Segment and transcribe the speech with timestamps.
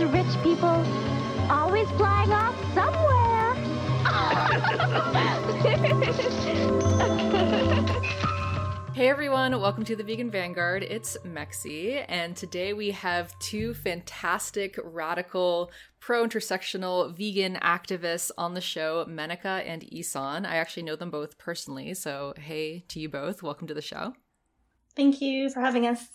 [0.00, 0.84] those rich people
[1.50, 3.54] always flying off somewhere.
[8.92, 10.82] Hey everyone, welcome to the Vegan Vanguard.
[10.82, 18.60] It's Mexie, and today we have two fantastic, radical, pro intersectional vegan activists on the
[18.60, 20.44] show, Menaka and Isan.
[20.44, 23.42] I actually know them both personally, so hey to you both.
[23.42, 24.12] Welcome to the show.
[24.94, 26.08] Thank you for having us.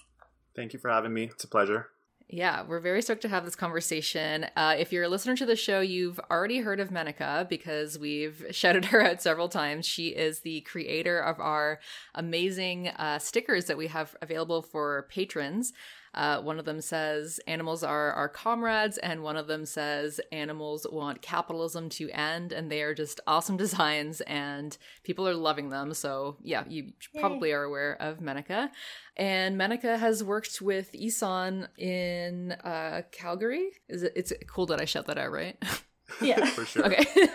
[0.56, 1.24] Thank you for having me.
[1.24, 1.88] It's a pleasure.
[2.28, 4.48] Yeah, we're very stoked to have this conversation.
[4.56, 8.44] Uh, if you're a listener to the show, you've already heard of Menaka because we've
[8.52, 9.86] shouted her out several times.
[9.86, 11.80] She is the creator of our
[12.16, 15.72] amazing uh, stickers that we have available for patrons.
[16.16, 20.88] Uh, one of them says animals are our comrades, and one of them says animals
[20.92, 25.94] want capitalism to end, and they are just awesome designs, and people are loving them.
[25.94, 27.20] So yeah, you Yay.
[27.22, 28.70] probably are aware of Menaka,
[29.18, 33.70] and Menaka has worked with Isan in uh, Calgary.
[33.90, 34.14] Is it?
[34.16, 35.62] It's cool that I shout that out, right?
[36.22, 36.86] Yeah, for sure.
[36.86, 37.04] Okay.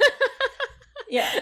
[1.10, 1.40] yeah.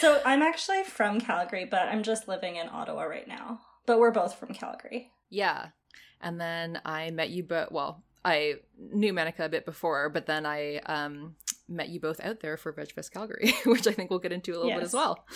[0.00, 3.60] So I'm actually from Calgary, but I'm just living in Ottawa right now.
[3.86, 5.12] But we're both from Calgary.
[5.30, 5.68] Yeah.
[6.20, 10.44] And then I met you but well, I knew Menaka a bit before, but then
[10.44, 11.36] I um,
[11.68, 14.56] met you both out there for VegFest Calgary, which I think we'll get into a
[14.56, 14.78] little yes.
[14.78, 15.26] bit as well.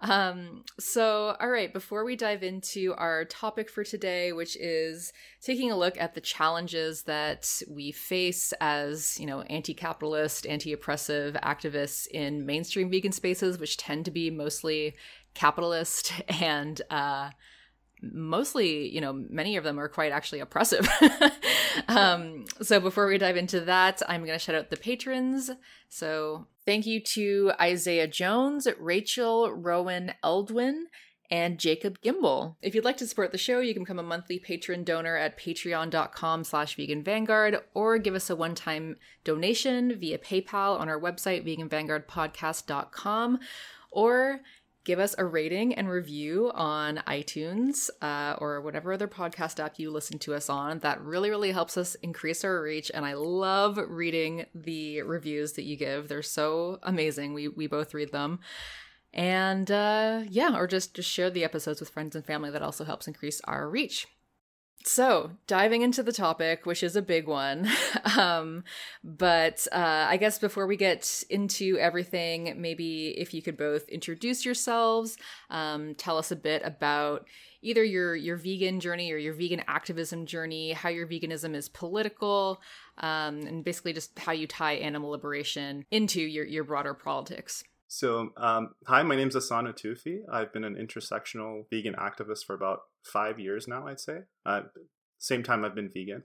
[0.00, 5.70] Um, so, all right, before we dive into our topic for today, which is taking
[5.70, 11.34] a look at the challenges that we face as, you know, anti capitalist, anti oppressive
[11.42, 14.94] activists in mainstream vegan spaces, which tend to be mostly
[15.32, 17.30] capitalist and, uh,
[18.02, 20.88] mostly, you know, many of them are quite actually oppressive.
[21.88, 25.50] um, so before we dive into that, I'm going to shout out the patrons.
[25.88, 30.84] So thank you to Isaiah Jones, Rachel Rowan Eldwin,
[31.30, 32.56] and Jacob Gimbel.
[32.62, 35.38] If you'd like to support the show, you can become a monthly patron donor at
[35.38, 41.44] patreon.com slash vegan vanguard or give us a one-time donation via PayPal on our website,
[41.44, 43.40] veganvanguardpodcast.com
[43.90, 44.40] or
[44.86, 49.90] give us a rating and review on iTunes uh, or whatever other podcast app you
[49.90, 50.78] listen to us on.
[50.78, 52.90] That really, really helps us increase our reach.
[52.94, 56.06] And I love reading the reviews that you give.
[56.06, 57.34] They're so amazing.
[57.34, 58.38] We we both read them.
[59.12, 62.50] And uh, yeah, or just just share the episodes with friends and family.
[62.50, 64.06] That also helps increase our reach.
[64.88, 67.68] So, diving into the topic, which is a big one.
[68.16, 68.62] um,
[69.02, 74.44] but uh, I guess before we get into everything, maybe if you could both introduce
[74.44, 75.16] yourselves,
[75.50, 77.26] um, tell us a bit about
[77.62, 82.62] either your your vegan journey or your vegan activism journey, how your veganism is political,
[82.98, 87.64] um, and basically just how you tie animal liberation into your your broader politics.
[87.88, 90.18] So, um, hi, my name is Asana Tufi.
[90.30, 94.22] I've been an intersectional vegan activist for about five years now, I'd say.
[94.44, 94.62] Uh,
[95.18, 96.24] same time I've been vegan.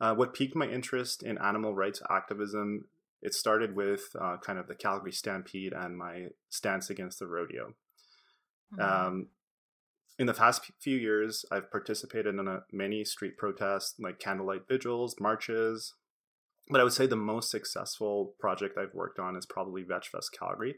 [0.00, 2.86] Uh, what piqued my interest in animal rights activism,
[3.22, 7.74] it started with uh, kind of the Calgary Stampede and my stance against the rodeo.
[8.74, 8.82] Mm-hmm.
[8.82, 9.26] Um,
[10.18, 15.14] in the past few years, I've participated in a, many street protests, like candlelight vigils,
[15.20, 15.94] marches,
[16.68, 20.76] but I would say the most successful project I've worked on is probably VegFest Calgary.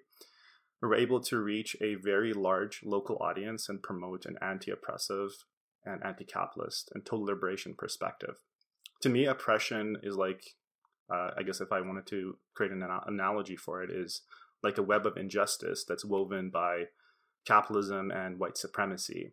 [0.82, 5.30] We were able to reach a very large local audience and promote an anti oppressive
[5.84, 8.36] and anti capitalist and total liberation perspective.
[9.02, 10.42] To me, oppression is like,
[11.12, 14.22] uh, I guess if I wanted to create an analogy for it, is
[14.62, 16.84] like a web of injustice that's woven by
[17.46, 19.32] capitalism and white supremacy.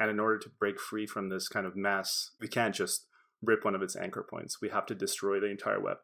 [0.00, 3.06] And in order to break free from this kind of mess, we can't just
[3.44, 4.60] rip one of its anchor points.
[4.60, 5.98] We have to destroy the entire web.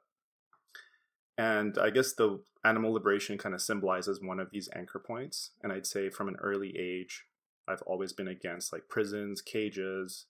[1.38, 5.52] And I guess the animal liberation kind of symbolizes one of these anchor points.
[5.62, 7.24] And I'd say from an early age,
[7.66, 10.26] I've always been against like prisons, cages,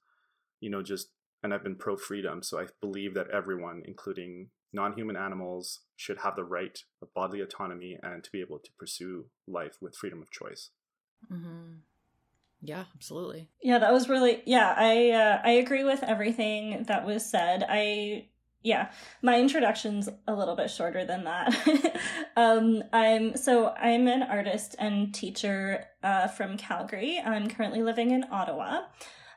[0.60, 1.08] you know, just,
[1.42, 2.42] and I've been pro freedom.
[2.42, 7.40] So I believe that everyone, including non human animals, should have the right of bodily
[7.40, 10.70] autonomy and to be able to pursue life with freedom of choice.
[11.32, 11.78] Mm-hmm.
[12.62, 13.48] Yeah, absolutely.
[13.62, 17.64] Yeah, that was really yeah, I uh, I agree with everything that was said.
[17.68, 18.26] I
[18.62, 18.90] yeah,
[19.22, 21.96] my introduction's a little bit shorter than that.
[22.36, 27.18] um I'm so I'm an artist and teacher uh, from Calgary.
[27.24, 28.82] I'm currently living in Ottawa.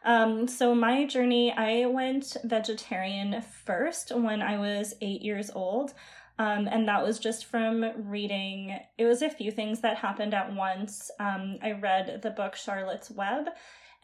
[0.05, 5.93] Um, so my journey, I went vegetarian first when I was eight years old.
[6.39, 10.53] Um, and that was just from reading, it was a few things that happened at
[10.53, 11.11] once.
[11.19, 13.49] Um, I read the book Charlotte's Web,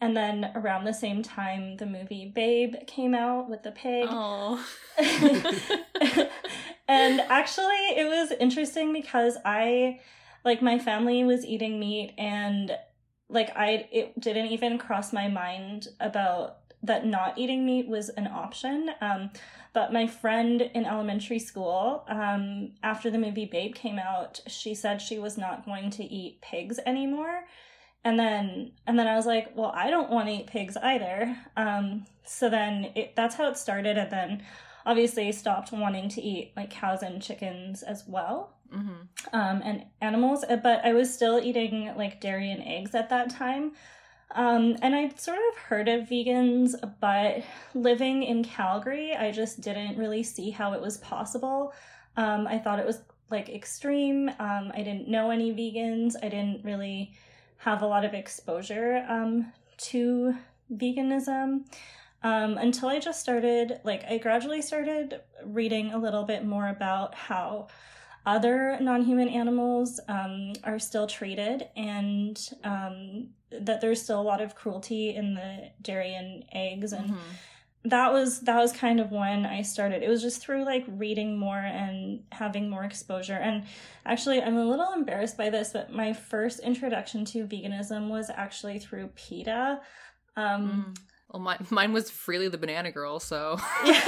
[0.00, 4.06] and then around the same time, the movie Babe came out with the pig.
[4.08, 4.64] Oh.
[6.88, 10.00] and actually, it was interesting because I,
[10.44, 12.76] like, my family was eating meat, and
[13.28, 18.26] like, I, it didn't even cross my mind about that not eating meat was an
[18.26, 18.90] option.
[19.00, 19.30] Um,
[19.72, 25.00] but my friend in elementary school, um, after the movie Babe came out, she said
[25.00, 27.44] she was not going to eat pigs anymore.
[28.02, 31.36] And then, and then I was like, well, I don't want to eat pigs either.
[31.56, 33.98] Um, so then it, that's how it started.
[33.98, 34.42] And then
[34.86, 38.54] obviously stopped wanting to eat like cows and chickens as well.
[38.74, 39.34] Mm-hmm.
[39.34, 43.72] Um, and animals, but I was still eating like dairy and eggs at that time.
[44.32, 47.42] Um, and I'd sort of heard of vegans, but
[47.74, 51.72] living in Calgary, I just didn't really see how it was possible.
[52.16, 54.28] Um, I thought it was like extreme.
[54.38, 56.14] Um, I didn't know any vegans.
[56.22, 57.12] I didn't really
[57.58, 60.34] have a lot of exposure um, to
[60.72, 61.64] veganism
[62.22, 67.14] um, until I just started, like, I gradually started reading a little bit more about
[67.14, 67.68] how
[68.26, 74.40] other non human animals um, are still treated and um, that there's still a lot
[74.40, 77.18] of cruelty in the dairy and eggs and mm-hmm.
[77.84, 81.38] that was that was kind of when i started it was just through like reading
[81.38, 83.64] more and having more exposure and
[84.06, 88.78] actually i'm a little embarrassed by this but my first introduction to veganism was actually
[88.78, 89.80] through peta
[90.36, 91.00] um, mm.
[91.30, 93.58] Well, my, mine was Freelee the Banana Girl, so.
[93.84, 94.02] yeah.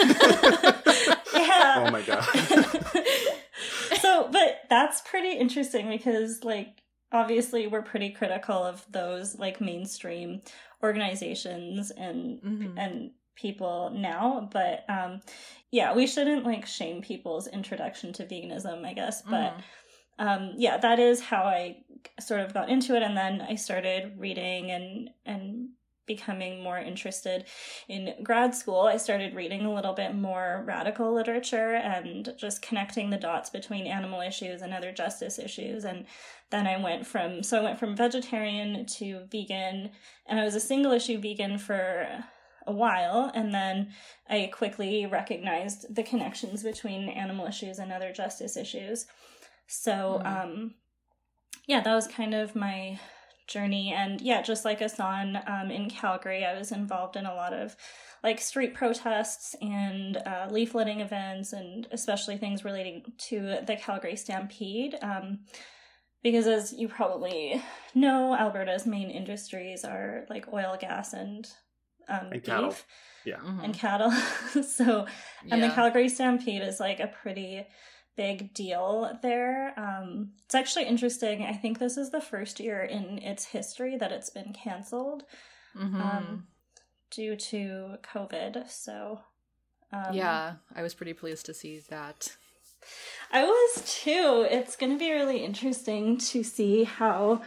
[1.35, 2.25] Oh my god.
[4.01, 6.83] so, but that's pretty interesting because, like,
[7.13, 10.41] obviously we're pretty critical of those like mainstream
[10.83, 12.79] organizations and mm-hmm.
[12.79, 15.21] and people now but um
[15.71, 19.63] yeah we shouldn't like shame people's introduction to veganism i guess but mm.
[20.19, 21.77] um yeah that is how i
[22.21, 25.62] sort of got into it and then i started reading and and
[26.07, 27.45] becoming more interested
[27.89, 33.11] in grad school, I started reading a little bit more radical literature and just connecting
[33.11, 35.85] the dots between animal issues and other justice issues.
[35.85, 36.07] And
[36.51, 39.91] then I went from, so I went from vegetarian to vegan,
[40.27, 42.07] and I was a single issue vegan for
[42.67, 43.31] a while.
[43.35, 43.93] And then
[44.29, 49.07] I quickly recognized the connections between animal issues and other justice issues.
[49.67, 50.27] So, mm.
[50.27, 50.75] um,
[51.67, 52.99] yeah, that was kind of my
[53.53, 53.93] journey.
[53.93, 57.77] And yeah, just like Asan um, in Calgary, I was involved in a lot of
[58.23, 64.97] like street protests and uh, leafleting events, and especially things relating to the Calgary Stampede.
[65.03, 65.41] Um,
[66.23, 67.61] because as you probably
[67.95, 71.49] know, Alberta's main industries are like oil, gas, and,
[72.09, 72.71] um, and cattle.
[72.71, 72.87] beef.
[73.25, 73.37] Yeah.
[73.37, 73.65] Mm-hmm.
[73.65, 74.11] And cattle.
[74.63, 75.07] so,
[75.51, 75.69] and yeah.
[75.69, 77.67] the Calgary Stampede is like a pretty
[78.17, 79.73] big deal there.
[79.79, 81.45] Um, it's actually interesting.
[81.45, 85.25] I think this is the first year in its history that it's been canceled
[85.77, 86.01] mm-hmm.
[86.01, 86.47] um,
[87.11, 88.69] due to COVID.
[88.71, 89.21] So,
[89.93, 92.37] um, yeah, I was pretty pleased to see that.
[93.33, 94.47] I was too.
[94.51, 97.43] It's going to be really interesting to see how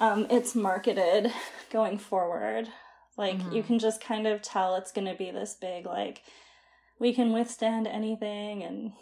[0.00, 1.32] um, it's marketed
[1.70, 2.68] going forward.
[3.16, 3.52] Like, mm-hmm.
[3.52, 6.22] you can just kind of tell it's going to be this big, like,
[6.98, 8.92] we can withstand anything and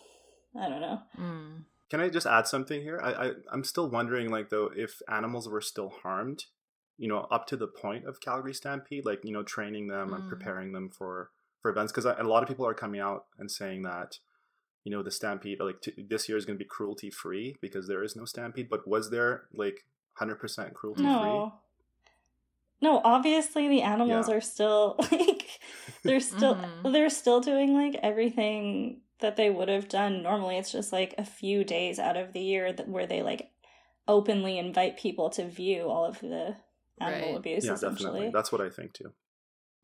[0.57, 1.01] I don't know.
[1.19, 1.65] Mm.
[1.91, 3.01] Can I just add something here?
[3.03, 6.45] I, I I'm still wondering, like though, if animals were still harmed,
[6.97, 10.17] you know, up to the point of Calgary Stampede, like you know, training them mm.
[10.17, 11.31] and preparing them for
[11.63, 14.19] for events, because a lot of people are coming out and saying that,
[14.85, 17.89] you know, the Stampede, like t- this year is going to be cruelty free because
[17.89, 18.69] there is no Stampede.
[18.69, 21.11] But was there like hundred percent cruelty free?
[21.11, 21.55] No.
[22.81, 24.37] No, obviously the animals yeah.
[24.37, 25.47] are still like
[26.05, 26.93] they're still mm-hmm.
[26.93, 30.59] they're still doing like everything that they would have done normally.
[30.59, 33.51] It's just like a few days out of the year that, where they like
[34.07, 36.57] openly invite people to view all of the
[37.01, 37.37] animal right.
[37.37, 37.65] abuse.
[37.65, 38.31] Yeah, definitely.
[38.33, 39.13] That's what I think too.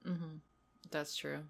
[0.07, 0.37] Mm-hmm.
[0.91, 1.41] That's true.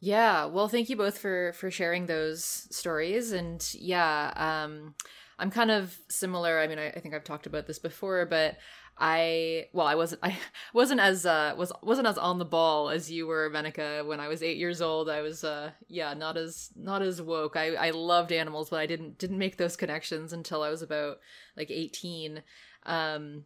[0.00, 0.46] Yeah.
[0.46, 4.94] Well, thank you both for for sharing those stories, and yeah, um,
[5.38, 6.58] I'm kind of similar.
[6.58, 8.56] I mean, I, I think I've talked about this before, but
[9.00, 10.36] I well, I wasn't I
[10.74, 14.28] wasn't as uh was wasn't as on the ball as you were, Menaka, when I
[14.28, 15.08] was eight years old.
[15.08, 17.56] I was uh yeah, not as not as woke.
[17.56, 21.18] I I loved animals, but I didn't didn't make those connections until I was about
[21.56, 22.42] like eighteen.
[22.84, 23.44] Um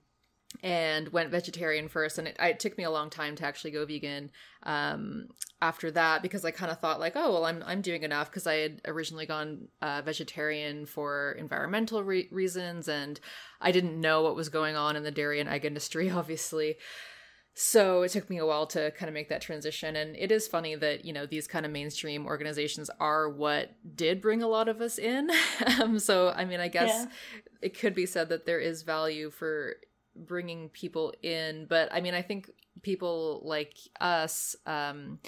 [0.63, 3.85] and went vegetarian first and it, it, took me a long time to actually go
[3.85, 4.31] vegan
[4.65, 5.27] um,
[5.61, 8.47] after that because i kind of thought like oh well i'm, I'm doing enough because
[8.47, 13.19] i had originally gone uh, vegetarian for environmental re- reasons and
[13.61, 16.77] i didn't know what was going on in the dairy and egg industry obviously
[17.57, 20.49] so it took me a while to kind of make that transition and it is
[20.49, 24.69] funny that you know these kind of mainstream organizations are what did bring a lot
[24.69, 25.31] of us in
[25.81, 27.07] um, so i mean i guess yeah.
[27.63, 29.77] it could be said that there is value for
[30.17, 32.51] bringing people in but i mean i think
[32.83, 35.19] people like us um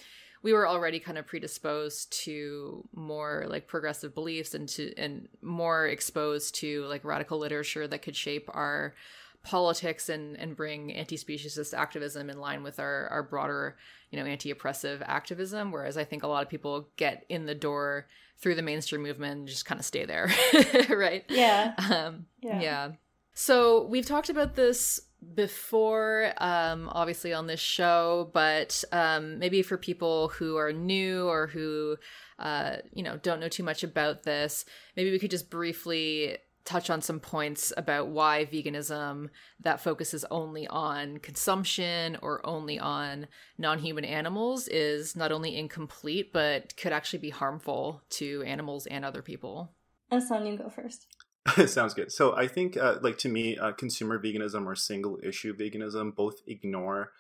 [0.43, 5.87] we were already kind of predisposed to more like progressive beliefs and to and more
[5.87, 8.95] exposed to like radical literature that could shape our
[9.43, 13.77] politics and and bring anti-speciesist activism in line with our our broader
[14.11, 18.07] you know anti-oppressive activism whereas i think a lot of people get in the door
[18.39, 20.31] through the mainstream movement and just kind of stay there
[20.91, 21.25] right?
[21.29, 21.75] Yeah.
[21.91, 22.61] Um yeah.
[22.61, 22.93] yeah
[23.39, 24.99] so we've talked about this
[25.35, 31.47] before um obviously on this show but um maybe for people who are new or
[31.47, 31.97] who
[32.39, 34.65] uh you know don't know too much about this
[34.97, 39.29] maybe we could just briefly touch on some points about why veganism
[39.61, 43.27] that focuses only on consumption or only on
[43.57, 49.23] non-human animals is not only incomplete but could actually be harmful to animals and other
[49.23, 49.71] people.
[50.11, 51.07] Asan, you go first.
[51.67, 52.13] Sounds good.
[52.13, 56.41] So I think, uh, like to me, uh, consumer veganism or single issue veganism both
[56.47, 57.13] ignore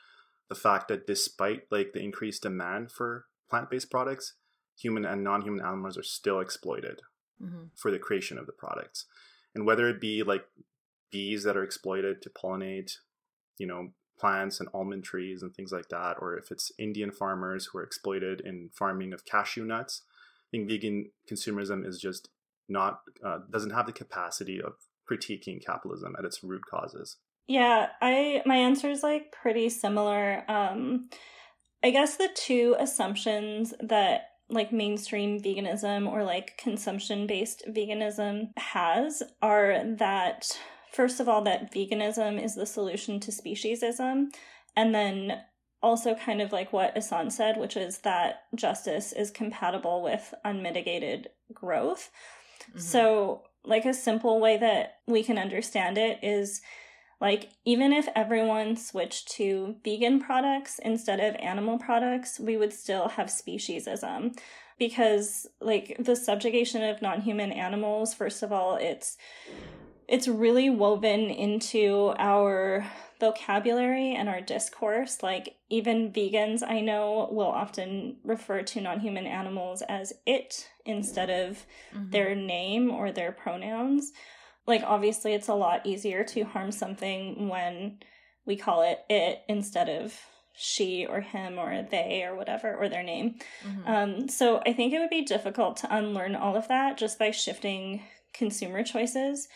[0.49, 4.35] the fact that despite like the increased demand for plant based products,
[4.77, 7.03] human and non human animals are still exploited
[7.43, 7.65] mm-hmm.
[7.75, 9.07] for the creation of the products
[9.55, 10.45] and whether it be like
[11.11, 12.99] bees that are exploited to pollinate
[13.59, 17.67] you know plants and almond trees and things like that or if it's indian farmers
[17.67, 22.29] who are exploited in farming of cashew nuts i think vegan consumerism is just
[22.69, 24.75] not uh, doesn't have the capacity of
[25.11, 27.19] critiquing capitalism at its root causes.
[27.47, 30.45] Yeah i my answer is like pretty similar.
[30.49, 31.09] Um
[31.85, 39.23] i guess the two assumptions that like mainstream veganism or like consumption based veganism has
[39.43, 40.47] are that
[40.93, 44.27] first of all that veganism is the solution to speciesism
[44.77, 45.41] and then
[45.83, 51.29] also kind of like what Asan said which is that justice is compatible with unmitigated
[51.53, 52.11] growth
[52.71, 52.79] mm-hmm.
[52.79, 56.63] so like a simple way that we can understand it is
[57.21, 63.09] like, even if everyone switched to vegan products instead of animal products, we would still
[63.09, 64.39] have speciesism.
[64.79, 69.17] Because, like, the subjugation of non human animals, first of all, it's
[70.09, 72.87] it's really woven into our
[73.19, 75.23] vocabulary and our discourse.
[75.23, 81.31] Like, even vegans I know will often refer to non human animals as it instead
[81.31, 82.11] of mm-hmm.
[82.11, 84.13] their name or their pronouns
[84.67, 87.99] like obviously it's a lot easier to harm something when
[88.45, 90.19] we call it it instead of
[90.59, 93.39] she or him or they or whatever or their name.
[93.65, 93.91] Mm-hmm.
[93.91, 97.31] Um, so I think it would be difficult to unlearn all of that just by
[97.31, 99.49] shifting consumer choices.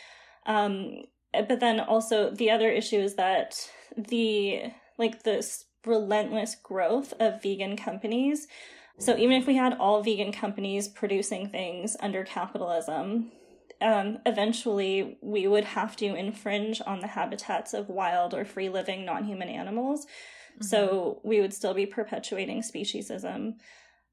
[0.47, 7.43] Um, but then also the other issue is that the like this relentless growth of
[7.43, 8.47] vegan companies.
[8.99, 13.33] So even if we had all vegan companies producing things under capitalism,
[13.81, 19.07] um, eventually we would have to infringe on the habitats of wild or free living
[19.07, 20.05] non human animals.
[20.05, 20.65] Mm-hmm.
[20.65, 23.55] So we would still be perpetuating speciesism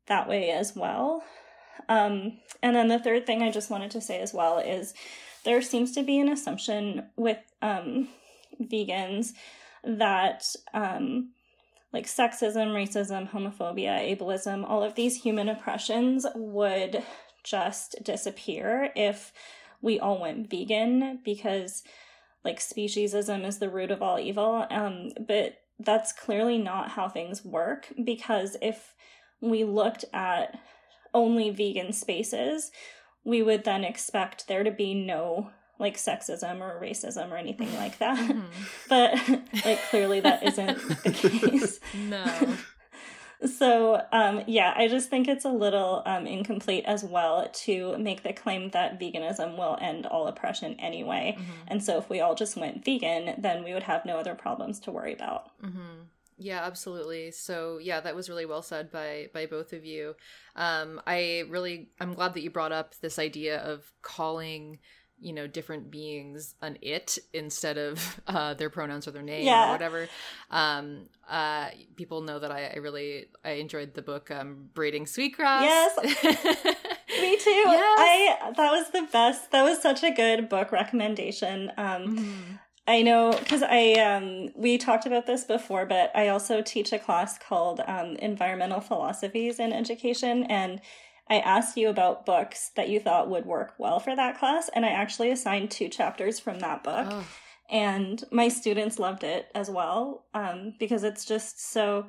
[0.08, 1.24] that way as well.
[1.90, 4.94] Um, and then the third thing I just wanted to say as well is
[5.48, 8.10] there seems to be an assumption with um,
[8.62, 9.32] vegans
[9.82, 11.32] that um,
[11.94, 17.02] like sexism, racism, homophobia, ableism, all of these human oppressions would
[17.46, 19.32] just disappear if
[19.82, 21.82] we all went vegan because
[22.44, 24.68] like speciesism is the root of all evil.
[24.70, 28.96] Um, but that's clearly not how things work because if
[29.40, 30.60] we looked at
[31.14, 32.70] only vegan spaces,
[33.28, 38.00] we would then expect there to be no like sexism or racism or anything like
[38.00, 38.18] that.
[38.18, 38.46] Mm-hmm.
[38.90, 41.12] but like clearly that isn't the
[41.52, 41.80] case.
[41.94, 42.26] No
[43.46, 48.24] so um, yeah i just think it's a little um, incomplete as well to make
[48.24, 51.52] the claim that veganism will end all oppression anyway mm-hmm.
[51.68, 54.80] and so if we all just went vegan then we would have no other problems
[54.80, 56.02] to worry about mm-hmm.
[56.38, 57.32] Yeah absolutely.
[57.32, 60.16] So yeah that was really well said by by both of you.
[60.56, 64.80] Um, i really i'm glad that you brought up this idea of calling
[65.20, 69.70] you know different beings an it instead of uh, their pronouns or their name yeah.
[69.70, 70.08] or whatever.
[70.52, 75.64] Um uh people know that I, I really i enjoyed the book um braiding sweetgrass.
[75.64, 75.98] Yes.
[77.22, 77.50] Me too.
[77.50, 78.00] Yes.
[78.00, 81.72] i that was the best that was such a good book recommendation.
[81.78, 82.56] Um mm-hmm.
[82.88, 87.00] I know because I um we talked about this before, but I also teach a
[87.00, 90.80] class called um, environmental philosophies in education, and
[91.30, 94.86] I asked you about books that you thought would work well for that class, and
[94.86, 97.08] I actually assigned two chapters from that book.
[97.12, 97.28] Oh.
[97.70, 102.06] And my students loved it as well um, because it's just so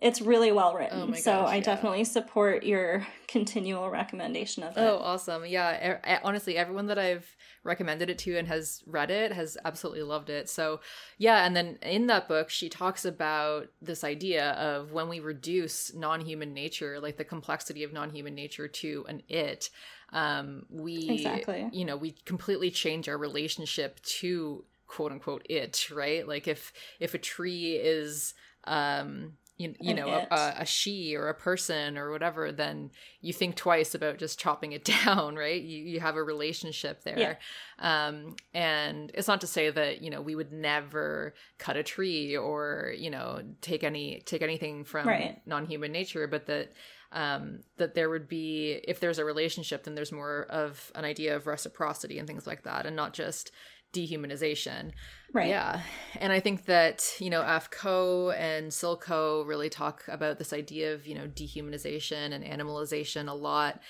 [0.00, 1.10] it's really well written.
[1.12, 1.62] Oh so I yeah.
[1.62, 4.80] definitely support your continual recommendation of it.
[4.80, 5.44] Oh, awesome.
[5.44, 10.30] Yeah, honestly, everyone that I've recommended it to and has read it has absolutely loved
[10.30, 10.48] it.
[10.48, 10.80] So,
[11.18, 15.92] yeah, and then in that book she talks about this idea of when we reduce
[15.94, 19.68] non-human nature, like the complexity of non-human nature to an it,
[20.12, 21.68] um we exactly.
[21.72, 26.26] you know, we completely change our relationship to quote unquote it, right?
[26.26, 28.32] Like if if a tree is
[28.64, 32.90] um you, you know a, a, she or a person or whatever then
[33.20, 37.38] you think twice about just chopping it down right you, you have a relationship there
[37.78, 38.06] yeah.
[38.08, 42.34] um, and it's not to say that you know we would never cut a tree
[42.36, 45.40] or you know take any take anything from right.
[45.46, 46.72] non-human nature but that
[47.12, 51.36] um, that there would be if there's a relationship then there's more of an idea
[51.36, 53.50] of reciprocity and things like that and not just
[53.92, 54.92] dehumanization.
[55.32, 55.48] Right.
[55.48, 55.80] Yeah.
[56.18, 60.52] And I think that, you know, Aph Ko and Syl Ko really talk about this
[60.52, 63.80] idea of, you know, dehumanization and animalization a lot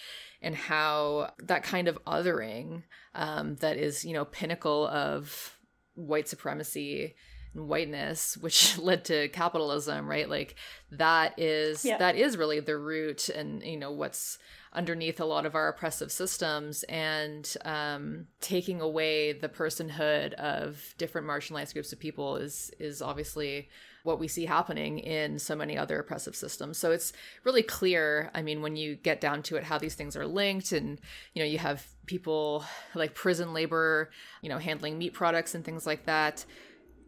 [0.42, 2.82] and how that kind of othering
[3.14, 5.56] um, that is, you know, pinnacle of
[5.94, 7.14] white supremacy
[7.54, 10.54] and whiteness which led to capitalism right like
[10.90, 11.98] that is yeah.
[11.98, 14.38] that is really the root and you know what's
[14.72, 21.26] underneath a lot of our oppressive systems and um, taking away the personhood of different
[21.26, 23.68] marginalized groups of people is is obviously
[24.02, 26.78] what we see happening in so many other oppressive systems.
[26.78, 27.12] So it's
[27.44, 30.72] really clear, I mean, when you get down to it, how these things are linked.
[30.72, 30.98] And,
[31.34, 34.10] you know, you have people like prison labor,
[34.42, 36.44] you know, handling meat products and things like that.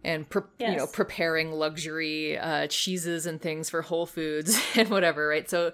[0.04, 0.72] And pre- yes.
[0.72, 5.48] you know preparing luxury uh, cheeses and things for Whole Foods and whatever, right?
[5.48, 5.72] So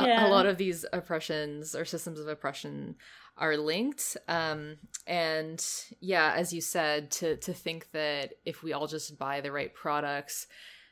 [0.00, 0.24] yeah.
[0.24, 2.96] a, a, lot of these oppressions or systems of oppression
[3.36, 4.16] are linked.
[4.28, 5.64] Um, and
[6.00, 9.74] yeah as you said to to think that if we all just buy the right
[9.74, 10.46] products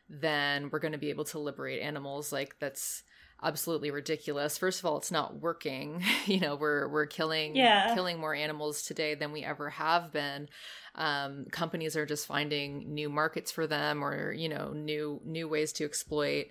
[0.09, 3.05] then we're going to be able to liberate animals like that's
[3.45, 4.57] absolutely ridiculous.
[4.57, 6.03] First of all it's not working.
[6.27, 7.95] You know we're we're killing yeah.
[7.95, 10.49] killing more animals today than we ever have been.
[10.95, 15.73] Um, companies are just finding new markets for them or you know new new ways
[15.75, 16.47] to exploit.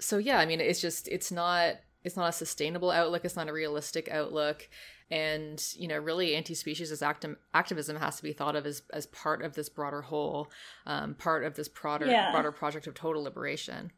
[0.00, 3.48] So yeah i mean it's just it's not it's not a sustainable outlook it's not
[3.48, 4.68] a realistic outlook
[5.10, 9.42] and you know really anti-speciesist acti- activism has to be thought of as, as part
[9.42, 10.50] of this broader whole
[10.86, 12.32] um, part of this broader yeah.
[12.32, 13.92] broader project of total liberation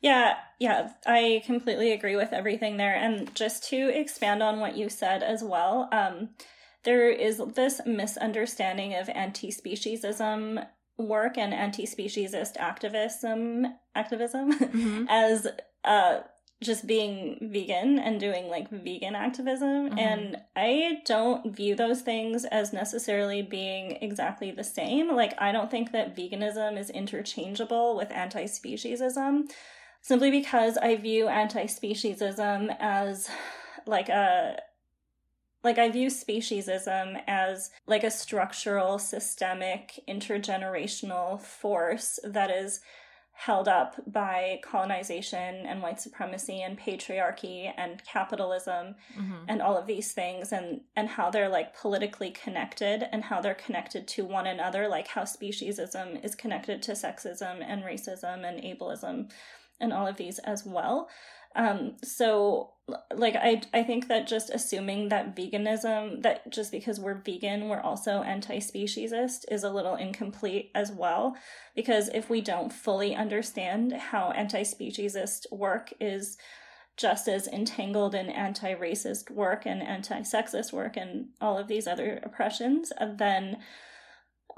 [0.00, 4.88] yeah yeah i completely agree with everything there and just to expand on what you
[4.88, 6.30] said as well um,
[6.84, 10.64] there is this misunderstanding of anti-speciesism
[10.96, 15.04] work and anti-speciesist activism activism mm-hmm.
[15.08, 15.46] as
[15.84, 16.20] uh,
[16.60, 19.90] just being vegan and doing like vegan activism.
[19.90, 19.98] Mm-hmm.
[19.98, 25.14] And I don't view those things as necessarily being exactly the same.
[25.14, 29.50] Like, I don't think that veganism is interchangeable with anti speciesism
[30.00, 33.28] simply because I view anti speciesism as
[33.86, 34.60] like a
[35.64, 42.80] like i view speciesism as like a structural systemic intergenerational force that is
[43.38, 49.44] held up by colonization and white supremacy and patriarchy and capitalism mm-hmm.
[49.46, 53.54] and all of these things and and how they're like politically connected and how they're
[53.54, 59.30] connected to one another like how speciesism is connected to sexism and racism and ableism
[59.78, 61.08] and all of these as well
[61.56, 62.74] um, so
[63.14, 67.80] like I I think that just assuming that veganism that just because we're vegan we're
[67.80, 71.36] also anti-speciesist is a little incomplete as well
[71.76, 76.38] because if we don't fully understand how anti-speciesist work is
[76.96, 82.92] just as entangled in anti-racist work and anti-sexist work and all of these other oppressions
[83.16, 83.58] then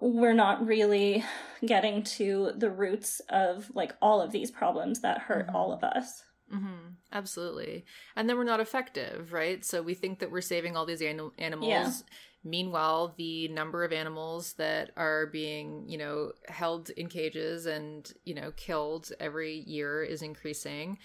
[0.01, 1.23] we're not really
[1.67, 5.57] getting to the roots of like all of these problems that hurt mm-hmm.
[5.57, 6.95] all of us Mm-hmm.
[7.13, 7.85] Absolutely.
[8.17, 9.65] And then we're not effective, right?
[9.65, 11.69] So we think that we're saving all these anim- animals.
[11.69, 11.91] Yeah.
[12.43, 18.35] Meanwhile, the number of animals that are being, you know, held in cages and, you
[18.35, 20.99] know, killed every year is increasing.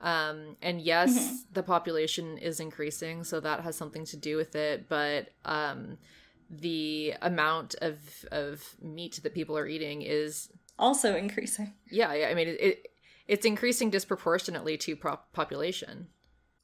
[0.00, 1.34] Um, and yes, mm-hmm.
[1.52, 4.88] the population is increasing, so that has something to do with it.
[4.88, 5.98] But um,
[6.50, 7.98] the amount of
[8.30, 11.72] of meat that people are eating is also increasing.
[11.90, 12.28] Yeah, yeah.
[12.28, 12.86] I mean, it, it
[13.28, 16.08] it's increasing disproportionately to prop- population.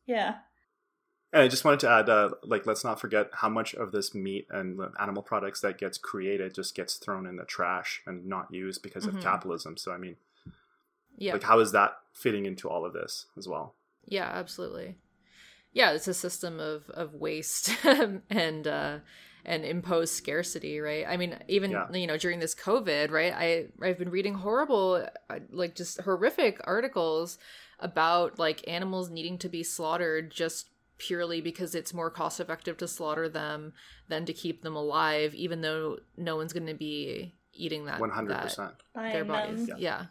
[0.07, 0.37] Yeah.
[1.33, 4.15] And I just wanted to add, uh, like, let's not forget how much of this
[4.15, 8.53] meat and animal products that gets created just gets thrown in the trash and not
[8.53, 9.17] used because mm-hmm.
[9.17, 9.79] of capitalism.
[9.79, 10.17] So, I mean,
[11.17, 13.75] yeah, like, how is that fitting into all of this as well?
[14.05, 14.97] Yeah, absolutely.
[15.73, 17.71] Yeah, it's a system of of waste
[18.31, 18.99] and uh,
[19.45, 21.05] and impose scarcity, right?
[21.09, 21.91] I mean, even yeah.
[21.93, 23.33] you know during this COVID, right?
[23.33, 27.39] I I've been reading horrible, uh, like just horrific articles
[27.81, 32.87] about like animals needing to be slaughtered just purely because it's more cost effective to
[32.87, 33.73] slaughter them
[34.09, 37.99] than to keep them alive, even though no one's going to be eating that.
[38.01, 38.75] One hundred percent.
[38.95, 39.75] Their bodies, yeah.
[39.79, 40.05] yeah.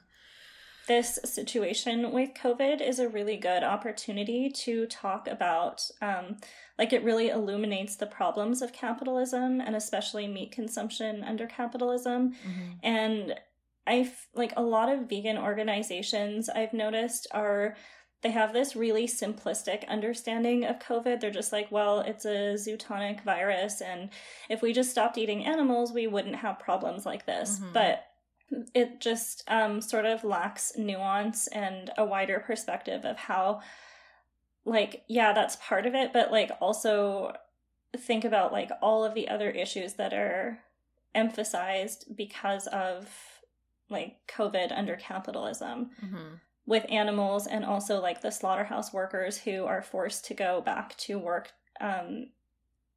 [0.88, 6.38] This situation with COVID is a really good opportunity to talk about, um,
[6.78, 12.32] like, it really illuminates the problems of capitalism and especially meat consumption under capitalism.
[12.32, 12.72] Mm-hmm.
[12.84, 13.36] And
[13.86, 17.76] I like a lot of vegan organizations I've noticed are
[18.22, 21.20] they have this really simplistic understanding of COVID.
[21.20, 24.10] They're just like, well, it's a zootonic virus, and
[24.48, 27.58] if we just stopped eating animals, we wouldn't have problems like this.
[27.58, 27.74] Mm-hmm.
[27.74, 28.06] But
[28.74, 33.62] it just um, sort of lacks nuance and a wider perspective of how,
[34.66, 37.34] like, yeah, that's part of it, but like also
[37.98, 40.60] think about like all of the other issues that are
[41.14, 43.10] emphasized because of
[43.90, 45.92] like COVID under capitalism.
[46.04, 46.36] Mm-hmm
[46.66, 51.18] with animals and also like the slaughterhouse workers who are forced to go back to
[51.18, 52.28] work um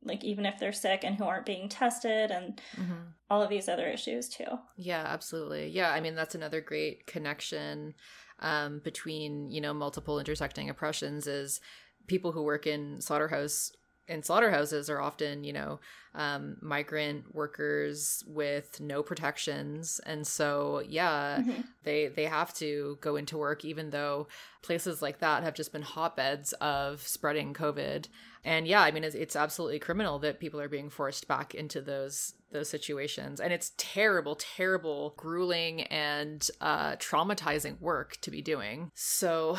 [0.04, 2.94] like even if they're sick and who aren't being tested and mm-hmm.
[3.30, 7.94] all of these other issues too yeah absolutely yeah i mean that's another great connection
[8.40, 11.60] um, between you know multiple intersecting oppressions is
[12.06, 13.72] people who work in slaughterhouse
[14.06, 15.80] in slaughterhouses are often, you know,
[16.14, 21.62] um, migrant workers with no protections, and so yeah, mm-hmm.
[21.82, 24.28] they they have to go into work, even though
[24.62, 28.06] places like that have just been hotbeds of spreading COVID.
[28.44, 31.80] And yeah, I mean, it's, it's absolutely criminal that people are being forced back into
[31.80, 38.92] those those situations, and it's terrible, terrible, grueling, and uh, traumatizing work to be doing.
[38.94, 39.56] So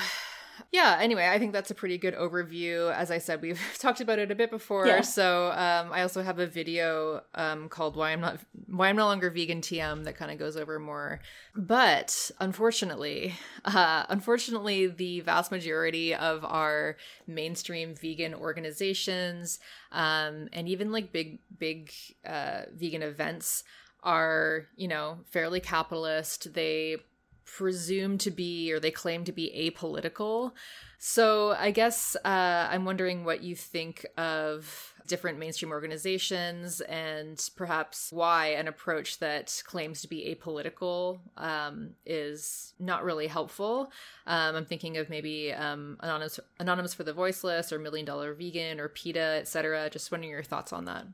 [0.71, 2.93] yeah anyway i think that's a pretty good overview.
[2.93, 5.01] As i said we've talked about it a bit before yeah.
[5.01, 9.05] so um, i also have a video um, called why i'm not why i'm no
[9.05, 11.19] longer vegan tm that kind of goes over more.
[11.55, 19.59] But unfortunately uh, unfortunately the vast majority of our mainstream vegan organizations
[19.91, 21.91] um, and even like big big
[22.25, 23.63] uh, vegan events
[24.05, 26.53] are you know fairly capitalist.
[26.53, 26.97] They
[27.45, 30.51] presume to be or they claim to be apolitical.
[30.97, 38.11] So I guess uh, I'm wondering what you think of different mainstream organizations and perhaps
[38.11, 43.91] why an approach that claims to be apolitical um, is not really helpful.
[44.25, 48.79] Um, I'm thinking of maybe um, Anonymous, Anonymous for the Voiceless or Million Dollar Vegan
[48.79, 49.89] or PETA, etc.
[49.89, 51.05] Just wondering your thoughts on that.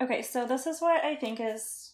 [0.00, 1.91] Okay, so this is what I think is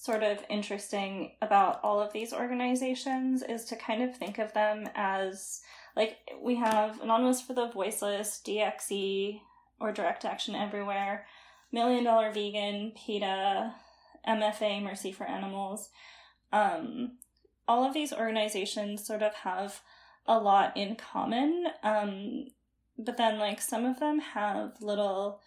[0.00, 4.88] sort of interesting about all of these organizations is to kind of think of them
[4.94, 5.60] as
[5.94, 9.40] like we have Anonymous for the Voiceless, DXE,
[9.78, 11.26] or Direct Action Everywhere,
[11.70, 13.74] Million Dollar Vegan, PETA,
[14.26, 15.90] MFA, Mercy for Animals.
[16.50, 17.18] Um,
[17.68, 19.82] all of these organizations sort of have
[20.26, 22.46] a lot in common, um,
[22.96, 25.42] but then like some of them have little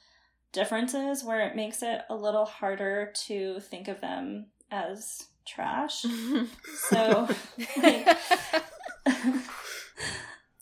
[0.53, 6.01] differences where it makes it a little harder to think of them as trash.
[6.89, 7.27] so,
[7.81, 8.07] like,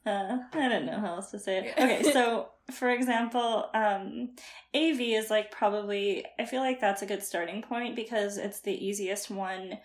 [0.06, 1.74] uh, I don't know how else to say it.
[1.78, 4.30] Okay, so for example, um,
[4.74, 8.74] AV is like probably, I feel like that's a good starting point because it's the
[8.74, 9.78] easiest one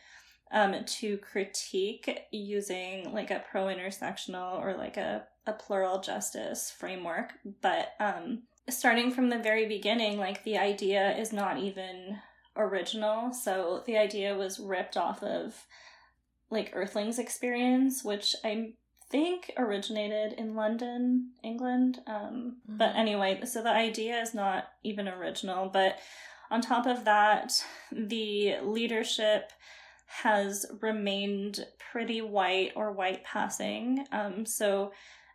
[0.53, 7.33] um, to critique using like a pro intersectional or like a, a plural justice framework.
[7.61, 12.19] But um, starting from the very beginning, like the idea is not even
[12.57, 13.33] original.
[13.33, 15.67] So the idea was ripped off of
[16.51, 18.73] like Earthlings experience, which I
[19.11, 22.01] think originated in London, England.
[22.07, 22.77] Um, mm-hmm.
[22.77, 25.69] But anyway, so the idea is not even original.
[25.69, 25.99] But
[26.51, 27.53] on top of that,
[27.93, 29.53] the leadership
[30.07, 34.07] has remained pretty white or white passing.
[34.13, 34.93] Um, so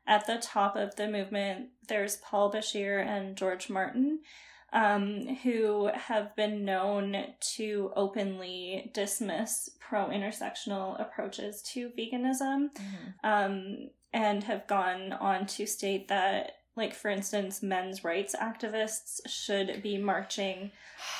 [0.08, 4.20] at the top of the movement, there's Paul Bashir and George Martin,
[4.74, 7.16] um, who have been known
[7.56, 13.08] to openly dismiss pro intersectional approaches to veganism mm-hmm.
[13.24, 19.82] um, and have gone on to state that like for instance men's rights activists should
[19.84, 20.72] be marching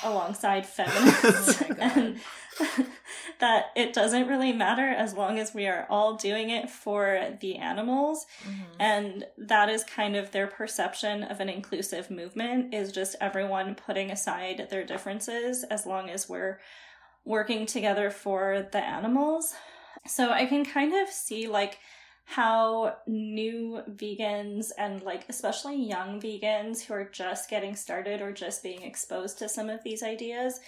[0.02, 1.62] alongside feminists.
[1.62, 2.20] Oh and
[3.40, 7.56] that it doesn't really matter as long as we are all doing it for the
[7.56, 8.26] animals.
[8.44, 8.80] Mm-hmm.
[8.80, 14.10] and that is kind of their perception of an inclusive movement is just everyone putting
[14.10, 16.60] aside their differences as long as we're
[17.24, 19.54] working together for the animals.
[20.06, 21.78] So i can kind of see like
[22.32, 28.62] how new vegans and like especially young vegans who are just getting started or just
[28.62, 30.58] being exposed to some of these ideas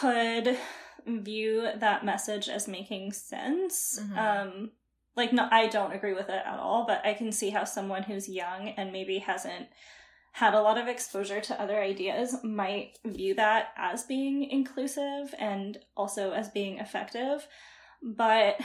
[0.00, 0.58] could
[1.06, 4.00] view that message as making sense.
[4.02, 4.18] Mm-hmm.
[4.18, 4.70] Um
[5.16, 8.02] like no I don't agree with it at all, but I can see how someone
[8.02, 9.68] who's young and maybe hasn't
[10.32, 15.78] had a lot of exposure to other ideas might view that as being inclusive and
[15.96, 17.46] also as being effective.
[18.02, 18.60] But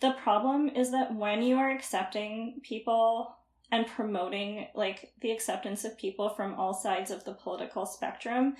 [0.00, 3.34] the problem is that when you are accepting people
[3.70, 8.56] and promoting like the acceptance of people from all sides of the political spectrum,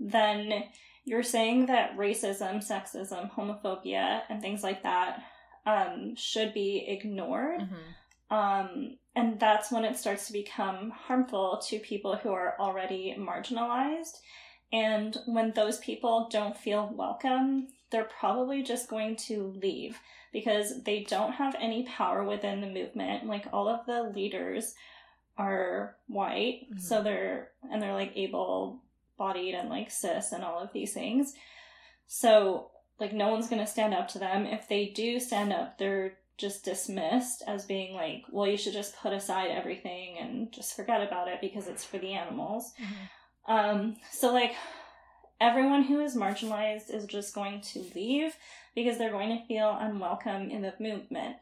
[0.00, 0.64] then
[1.04, 5.22] you're saying that racism, sexism, homophobia, and things like that
[5.66, 7.60] um, should be ignored.
[7.60, 8.34] Mm-hmm.
[8.34, 14.18] Um, and that's when it starts to become harmful to people who are already marginalized.
[14.72, 19.98] And when those people don't feel welcome, they're probably just going to leave
[20.32, 23.26] because they don't have any power within the movement.
[23.26, 24.74] Like all of the leaders
[25.36, 26.78] are white, mm-hmm.
[26.78, 28.80] so they're and they're like able
[29.16, 31.34] bodied and like cis and all of these things.
[32.06, 32.70] So
[33.00, 34.46] like no one's going to stand up to them.
[34.46, 38.96] If they do stand up, they're just dismissed as being like, well, you should just
[38.96, 42.72] put aside everything and just forget about it because it's for the animals.
[42.80, 43.52] Mm-hmm.
[43.52, 44.54] Um, so like
[45.40, 48.34] everyone who is marginalized is just going to leave
[48.74, 51.36] because they're going to feel unwelcome in the movement.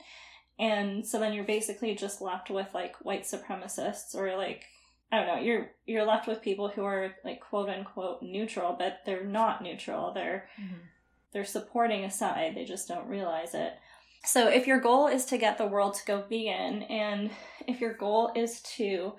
[0.58, 4.64] And so then you're basically just left with like white supremacists or like
[5.12, 9.00] I don't know, you're you're left with people who are like quote unquote neutral, but
[9.06, 10.12] they're not neutral.
[10.12, 10.76] They're mm-hmm.
[11.32, 12.54] they're supporting a side.
[12.54, 13.74] They just don't realize it.
[14.24, 17.30] So if your goal is to get the world to go vegan and
[17.68, 19.12] if your goal is to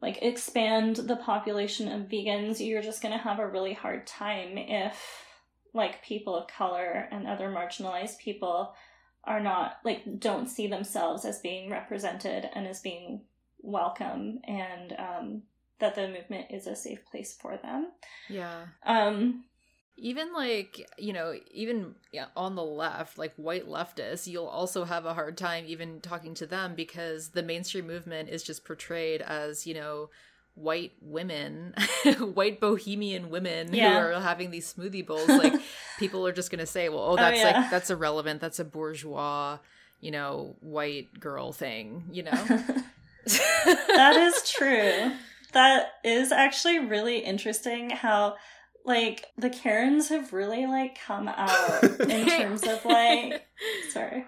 [0.00, 4.56] like expand the population of vegans, you're just going to have a really hard time
[4.56, 5.24] if
[5.74, 8.74] like people of color and other marginalized people
[9.24, 13.20] are not like don't see themselves as being represented and as being
[13.60, 15.42] welcome and um,
[15.80, 17.90] that the movement is a safe place for them.
[18.28, 18.66] Yeah.
[18.84, 19.44] Um,
[19.98, 25.04] even like you know even yeah, on the left like white leftists you'll also have
[25.04, 29.66] a hard time even talking to them because the mainstream movement is just portrayed as
[29.66, 30.08] you know
[30.54, 31.74] white women
[32.34, 33.92] white bohemian women yeah.
[33.92, 35.54] who are having these smoothie bowls like
[35.98, 37.60] people are just gonna say well oh, oh that's oh, yeah.
[37.60, 39.58] like that's irrelevant that's a bourgeois
[40.00, 42.30] you know white girl thing you know
[43.26, 45.12] that is true
[45.52, 48.36] that is actually really interesting how
[48.88, 53.46] like the Karens have really like come out in terms of like
[53.92, 54.24] sorry.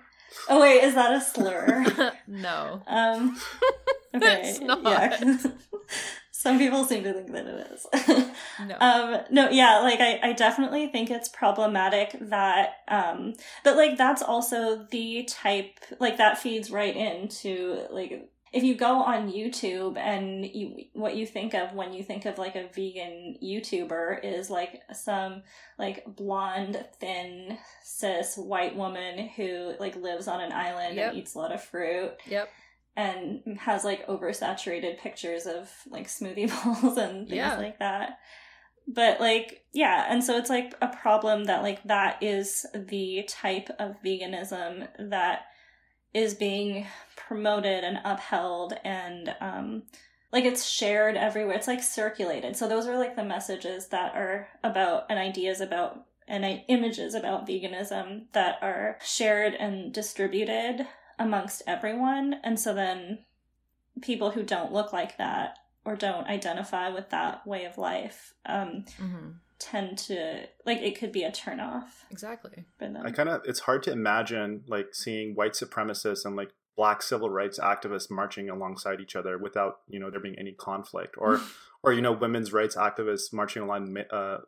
[0.48, 2.12] Oh wait, is that a slur?
[2.28, 2.82] no.
[2.86, 3.40] Um
[4.14, 4.56] okay.
[4.60, 5.36] Yeah.
[6.30, 7.86] Some people seem to think that it is.
[8.66, 8.76] no.
[8.80, 14.22] Um no, yeah, like I, I definitely think it's problematic that um but like that's
[14.22, 20.44] also the type like that feeds right into like if you go on YouTube and
[20.44, 24.82] you what you think of when you think of like a vegan YouTuber is like
[24.92, 25.42] some
[25.78, 31.10] like blonde, thin, cis white woman who like lives on an island yep.
[31.10, 32.12] and eats a lot of fruit.
[32.26, 32.50] Yep.
[32.96, 36.50] And has like oversaturated pictures of like smoothie
[36.82, 37.56] bowls and things yeah.
[37.56, 38.18] like that.
[38.88, 43.70] But like yeah, and so it's like a problem that like that is the type
[43.78, 45.42] of veganism that
[46.12, 49.82] is being promoted and upheld and um,
[50.32, 51.56] like it's shared everywhere.
[51.56, 52.56] It's like circulated.
[52.56, 57.46] So those are like the messages that are about and ideas about and images about
[57.46, 60.86] veganism that are shared and distributed
[61.18, 62.36] amongst everyone.
[62.44, 63.18] And so then
[64.00, 68.84] people who don't look like that or don't identify with that way of life um,
[69.00, 71.84] mm-hmm tend to like it could be a turnoff.
[72.10, 72.64] Exactly.
[73.06, 77.28] I kind of it's hard to imagine like seeing white supremacists and like black civil
[77.30, 81.40] rights activists marching alongside each other without you know there being any conflict or
[81.82, 84.38] or you know women's rights activists marching along uh,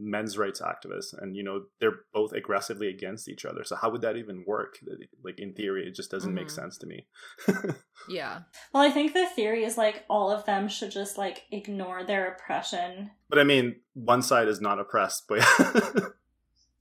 [0.00, 3.62] men's rights activists and you know they're both aggressively against each other.
[3.64, 4.78] So how would that even work?
[5.22, 6.36] Like in theory it just doesn't mm-hmm.
[6.36, 7.06] make sense to me.
[8.08, 8.40] Yeah.
[8.72, 12.32] Well i think the theory is like all of them should just like ignore their
[12.32, 13.10] oppression.
[13.28, 15.46] But i mean one side is not oppressed but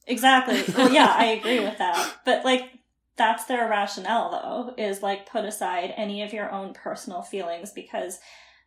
[0.08, 0.63] exactly.
[0.75, 2.19] Well yeah i agree with that.
[2.25, 2.71] But like
[3.17, 8.19] that's their rationale though is like put aside any of your own personal feelings because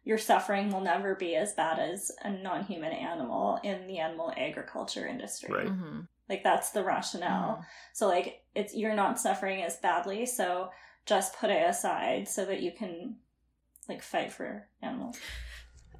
[0.04, 5.06] your suffering will never be as bad as a non-human animal in the animal agriculture
[5.06, 5.52] industry.
[5.52, 5.66] Right.
[5.66, 6.00] Mm-hmm.
[6.28, 7.52] Like that's the rationale.
[7.52, 7.62] Mm-hmm.
[7.92, 10.70] So like it's you're not suffering as badly, so
[11.06, 13.16] just put it aside so that you can
[13.88, 15.18] like fight for animals.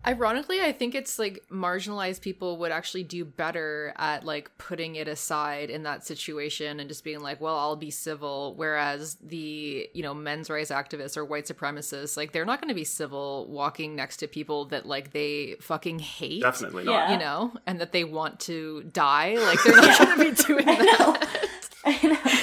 [0.05, 5.07] Ironically, I think it's like marginalized people would actually do better at like putting it
[5.07, 8.55] aside in that situation and just being like, well, I'll be civil.
[8.57, 12.75] Whereas the, you know, men's rights activists or white supremacists, like they're not going to
[12.75, 16.43] be civil walking next to people that like they fucking hate.
[16.43, 17.11] Definitely not.
[17.11, 19.37] You know, and that they want to die.
[19.43, 21.49] Like they're not going to be doing I that.
[21.85, 22.41] I know.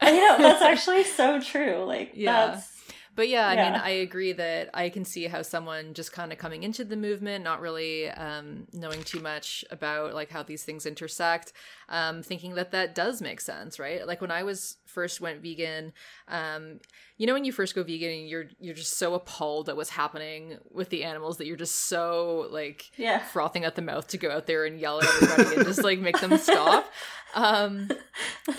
[0.00, 0.36] I know.
[0.38, 1.84] That's actually so true.
[1.84, 2.48] Like, yeah.
[2.48, 2.75] that's
[3.16, 3.64] but yeah, I yeah.
[3.64, 6.96] mean, I agree that I can see how someone just kind of coming into the
[6.96, 11.52] movement, not really um, knowing too much about like how these things intersect,
[11.88, 14.06] um, thinking that that does make sense, right?
[14.06, 15.94] Like when I was first went vegan,
[16.28, 16.80] um,
[17.18, 19.90] you know, when you first go vegan, and you're you're just so appalled at what's
[19.90, 23.18] happening with the animals that you're just so like yeah.
[23.18, 25.98] frothing at the mouth to go out there and yell at everybody and just like
[25.98, 26.90] make them stop.
[27.34, 27.90] Um,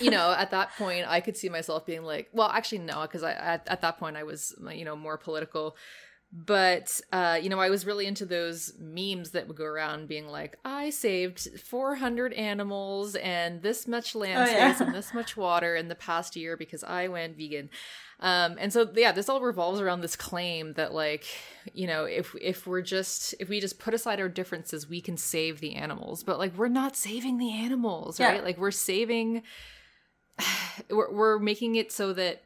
[0.00, 3.24] you know, at that point, I could see myself being like, well, actually, no, because
[3.24, 5.74] I at, at that point I was you know more political
[6.30, 10.28] but uh, you know i was really into those memes that would go around being
[10.28, 14.86] like i saved 400 animals and this much land oh, space yeah.
[14.86, 17.70] and this much water in the past year because i went vegan
[18.20, 21.24] um, and so yeah this all revolves around this claim that like
[21.72, 25.16] you know if if we're just if we just put aside our differences we can
[25.16, 28.42] save the animals but like we're not saving the animals right yeah.
[28.42, 29.42] like we're saving
[30.90, 32.42] we're, we're making it so that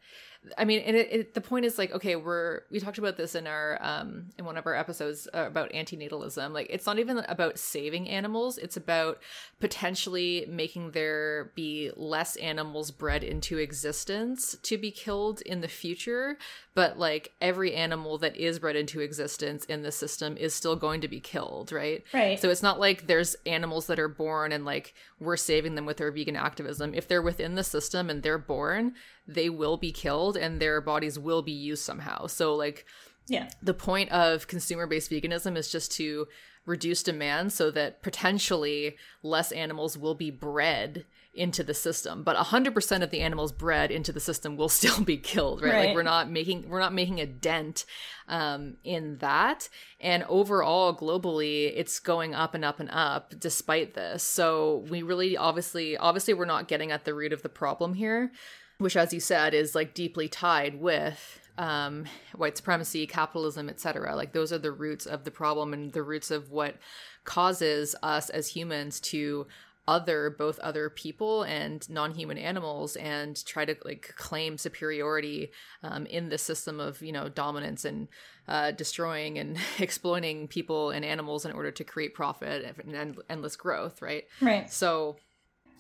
[0.59, 3.37] I mean, and it, it, the point is like, okay, we're we talked about this
[3.37, 6.53] in our um in one of our episodes uh, about antinatalism.
[6.53, 9.23] Like, it's not even about saving animals; it's about
[9.61, 16.39] potentially making there be less animals bred into existence to be killed in the future.
[16.75, 21.03] But like every animal that is bred into existence in the system is still going
[21.03, 22.03] to be killed, right?
[22.15, 22.41] Right.
[22.41, 26.01] So it's not like there's animals that are born and like we're saving them with
[26.01, 26.95] our vegan activism.
[26.95, 28.95] If they're within the system and they're born,
[29.27, 32.27] they will be killed and their bodies will be used somehow.
[32.27, 32.87] So like
[33.29, 33.51] yeah.
[33.63, 36.27] The point of consumer-based veganism is just to
[36.65, 41.05] reduce demand so that potentially less animals will be bred
[41.35, 45.17] into the system but 100% of the animals bred into the system will still be
[45.17, 45.87] killed right, right.
[45.87, 47.87] like we're not making we're not making a dent
[48.29, 54.23] um, in that and overall globally it's going up and up and up despite this
[54.23, 58.31] so we really obviously obviously we're not getting at the root of the problem here
[58.79, 64.17] which, as you said, is like deeply tied with um, white supremacy, capitalism, etc.
[64.17, 66.77] Like those are the roots of the problem and the roots of what
[67.25, 69.47] causes us as humans to
[69.89, 75.51] other both other people and non-human animals and try to like claim superiority
[75.83, 78.07] um, in the system of you know dominance and
[78.47, 84.01] uh, destroying and exploiting people and animals in order to create profit and endless growth
[84.01, 85.17] right right so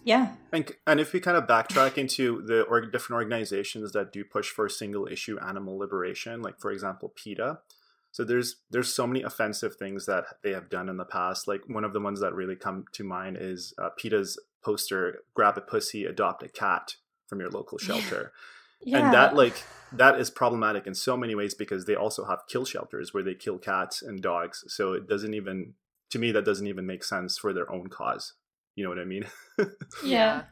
[0.04, 0.34] yeah.
[0.52, 4.50] And, and if we kind of backtrack into the or different organizations that do push
[4.50, 7.60] for single issue animal liberation, like for example, PETA.
[8.10, 11.48] So there's there's so many offensive things that they have done in the past.
[11.48, 15.56] Like one of the ones that really come to mind is uh, PETA's poster "Grab
[15.56, 18.32] a pussy, adopt a cat" from your local shelter.
[18.84, 18.98] Yeah.
[18.98, 19.62] And that like
[19.92, 23.34] that is problematic in so many ways because they also have kill shelters where they
[23.34, 24.64] kill cats and dogs.
[24.68, 25.74] So it doesn't even
[26.10, 28.34] to me that doesn't even make sense for their own cause.
[28.74, 29.26] You know what I mean?
[30.04, 30.42] yeah.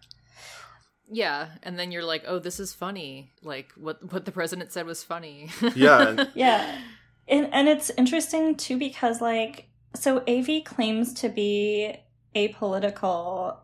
[1.13, 4.87] Yeah, and then you're like, "Oh, this is funny." Like what what the president said
[4.87, 5.51] was funny.
[5.75, 6.27] yeah.
[6.35, 6.79] yeah.
[7.27, 11.97] And and it's interesting too because like so AV claims to be
[12.37, 13.57] apolitical,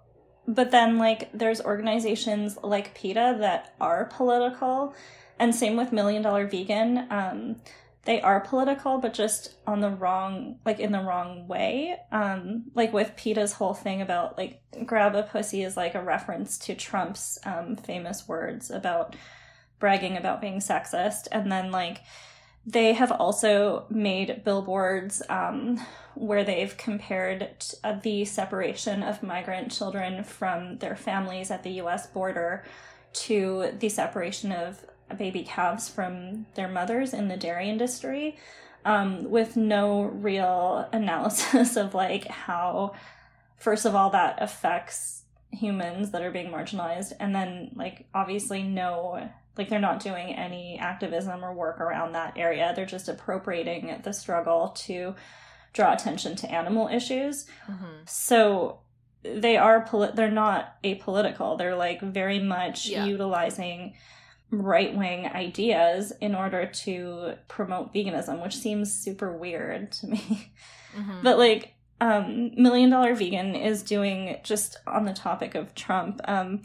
[0.49, 4.95] but then like there's organizations like PETA that are political,
[5.39, 7.07] and same with Million Dollar Vegan.
[7.11, 7.57] Um,
[8.07, 11.97] they are political, but just on the wrong, like in the wrong way.
[12.13, 16.57] Um, like with PETA's whole thing about like grab a pussy is like a reference
[16.59, 19.17] to Trump's um, famous words about
[19.81, 21.27] bragging about being sexist.
[21.33, 22.03] And then like
[22.65, 25.81] they have also made billboards um,
[26.15, 27.49] where they've compared
[27.83, 32.65] uh, the separation of migrant children from their families at the US border
[33.13, 38.37] to the separation of baby calves from their mothers in the dairy industry
[38.85, 42.95] um, with no real analysis of like how
[43.59, 49.29] first of all that affects humans that are being marginalized and then like obviously no
[49.57, 54.13] like they're not doing any activism or work around that area they're just appropriating the
[54.13, 55.15] struggle to
[55.73, 58.03] draw attention to animal issues mm-hmm.
[58.07, 58.81] so
[59.23, 63.05] they are poli- they're not apolitical they're like very much yeah.
[63.07, 63.95] utilizing
[64.51, 70.53] right wing ideas in order to promote veganism, which seems super weird to me.
[70.97, 71.23] Mm-hmm.
[71.23, 76.21] But like, um, Million Dollar Vegan is doing just on the topic of Trump.
[76.25, 76.63] Um,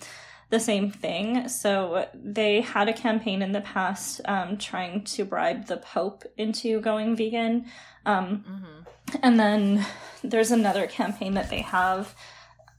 [0.50, 1.48] the same thing.
[1.48, 6.82] So they had a campaign in the past um, trying to bribe the Pope into
[6.82, 7.66] going vegan.
[8.05, 9.16] Um, mm-hmm.
[9.24, 9.86] And then
[10.24, 12.14] there's another campaign that they have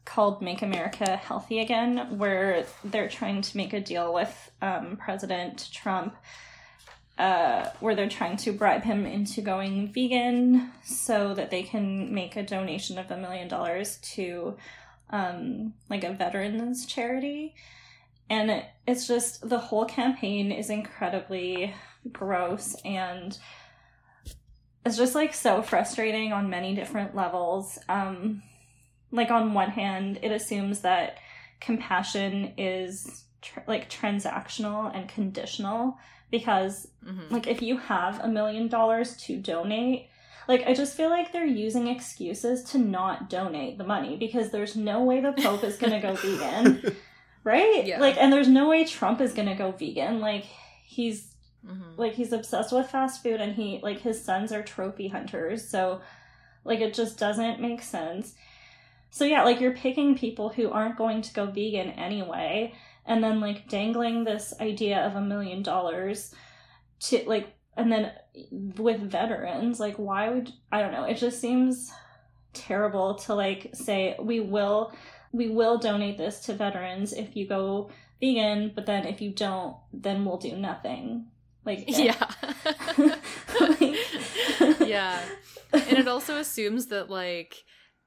[0.04, 5.68] called Make America Healthy Again, where they're trying to make a deal with um, President
[5.72, 6.16] Trump,
[7.18, 12.36] uh, where they're trying to bribe him into going vegan so that they can make
[12.36, 14.56] a donation of a million dollars to
[15.10, 17.54] um, like a veterans charity.
[18.28, 21.74] And it, it's just the whole campaign is incredibly
[22.10, 23.38] gross and
[24.84, 27.78] it's just like so frustrating on many different levels.
[27.88, 28.42] Um,
[29.12, 31.18] like on one hand, it assumes that
[31.60, 35.96] compassion is tr- like transactional and conditional
[36.30, 37.32] because mm-hmm.
[37.32, 40.08] like if you have a million dollars to donate
[40.48, 44.74] like i just feel like they're using excuses to not donate the money because there's
[44.74, 46.96] no way the pope is going to go vegan
[47.44, 48.00] right yeah.
[48.00, 50.46] like and there's no way trump is going to go vegan like
[50.84, 51.34] he's
[51.64, 51.96] mm-hmm.
[51.96, 56.00] like he's obsessed with fast food and he like his sons are trophy hunters so
[56.64, 58.34] like it just doesn't make sense
[59.12, 62.72] so yeah, like you're picking people who aren't going to go vegan anyway,
[63.04, 66.34] and then like dangling this idea of a million dollars
[67.00, 68.10] to like, and then
[68.48, 71.04] with veterans, like why would I don't know?
[71.04, 71.92] It just seems
[72.54, 74.94] terrible to like say we will
[75.30, 79.76] we will donate this to veterans if you go vegan, but then if you don't,
[79.92, 81.26] then we'll do nothing.
[81.66, 82.30] Like yeah.
[83.60, 85.20] like, yeah.
[85.70, 87.62] And it also assumes that like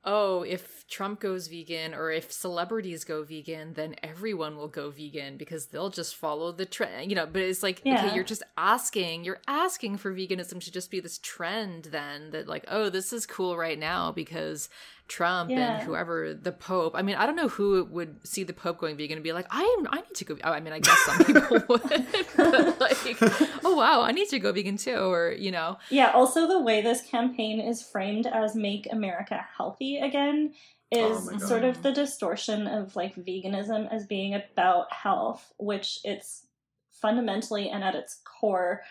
[0.05, 5.35] oh, if Trump goes vegan or if celebrities go vegan, then everyone will go vegan
[5.35, 7.25] because they'll just follow the trend, you know.
[7.25, 8.05] But it's like, yeah.
[8.05, 12.47] okay, you're just asking, you're asking for veganism to just be this trend, then that,
[12.47, 14.69] like, oh, this is cool right now because
[15.07, 15.75] Trump yeah.
[15.75, 16.93] and whoever the Pope.
[16.95, 19.45] I mean, I don't know who would see the Pope going vegan and be like,
[19.51, 20.37] I am, I need to go.
[20.43, 23.17] I mean, I guess some people would, but like,
[23.63, 25.77] oh wow, I need to go vegan too, or you know.
[25.89, 26.11] Yeah.
[26.11, 30.53] Also, the way this campaign is framed as "Make America Healthy Again"
[30.93, 35.99] oh is oh sort of the distortion of like veganism as being about health, which
[36.03, 36.47] it's
[36.91, 38.81] fundamentally and at its core,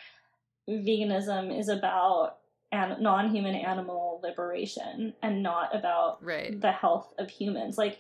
[0.69, 2.37] veganism is about
[2.75, 6.61] an- non-human animal liberation and not about right.
[6.61, 7.99] the health of humans like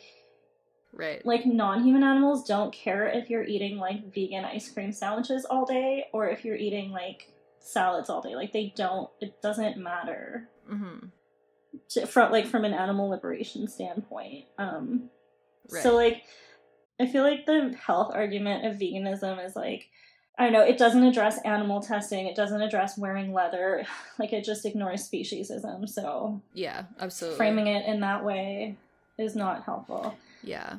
[0.92, 5.64] right like non-human animals don't care if you're eating like vegan ice cream sandwiches all
[5.64, 10.48] day or if you're eating like salads all day like they don't it doesn't matter
[10.70, 11.06] mm-hmm.
[11.88, 15.08] to, from like from an animal liberation standpoint um
[15.70, 15.82] right.
[15.82, 16.24] so like
[17.00, 19.88] i feel like the health argument of veganism is like
[20.36, 23.86] I don't know, it doesn't address animal testing, it doesn't address wearing leather,
[24.18, 25.88] like it just ignores speciesism.
[25.88, 27.36] So, yeah, absolutely.
[27.36, 28.76] Framing it in that way
[29.18, 30.14] is not helpful.
[30.42, 30.76] Yeah.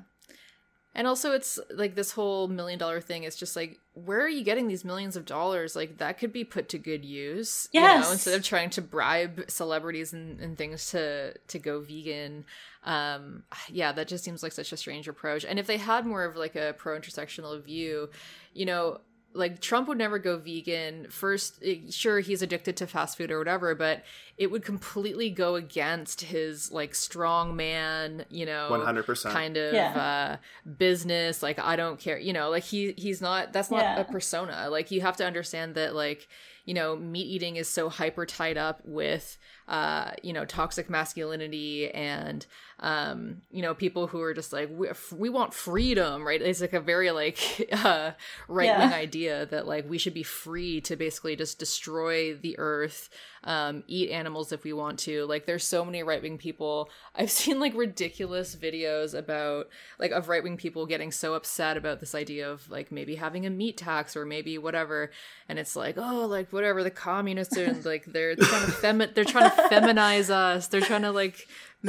[0.97, 4.45] And also it's like this whole million dollar thing is just like where are you
[4.45, 5.75] getting these millions of dollars?
[5.75, 7.67] Like that could be put to good use.
[7.73, 7.95] Yes.
[7.95, 12.45] You know, instead of trying to bribe celebrities and, and things to to go vegan.
[12.85, 15.43] Um yeah, that just seems like such a strange approach.
[15.43, 18.09] And if they had more of like a pro intersectional view,
[18.53, 19.01] you know,
[19.35, 21.07] like Trump would never go vegan.
[21.09, 24.03] First, sure he's addicted to fast food or whatever, but
[24.37, 30.37] it would completely go against his like strong man, you know, 100% kind of yeah.
[30.65, 33.99] uh business like I don't care, you know, like he he's not that's not yeah.
[33.99, 34.69] a persona.
[34.69, 36.27] Like you have to understand that like
[36.65, 41.89] you know, meat eating is so hyper tied up with, uh, you know, toxic masculinity
[41.91, 42.45] and,
[42.81, 46.41] um, you know, people who are just like, we, we want freedom, right?
[46.41, 48.11] It's like a very like uh,
[48.47, 48.95] right wing yeah.
[48.95, 53.09] idea that like we should be free to basically just destroy the earth
[53.45, 55.25] um, eat animals if we want to.
[55.25, 56.89] Like, there's so many right wing people.
[57.15, 61.99] I've seen like ridiculous videos about like of right wing people getting so upset about
[61.99, 65.11] this idea of like maybe having a meat tax or maybe whatever,
[65.47, 69.23] and it's like oh like whatever the communists are like they're trying to femi- they're
[69.23, 70.67] trying to feminize us.
[70.67, 71.47] They're trying to like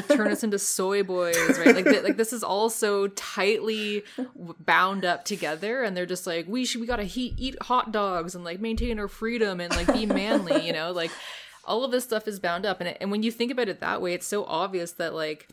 [0.08, 1.74] turn us into soy boys, right?
[1.74, 4.04] Like, th- like this is all so tightly
[4.60, 8.34] bound up together, and they're just like, we should, we gotta heat, eat hot dogs
[8.34, 11.10] and like maintain our freedom and like be manly, you know, like
[11.66, 13.80] all of this stuff is bound up and, it, and when you think about it
[13.80, 15.48] that way it's so obvious that like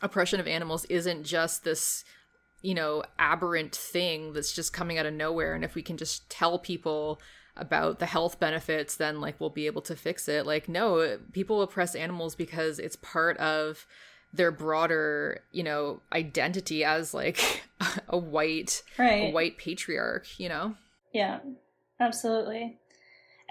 [0.00, 2.04] oppression of animals isn't just this
[2.62, 6.28] you know aberrant thing that's just coming out of nowhere and if we can just
[6.30, 7.20] tell people
[7.56, 11.60] about the health benefits then like we'll be able to fix it like no people
[11.62, 13.86] oppress animals because it's part of
[14.32, 17.62] their broader you know identity as like
[18.08, 19.24] a white right.
[19.24, 20.74] a white patriarch you know
[21.12, 21.40] yeah
[22.00, 22.78] absolutely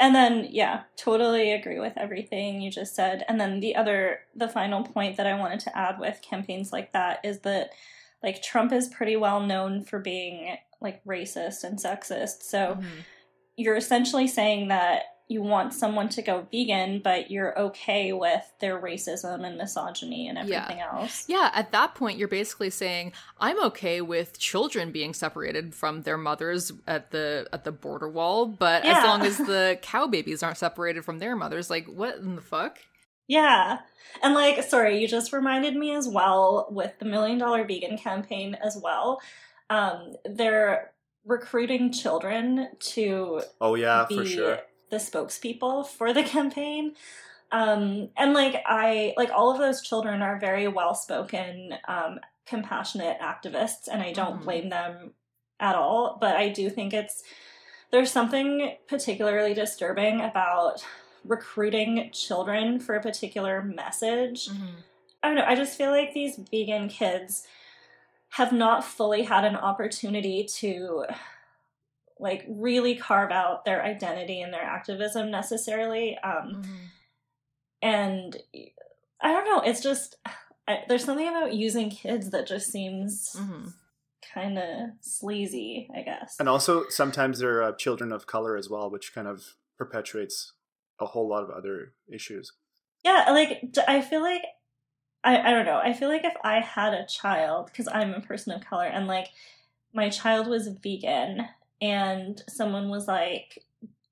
[0.02, 3.24] and then, yeah, totally agree with everything you just said.
[3.30, 6.92] And then the other, the final point that I wanted to add with campaigns like
[6.94, 7.70] that is that,
[8.24, 12.42] like, Trump is pretty well known for being, like, racist and sexist.
[12.42, 12.88] So mm-hmm.
[13.58, 18.80] You're essentially saying that you want someone to go vegan, but you're okay with their
[18.82, 20.94] racism and misogyny and everything yeah.
[20.94, 21.24] else.
[21.30, 26.18] Yeah, at that point, you're basically saying I'm okay with children being separated from their
[26.18, 28.98] mothers at the at the border wall, but yeah.
[28.98, 32.42] as long as the cow babies aren't separated from their mothers, like what in the
[32.42, 32.80] fuck?
[33.28, 33.80] Yeah.
[34.22, 38.58] And like, sorry, you just reminded me as well with the million dollar vegan campaign
[38.62, 39.22] as well.
[39.70, 40.92] Um, there
[41.26, 44.60] recruiting children to oh yeah be for sure
[44.90, 46.94] the spokespeople for the campaign
[47.52, 53.18] um and like i like all of those children are very well spoken um compassionate
[53.20, 54.44] activists and i don't Mhm.
[54.44, 55.14] blame them
[55.60, 57.24] at all but i do think it's
[57.92, 60.84] there's something particularly disturbing about
[61.24, 64.76] recruiting children for a particular message Mhm.
[65.24, 65.46] I don't know.
[65.46, 67.46] I just feel like these vegan kids
[68.32, 71.06] have not fully had an opportunity to
[72.20, 76.18] like really carve out their identity and their activism necessarily.
[76.20, 76.88] Um, Mhm.
[77.82, 78.38] and
[79.22, 79.62] I don't know.
[79.62, 80.16] It's just
[80.68, 83.74] I, there's something about using kids that just seems Mhm.
[84.34, 85.90] kind of sleazy.
[85.94, 86.36] I guess.
[86.40, 90.54] and also sometimes they're uh, children of color as well which kind of perpetuates
[91.00, 92.54] a whole lot of other issues
[93.04, 94.44] Yeah, like i feel like
[95.24, 95.80] I I don't know.
[95.84, 99.08] I feel like if I had a child because I'm a person of color and
[99.08, 99.28] like
[99.94, 101.48] my child was vegan
[101.82, 103.64] and someone was like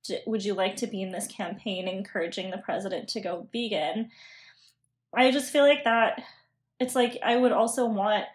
[0.03, 4.09] "D- would you like to be in this campaign encouraging the president to go vegan?
[5.15, 6.21] I just feel like that
[6.79, 8.25] it's like I would also want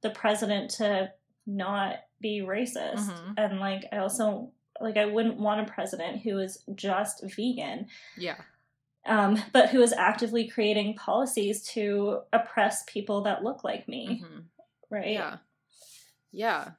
[0.00, 1.12] the president to
[1.46, 3.34] not be racist Mhm.
[3.36, 8.36] and like I also like I wouldn't want a president who is just vegan yeah
[9.06, 14.44] um, but who is actively creating policies to oppress people that look like me, Mhm.
[14.90, 15.08] right?
[15.08, 15.38] Yeah.
[16.30, 16.70] Yeah.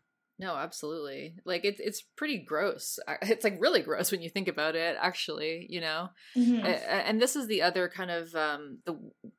[0.44, 1.36] No, absolutely.
[1.46, 3.00] Like it's it's pretty gross.
[3.22, 6.10] It's like really gross when you think about it actually, you know.
[6.36, 6.64] Mhm.
[6.66, 8.94] A- and this is the other kind of um the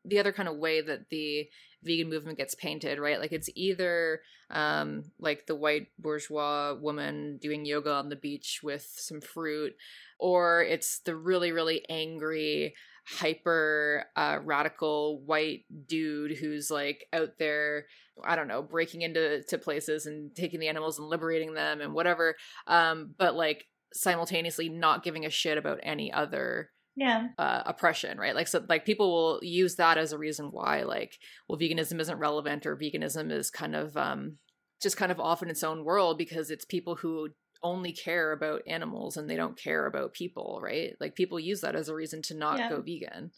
[0.04, 1.48] the other kind of way that the
[1.82, 3.20] vegan movement gets painted, right?
[3.20, 8.86] Like it's either um like the white bourgeois woman doing yoga on the beach with
[8.96, 9.74] some fruit
[10.18, 12.74] or it's the really really angry
[13.06, 17.86] hyper uh, radical white dude who's like out there
[18.24, 21.92] i don't know breaking into to places and taking the animals and liberating them and
[21.92, 22.34] whatever
[22.66, 28.36] um but like simultaneously not giving a shit about any other yeah, uh, oppression, right?
[28.36, 32.18] Like, so like people will use that as a reason why, like, well, veganism isn't
[32.18, 34.38] relevant or veganism is kind of um,
[34.80, 37.30] just kind of off in its own world because it's people who
[37.64, 40.94] only care about animals and they don't care about people, right?
[41.00, 42.68] Like, people use that as a reason to not Yeah.
[42.70, 43.32] go vegan.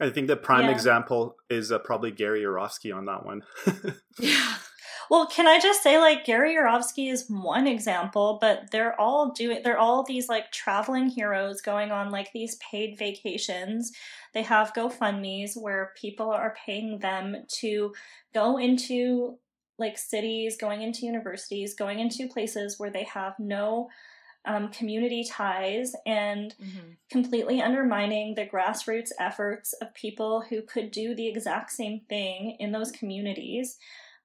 [0.00, 0.72] i think the prime Yeah.
[0.72, 3.42] example is uh, probably gary Yourofsky on that one
[4.18, 4.54] Yeah.
[5.10, 9.60] Well, can I just say, like, Gary Yourofsky is one example, but they're all doing,
[9.62, 13.92] they're all these, like, traveling heroes going on, like, these paid vacations.
[14.32, 17.92] They have GoFundMe's where people are paying them to
[18.32, 19.38] go into,
[19.78, 23.88] like, cities, going into universities, going into places where they have no
[24.44, 26.96] um, community ties and Mhm.
[27.10, 32.72] completely undermining the grassroots efforts of people who could do the exact same thing in
[32.72, 33.78] those communities.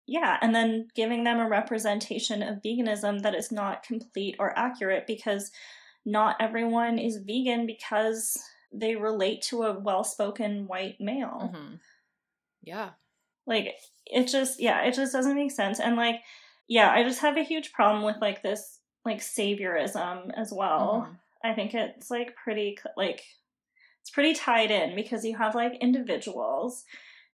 [0.07, 5.05] Yeah, and then giving them a representation of veganism that is not complete or accurate
[5.07, 5.51] because
[6.05, 8.37] not everyone is vegan because
[8.71, 11.57] they relate to a well spoken white male.
[11.57, 11.79] Mhm.
[12.61, 12.93] Yeah.
[13.47, 13.75] Like,
[14.05, 15.79] it just, yeah, it just doesn't make sense.
[15.79, 16.21] And, like,
[16.67, 21.07] yeah, I just have a huge problem with, like, this, like, saviorism as well.
[21.09, 21.17] Mhm.
[21.43, 23.23] I think it's like pretty like
[24.01, 26.83] it's pretty tied in because you have like individuals.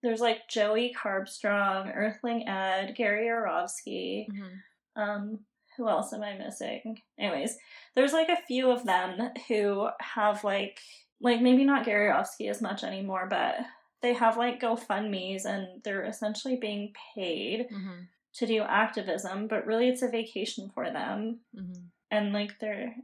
[0.03, 4.27] There's like Joey Carbstrong, Earthling Ed, Gary Yourofsky.
[4.31, 4.63] Mhm.
[4.97, 5.47] Um,
[5.77, 7.03] who else am I missing?
[7.19, 7.59] Anyways,
[7.95, 10.81] there's like a few of them who have like
[11.21, 13.57] like maybe not Gary Yourofsky as much anymore, but
[14.03, 18.07] they have like GoFundmes and they're essentially being paid Mhm.
[18.34, 21.90] to do activism, but really it's a vacation for them Mhm.
[22.11, 22.94] and like they're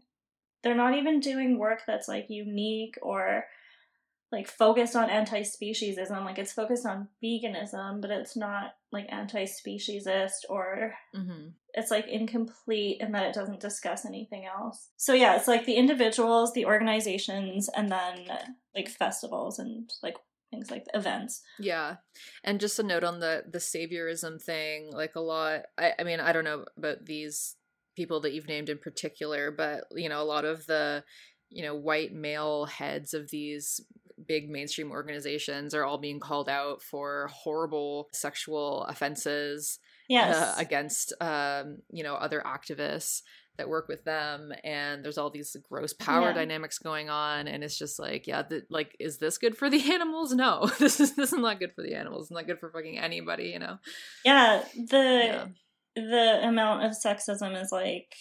[0.62, 3.47] they're not even doing work that's like unique or
[4.32, 10.94] like focused on anti-speciesism like it's focused on veganism but it's not like anti-speciesist or
[11.14, 11.53] Mhm.
[11.74, 15.76] it's like incomplete in that it doesn't discuss anything else so yeah it's like the
[15.76, 18.26] individuals the organizations and then
[18.74, 20.16] like festivals and like
[20.57, 21.43] things like events.
[21.59, 21.97] Yeah.
[22.43, 26.21] And just a note on the the saviorism thing, like a lot I, I mean,
[26.21, 27.57] I don't know about these
[27.95, 31.05] people that you've named in particular, but you know, a lot of the,
[31.51, 33.81] you know, white male heads of these
[34.27, 39.79] big mainstream organizations are all being called out for horrible sexual offenses
[40.09, 40.35] yes.
[40.35, 43.23] uh, against um, you know, other activists
[43.59, 46.35] that work with them and there's all these gross power Yeah.
[46.35, 49.93] dynamics going on and it's just like yeah the, like is this good for the
[49.93, 52.71] animals no this is this is not good for the animals it's not good for
[52.71, 53.79] fucking anybody you know
[54.25, 55.47] yeah the yeah
[55.97, 58.15] the amount of sexism is like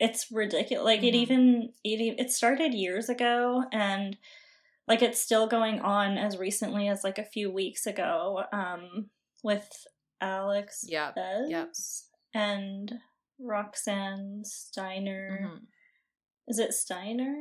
[0.00, 1.18] it's ridiculous like it Mhm.
[1.22, 4.16] even it, it started years ago and
[4.88, 9.10] like it's still going on as recently as like a few weeks ago um
[9.44, 9.68] with
[10.20, 11.66] alex Yeah, Bez yeah.
[12.34, 12.92] and
[13.40, 15.40] Roxanne Steiner.
[15.42, 15.64] Mm-hmm.
[16.48, 17.36] Is it Steiner?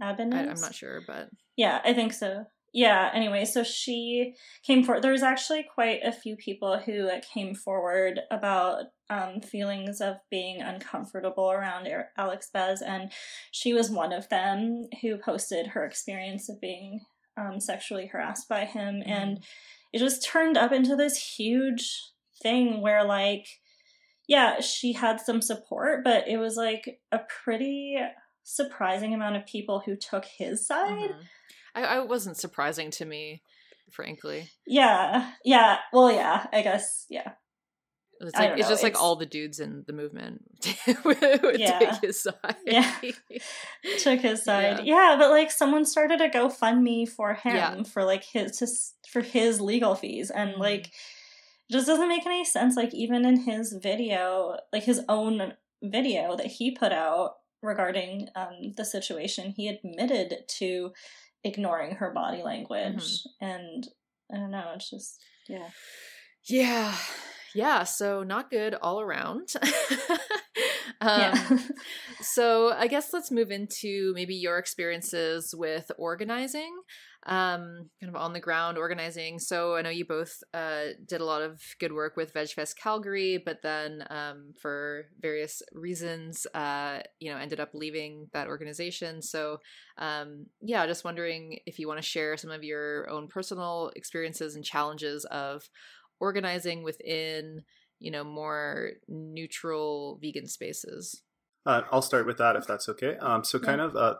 [0.00, 2.46] I, am not sure, but yeah, I think so.
[2.72, 3.08] Yeah.
[3.14, 4.34] Anyway, so she
[4.66, 5.02] came forward.
[5.02, 11.52] There's actually quite a few people who came forward about um, feelings of being uncomfortable
[11.52, 11.86] around
[12.18, 13.12] Alex Bez, and
[13.52, 17.02] she was one of them who posted her experience of being
[17.36, 19.10] um, sexually harassed by him, mm-hmm.
[19.10, 19.44] and
[19.92, 22.02] it just turned up into this huge
[22.42, 23.46] thing where like
[24.28, 27.98] yeah she had some support but it was like a pretty
[28.42, 31.20] surprising amount of people who took his side mm-hmm.
[31.74, 33.42] I, I wasn't surprising to me
[33.90, 37.32] frankly yeah yeah well yeah i guess yeah
[38.20, 38.82] it's like it's just it's...
[38.82, 40.44] like all the dudes in the movement
[41.04, 41.78] would yeah.
[41.78, 42.56] take his side.
[42.64, 42.90] Yeah,
[43.98, 44.84] took his side.
[44.84, 45.10] Yeah.
[45.10, 45.16] yeah.
[45.18, 47.82] but like someone started a GoFundMe for him yeah.
[47.82, 50.60] for like his just for his legal fees, and mm-hmm.
[50.60, 50.92] like
[51.70, 52.76] just doesn't make any sense.
[52.76, 58.74] Like even in his video, like his own video that he put out regarding um,
[58.76, 60.92] the situation, he admitted to
[61.42, 63.44] ignoring her body language, mm-hmm.
[63.44, 63.88] and
[64.32, 64.72] I don't know.
[64.74, 65.70] It's just yeah,
[66.48, 66.94] yeah
[67.54, 69.52] yeah, so not good all around.
[71.00, 71.58] um, yeah.
[72.20, 76.76] so I guess let's move into maybe your experiences with organizing,
[77.26, 79.38] um, kind of on the ground organizing.
[79.38, 83.42] So I know you both uh, did a lot of good work with VegFest Calgary,
[83.44, 89.22] but then um, for various reasons, uh, you know, ended up leaving that organization.
[89.22, 89.58] So
[89.98, 94.54] um, yeah, just wondering if you want to share some of your own personal experiences
[94.54, 95.68] and challenges of
[96.20, 97.62] organizing within
[97.98, 101.22] you know more neutral vegan spaces
[101.66, 104.14] uh, i'll start with that if that's okay um, so kind of uh,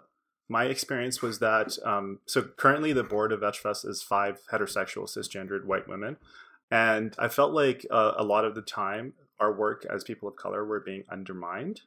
[0.49, 5.65] my experience was that um, so currently the board of VegFest is five heterosexual cisgendered
[5.65, 6.17] white women.
[6.71, 10.37] And i felt like uh, a lot of the time our work as people of
[10.37, 11.83] color were being undermined.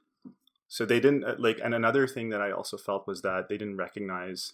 [0.68, 3.58] So they didn't uh, like and another thing that i also felt was that they
[3.58, 4.53] didn't recognize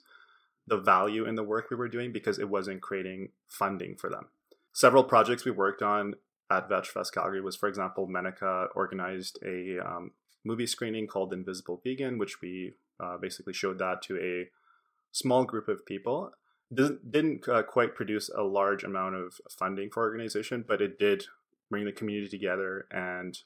[0.67, 4.27] the value in the work we were doing because it wasn't creating funding for them.
[4.71, 6.15] Several projects we worked on
[6.49, 10.11] at VegFest Calgary was, for example, Menaka organized a um,
[10.43, 12.73] movie screening called Invisible Vegan, which we
[13.03, 14.49] uh, basically showed that to a
[15.11, 16.31] small group of people.
[16.73, 21.25] Didn't, didn't uh, quite produce a large amount of funding for organization, but it did
[21.69, 23.37] bring the community together and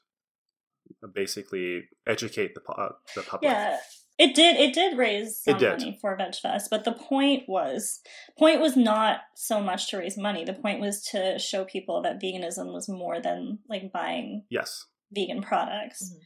[1.12, 3.50] basically educate the, uh, the public.
[3.50, 3.78] Yeah,
[4.18, 4.56] it did.
[4.56, 5.78] It did raise some did.
[5.78, 8.00] money for VegFest, but the point was
[8.38, 10.44] point was not so much to raise money.
[10.44, 15.42] The point was to show people that veganism was more than like buying yes vegan
[15.42, 16.02] products.
[16.02, 16.22] Mm-hmm.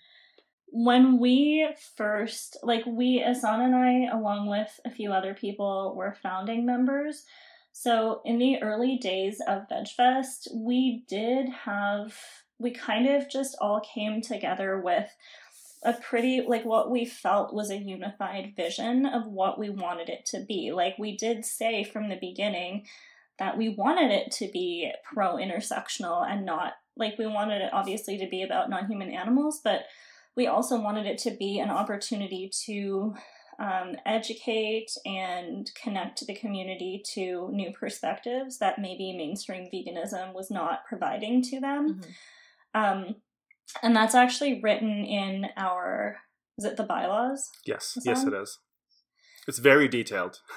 [0.75, 6.17] When we first, like we, Asan and I, along with a few other people, were
[6.23, 7.25] founding members.
[7.73, 12.17] So in the early days of VegFest, we did have
[12.59, 15.15] we kind of just all came together with
[15.85, 20.25] a pretty like what we felt was a unified vision of what we wanted it
[20.27, 20.73] to be.
[20.73, 22.87] Like we did say from the beginning
[23.39, 28.17] that we wanted it to be pro intersectional and not like we wanted it obviously
[28.19, 29.83] to be about non human animals, but
[30.37, 33.15] we also wanted it to be an opportunity to
[33.59, 40.85] um, educate and connect the community to new perspectives that maybe mainstream veganism was not
[40.89, 42.01] providing to them.
[42.75, 42.81] Mm-hmm.
[42.81, 43.17] Um,
[43.83, 46.17] and that's actually written in our
[46.59, 47.51] is it the bylaws?
[47.67, 48.59] Yes, yes, it is.
[49.49, 50.41] It's very detailed.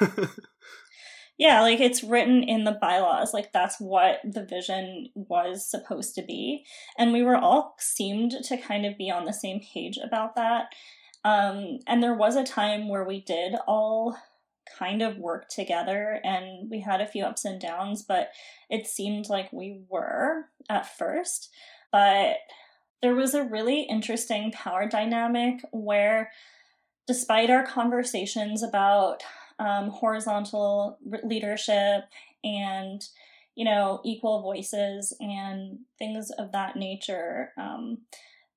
[1.38, 3.34] yeah, like it's written in the bylaws.
[3.34, 6.66] Like that's what the vision was supposed to be,
[6.98, 10.68] and we were all seemed to kind of be on the same page about that.
[11.24, 14.16] Um, and there was a time where we did all
[14.78, 18.30] kind of work together and we had a few ups and downs, but
[18.70, 21.50] it seemed like we were at first.
[21.92, 22.38] But
[23.02, 26.32] there was a really interesting power dynamic where,
[27.08, 29.24] despite our conversations about
[29.60, 32.03] um, horizontal leadership
[32.43, 33.08] and
[33.56, 37.51] you know equal voices and things of that nature.
[37.58, 37.99] Um,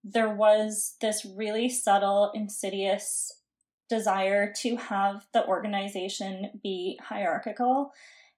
[0.05, 3.33] there was this really subtle insidious
[3.89, 7.93] desire to have the organization be hierarchical.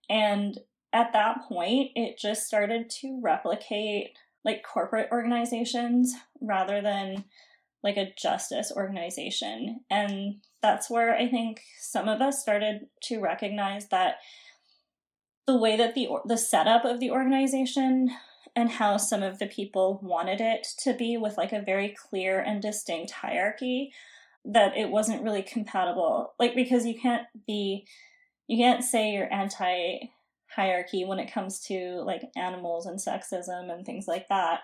[0.09, 0.59] And
[0.93, 7.25] at that point it just started to replicate like corporate organizations rather than
[7.83, 9.81] like a justice organization.
[9.91, 14.17] And that's where I think some of us started to recognize that
[15.47, 18.11] the way that the the setup of the organization
[18.55, 22.41] and how some of the people wanted it to be with like a very clear
[22.41, 23.93] and distinct hierarchy
[24.45, 27.87] that it wasn't really compatible like because you can't be
[28.47, 30.11] you can't say you're anti
[30.55, 34.61] hierarchy when it comes to like animals and sexism and things like that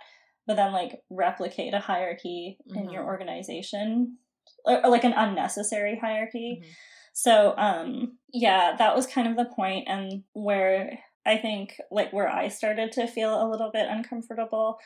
[0.47, 2.79] but then like replicate a hierarchy mm-hmm.
[2.79, 3.11] in your mm-hmm.
[3.11, 4.19] organization
[4.65, 6.61] or, or, like an unnecessary hierarchy.
[6.63, 6.71] Mm-hmm.
[7.13, 12.29] So um yeah, that was kind of the point and where I think like where
[12.29, 14.79] I started to feel a little bit uncomfortable.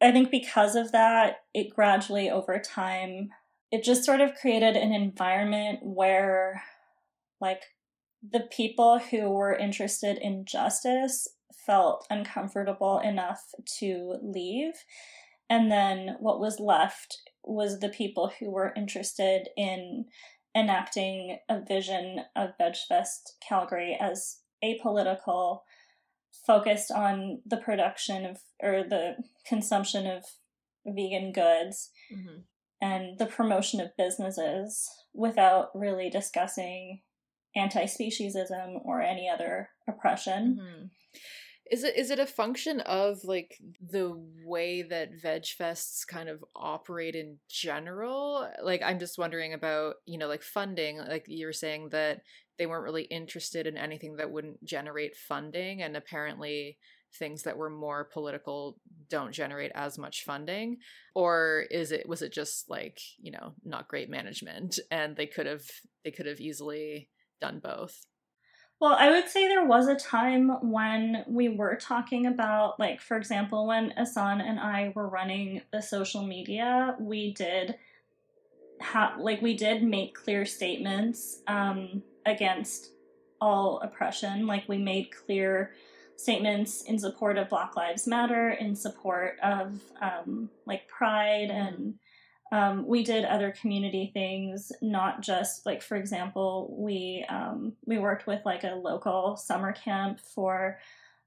[0.00, 3.30] I think because of that, it gradually over time
[3.70, 6.62] it just sort of created an environment where
[7.40, 7.62] like
[8.28, 11.26] the people who were interested in justice
[11.66, 13.42] felt uncomfortable enough
[13.78, 14.74] to leave.
[15.48, 20.06] And then what was left was the people who were interested in
[20.56, 25.60] enacting a vision of VegFest Calgary as apolitical,
[26.46, 30.24] focused on the production of or the consumption of
[30.86, 32.40] vegan goods mm-hmm.
[32.80, 37.00] and the promotion of businesses without really discussing
[37.56, 40.58] anti speciesism or any other oppression.
[40.60, 40.86] Mm-hmm.
[41.70, 44.12] Is it is it a function of like the
[44.44, 48.48] way that veg fests kind of operate in general?
[48.62, 52.20] Like I'm just wondering about, you know, like funding, like you were saying that
[52.58, 56.76] they weren't really interested in anything that wouldn't generate funding and apparently
[57.18, 58.76] things that were more political
[59.08, 60.78] don't generate as much funding
[61.14, 65.46] or is it was it just like, you know, not great management and they could
[65.46, 65.64] have
[66.04, 67.08] they could have easily
[67.42, 68.06] done both?
[68.80, 73.16] Well, I would say there was a time when we were talking about, like, for
[73.16, 77.76] example, when Asan and I were running the social media, we did
[78.80, 82.90] have, like, we did make clear statements um, against
[83.40, 84.48] all oppression.
[84.48, 85.74] Like, we made clear
[86.16, 91.94] statements in support of Black Lives Matter, in support of, um, like, pride and
[92.52, 98.26] um, we did other community things, not just like, for example, we um, we worked
[98.26, 100.78] with like a local summer camp for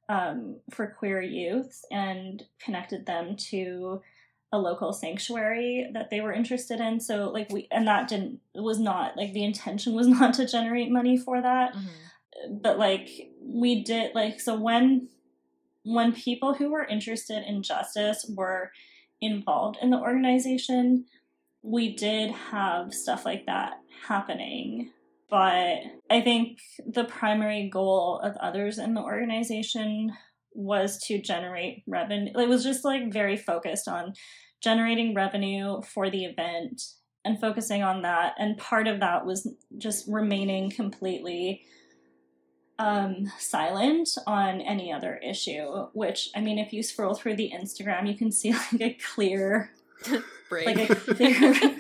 [0.08, 4.04] um, for queer youths and connected them to
[4.54, 7.00] a local sanctuary that they were interested in.
[7.00, 10.92] So like we and that didn't was not like the intention was not to generate
[10.92, 12.58] money for that, mm-hmm.
[12.62, 13.10] but like
[13.42, 15.10] we did like so when
[15.82, 18.72] when people who were interested in justice were
[19.22, 21.06] involved in the organization,
[21.66, 23.74] we did have stuff like that
[24.08, 24.92] happening.
[25.30, 25.80] But
[26.12, 30.14] I think the primary goal of others in the organization
[30.54, 32.32] was to generate revenue.
[32.38, 34.14] It was just like very focused on
[34.62, 36.82] generating revenue for the event
[37.26, 38.36] and focusing on that.
[38.38, 41.64] And part of that was just remaining completely
[42.78, 45.88] um, silent on any other issue.
[45.94, 49.72] Which, I mean, if you scroll through the Instagram, you can see like a clear
[50.50, 50.66] break.
[50.66, 51.76] Like a clear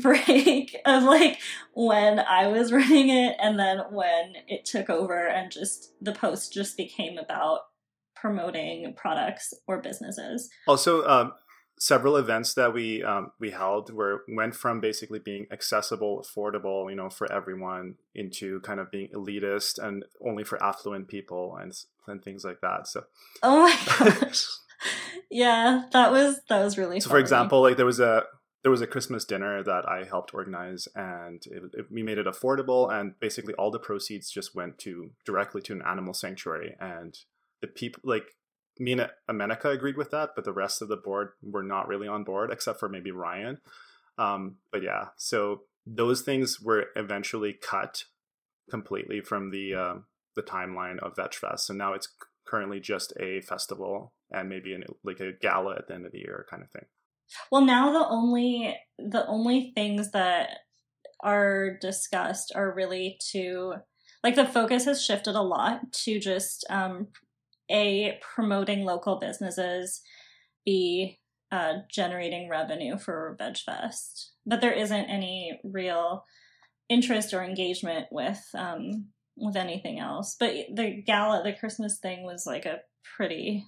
[0.00, 1.38] break of like
[1.74, 6.52] when I was running it and then when it took over and just the post
[6.52, 7.60] just became about
[8.14, 10.48] promoting products or businesses.
[10.66, 11.32] Also, um,
[11.78, 16.96] several events that we um, we held were went from basically being accessible, affordable, you
[16.96, 21.72] know, for everyone, into kind of being elitist and only for affluent people and
[22.06, 22.86] and things like that.
[22.86, 23.04] So,
[23.42, 24.46] oh my gosh
[25.30, 27.00] yeah, that was that was really.
[27.00, 27.18] So, funny.
[27.18, 28.24] for example, like there was a
[28.62, 32.26] there was a Christmas dinner that I helped organize, and it, it, we made it
[32.26, 32.92] affordable.
[32.92, 36.76] And basically, all the proceeds just went to directly to an animal sanctuary.
[36.80, 37.16] And
[37.60, 38.24] the people, like
[38.78, 42.06] me and Amenika, agreed with that, but the rest of the board were not really
[42.06, 43.58] on board, except for maybe Ryan.
[44.16, 48.04] Um, but yeah, so those things were eventually cut
[48.70, 49.94] completely from the uh,
[50.36, 51.60] the timeline of VegFest.
[51.60, 52.08] So now it's
[52.46, 56.18] currently just a festival and maybe an, like a gala at the end of the
[56.18, 56.86] year kind of thing.
[57.50, 60.50] Well, now the only the only things that
[61.22, 63.74] are discussed are really to
[64.22, 67.08] like the focus has shifted a lot to just um,
[67.70, 70.00] a promoting local businesses,
[70.64, 71.20] b
[71.50, 76.24] uh, generating revenue for VegFest, but there isn't any real
[76.88, 80.36] interest or engagement with um, with anything else.
[80.38, 82.80] But the gala, the Christmas thing was like a
[83.16, 83.64] pretty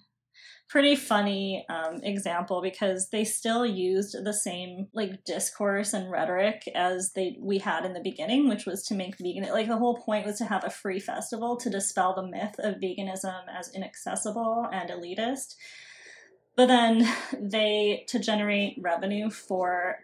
[0.68, 7.12] pretty funny um, example because they still used the same like discourse and rhetoric as
[7.12, 10.26] they we had in the beginning, which was to make vegan like the whole point
[10.26, 14.90] was to have a free festival to dispel the myth of veganism as inaccessible and
[14.90, 15.54] elitist.
[16.56, 17.08] But then
[17.38, 19.98] they to generate revenue for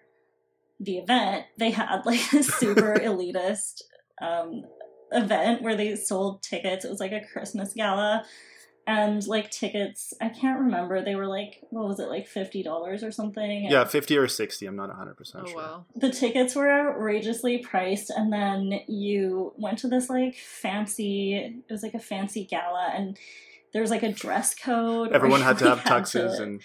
[0.80, 3.82] the event, they had like a super elitist
[4.20, 4.64] um,
[5.12, 6.84] event where they sold tickets.
[6.84, 8.24] It was like a Christmas gala.
[8.90, 11.00] And like tickets, I can't remember.
[11.00, 13.66] They were like, what was it, like fifty dollars or something?
[13.70, 14.66] Yeah, fifty or sixty.
[14.66, 15.56] I'm not hundred percent oh, sure.
[15.56, 15.84] Wow.
[15.94, 21.36] The tickets were outrageously priced, and then you went to this like fancy.
[21.36, 23.16] It was like a fancy gala, and
[23.72, 25.12] there was like a dress code.
[25.12, 26.62] Everyone had to have tuxes to, and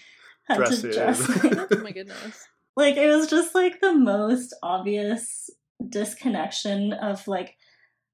[0.52, 0.96] Dresses.
[0.96, 1.30] dress.
[1.44, 2.48] oh my goodness.
[2.76, 5.52] like it was just like the most obvious
[5.88, 7.56] disconnection of like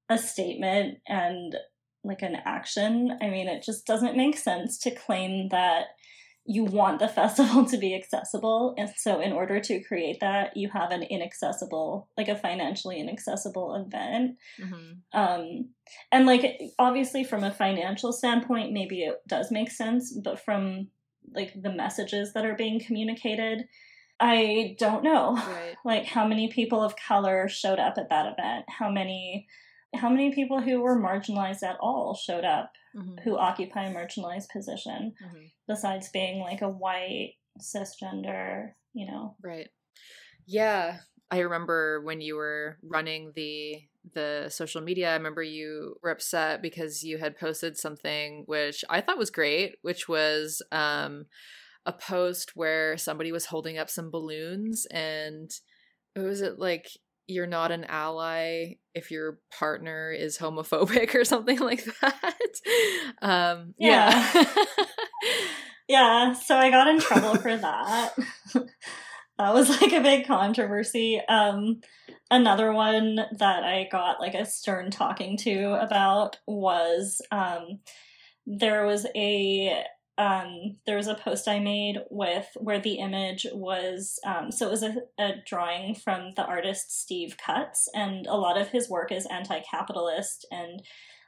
[0.09, 1.55] a statement and
[2.03, 3.17] like an action.
[3.21, 5.87] I mean, it just doesn't make sense to claim that
[6.45, 8.73] you want the festival to be accessible.
[8.77, 13.75] And so, in order to create that, you have an inaccessible, like a financially inaccessible
[13.75, 14.37] event.
[14.59, 15.19] Mm-hmm.
[15.19, 15.69] Um,
[16.11, 20.87] and like, obviously, from a financial standpoint, maybe it does make sense, but from
[21.33, 23.67] like the messages that are being communicated,
[24.19, 25.35] I don't know.
[25.35, 25.67] Right.
[25.83, 28.65] Like, how many people of color showed up at that event?
[28.69, 29.47] How many
[29.95, 33.19] how many people who were marginalized at all showed up Mm-hmm.
[33.23, 35.45] who occupy a marginalized position Mm-hmm.
[35.65, 39.69] besides being like a white cisgender you know Right.
[40.45, 40.97] Yeah.
[41.29, 43.81] I remember when you were running the
[44.13, 48.99] the social media, I remember you were upset because you had posted something which I
[48.99, 51.27] thought was great, which was um
[51.85, 55.49] a post where somebody was holding up some balloons and
[56.15, 56.87] what was it like
[57.31, 62.61] you're not an ally if your partner is homophobic or something like that.
[63.21, 64.45] Um yeah.
[65.87, 68.13] yeah so i got in trouble for that
[68.53, 71.81] that was like a big controversy um
[72.29, 77.79] another one that i got like a stern talking to about was um
[78.45, 79.83] there was a
[80.21, 84.71] um, there was a post I made with where the image was um, so it
[84.71, 89.11] was a, a drawing from the artist Steve Cutts, and a lot of his work
[89.11, 90.83] is anti-capitalist and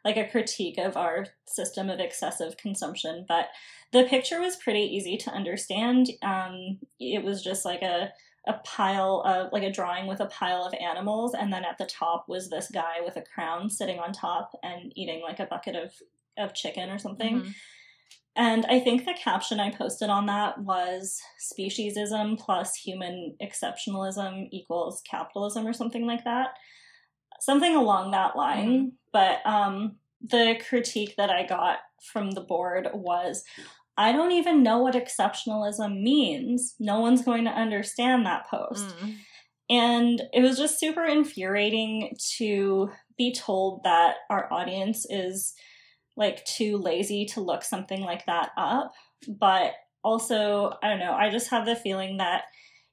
[0.06, 3.26] like a critique of our system of excessive consumption.
[3.28, 3.48] But
[3.94, 6.10] the picture was pretty easy to understand.
[6.22, 8.12] Um, it was just like a
[8.46, 11.86] a pile of like a drawing with a pile of animals, and then at the
[11.86, 15.76] top was this guy with a crown sitting on top and eating like a bucket
[15.76, 15.94] of
[16.38, 17.42] of chicken or something.
[17.42, 17.54] Mhm.
[18.36, 25.04] And I think the caption I posted on that was speciesism plus human exceptionalism equals
[25.10, 26.50] capitalism or something like that.
[27.40, 28.94] Something along that line.
[29.12, 31.80] But um, the critique that I got
[32.12, 33.44] from the board was
[33.98, 36.76] I don't even know what exceptionalism means.
[36.80, 38.88] No one's going to understand that post.
[38.98, 39.16] Mm.
[39.70, 45.54] And it was just super infuriating to be told that our audience is
[46.16, 48.94] like too lazy to look something like that up.
[49.28, 52.44] But also, I don't know, I just have the feeling that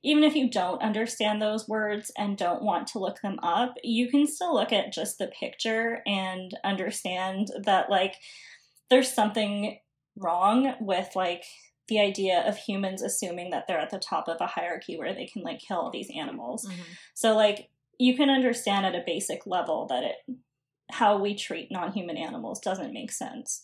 [0.03, 4.09] even if you don't understand those words and don't want to look them up, you
[4.09, 8.15] can still look at just the picture and understand that, like,
[8.89, 9.79] there's something
[10.17, 11.45] wrong with, like,
[11.89, 15.27] the idea of humans assuming that they're at the top of a hierarchy where they
[15.27, 16.67] can, like, kill all these animals.
[16.67, 16.81] Mhm.
[17.15, 17.69] So, like,
[17.99, 20.17] you can understand at a basic level that it
[20.91, 23.63] how we treat non-human animals doesn't make sense.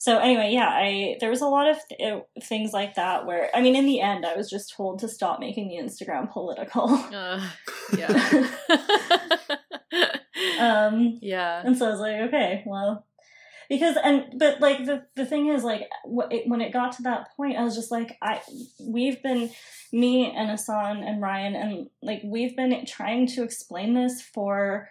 [0.00, 3.60] So anyway, yeah, I there was a lot of th- things like that where I
[3.60, 6.88] mean, in the end, I was just told to stop making the Instagram political.
[6.88, 7.48] Uh,
[7.96, 8.48] yeah.
[10.60, 11.62] um, yeah.
[11.64, 13.06] and so I was like, okay, well,
[13.68, 15.88] because and but like the the thing is like
[16.30, 18.40] it, when it got to that point, I was just like, I
[18.80, 19.50] we've been
[19.92, 24.88] me and Asan and Ryan and like we've been trying to explain this for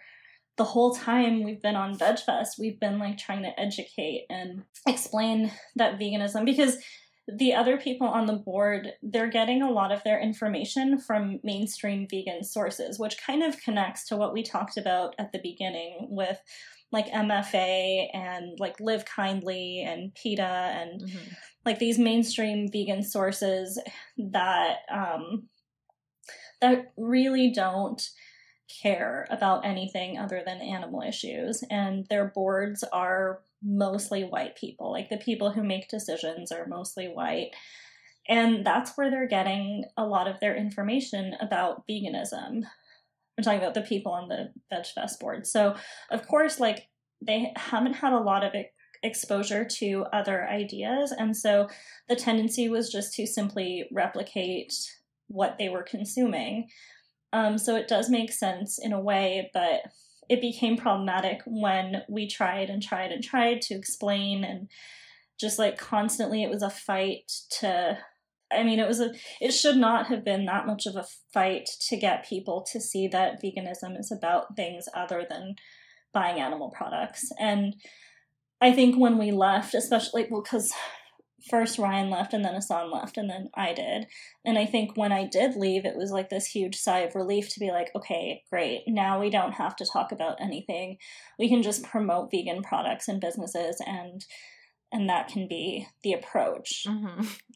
[0.58, 2.58] the whole time we've been on VegFest.
[2.58, 6.76] We've been like trying to educate and explain that veganism because
[7.30, 12.06] the other people on the board they're getting a lot of their information from mainstream
[12.10, 16.40] vegan sources which kind of connects to what we talked about at the beginning with
[16.90, 21.36] like mfa and like live kindly and peta and Mhm.
[21.66, 23.78] like these mainstream vegan sources
[24.16, 25.50] that um
[26.62, 28.08] that really don't
[28.68, 34.92] care about anything other than animal issues and their boards are mostly white people.
[34.92, 37.50] Like the people who make decisions are mostly white.
[38.28, 42.62] And that's where they're getting a lot of their information about veganism.
[43.36, 45.46] I'm talking about the people on the vegfest board.
[45.46, 45.74] So
[46.10, 46.88] of course like
[47.20, 48.52] they haven't had a lot of
[49.02, 51.68] exposure to other ideas and so
[52.08, 54.74] the tendency was just to simply replicate
[55.28, 56.68] what they were consuming
[57.32, 59.82] um, so it does make sense in a way, but
[60.28, 64.68] it became problematic when we tried and tried and tried to explain and
[65.40, 67.96] just like constantly it was a fight to
[68.52, 71.68] I mean it was a it should not have been that much of a fight
[71.88, 75.54] to get people to see that veganism is about things other than
[76.12, 77.30] buying animal products.
[77.38, 77.74] And
[78.60, 80.72] I think when we left, especially well cuz
[81.50, 84.06] first Ryan left and then Asan left and then I did.
[84.44, 87.48] And I think when I did leave, it was like this huge sigh of relief
[87.50, 88.82] to be like, okay, great.
[88.86, 90.98] Now we don't have to talk about anything.
[91.38, 94.24] We can just promote vegan products and businesses and
[94.90, 96.84] and that can be the approach.
[96.86, 97.26] Mhm.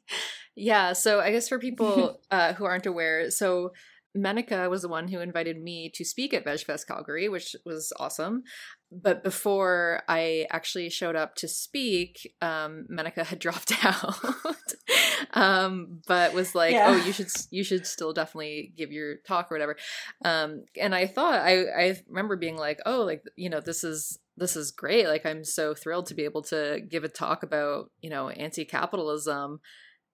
[0.55, 3.72] Yeah, so I guess for people uh, who aren't aware, so
[4.16, 8.43] Menaka was the one who invited me to speak at VegFest Calgary, which was awesome.
[8.95, 14.16] But before I actually showed up to speak, um, Menaka had dropped out,
[15.32, 16.88] um, but was like, yeah.
[16.88, 19.76] "Oh, you should you should still definitely give your talk or whatever."
[20.24, 24.18] Um, and I thought I I remember being like, "Oh, like you know, this is
[24.36, 25.07] this is great.
[25.07, 29.61] Like I'm so thrilled to be able to give a talk about you know anti-capitalism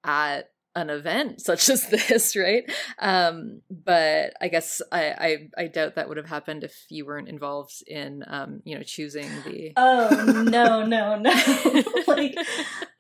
[0.05, 2.71] at an event such as this, right?
[2.99, 7.29] Um, but I guess I, I, I doubt that would have happened if you weren't
[7.29, 9.73] involved in um, you know choosing the.
[9.77, 11.31] Oh no no no!
[12.07, 12.37] like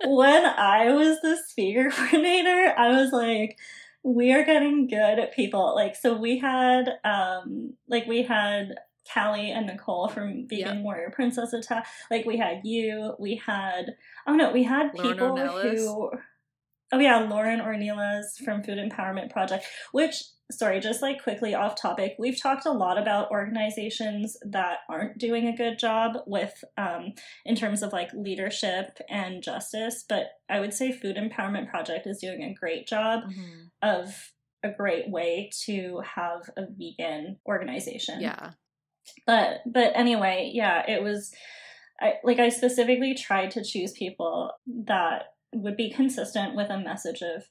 [0.04, 3.58] when I was the speaker coordinator, I was like,
[4.02, 5.74] we are getting good at people.
[5.74, 8.74] Like so, we had um like we had
[9.12, 11.86] Callie and Nicole from Vegan Warrior Princess Attack.
[12.10, 13.94] Like we had you, we had
[14.26, 16.10] oh no, we had people who
[16.92, 22.14] Oh yeah, Lauren Ornelas from Food Empowerment Project, which sorry, just like quickly off topic,
[22.18, 27.12] we've talked a lot about organizations that aren't doing a good job with um,
[27.44, 32.18] in terms of like leadership and justice, but I would say Food Empowerment Project is
[32.18, 33.66] doing a great job mm-hmm.
[33.82, 34.32] of
[34.62, 38.20] a great way to have a vegan organization.
[38.20, 38.52] Yeah.
[39.26, 41.32] But but anyway, yeah, it was
[42.00, 44.52] I like I specifically tried to choose people
[44.84, 45.24] that
[45.54, 47.44] would be consistent with a message of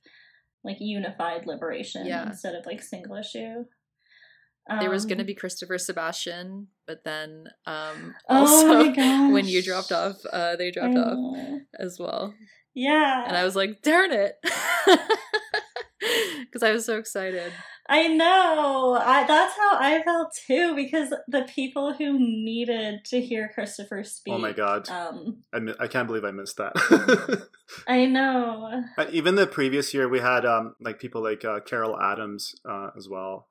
[0.64, 2.28] like unified liberation yeah.
[2.28, 3.66] instead of like single issue.
[4.70, 9.48] Um, there was going to be Christopher Sebastian, but then um oh also oh when
[9.48, 11.18] you dropped off, uh they dropped off
[11.80, 12.34] as well.
[12.74, 13.26] Yeah.
[13.26, 14.36] And I was like, darn it.
[16.40, 17.52] Because I was so excited.
[17.90, 19.00] I know.
[19.02, 24.34] I, that's how I felt too, because the people who needed to hear Christopher speak.
[24.34, 24.90] Oh my god!
[24.90, 27.48] Um, I, I can't believe I missed that.
[27.88, 28.84] I know.
[29.12, 33.08] Even the previous year, we had um like people like uh, Carol Adams uh, as
[33.08, 33.48] well,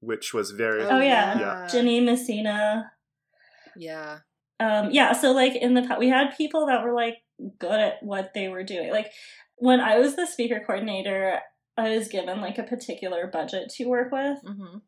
[0.00, 0.84] which was very.
[0.84, 1.68] Oh yeah, yeah.
[1.70, 2.92] Jenny Messina.
[3.76, 4.18] Yeah.
[4.60, 4.90] Um.
[4.92, 5.12] Yeah.
[5.12, 7.18] So like in the past, we had people that were like
[7.58, 8.90] good at what they were doing.
[8.90, 9.10] Like
[9.56, 11.40] when I was the speaker coordinator,
[11.76, 14.38] I was given like a particular budget to work with.
[14.44, 14.78] Mm-hmm.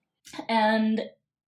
[0.49, 1.03] And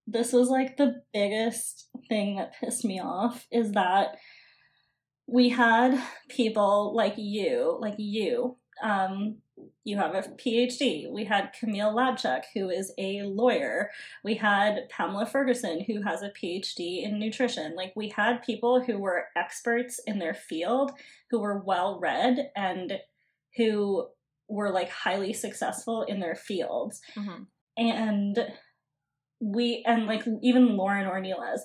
[0.06, 4.16] this was like the biggest thing that pissed me off is that
[5.26, 9.36] we had people like you, like you, um,
[9.84, 11.10] you have a PhD.
[11.10, 13.90] We had Camille Labchuk, who is a lawyer.
[14.24, 17.76] We had Pamela Fergusson, who has a PhD in nutrition.
[17.76, 20.92] Like, we had people who were experts in their field,
[21.30, 22.98] who were well read, and
[23.56, 24.08] who
[24.48, 27.00] were like highly successful in their fields.
[27.16, 27.42] Mm-hmm.
[27.76, 28.38] And
[29.40, 31.60] we, and like even Lauren Ornelas,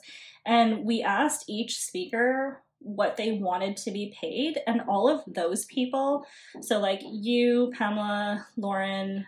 [0.45, 5.65] and we asked each speaker what they wanted to be paid, and all of those
[5.65, 6.25] people,
[6.61, 9.25] so like you, Pamela, Lauren,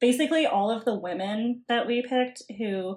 [0.00, 2.96] basically all of the women that we picked who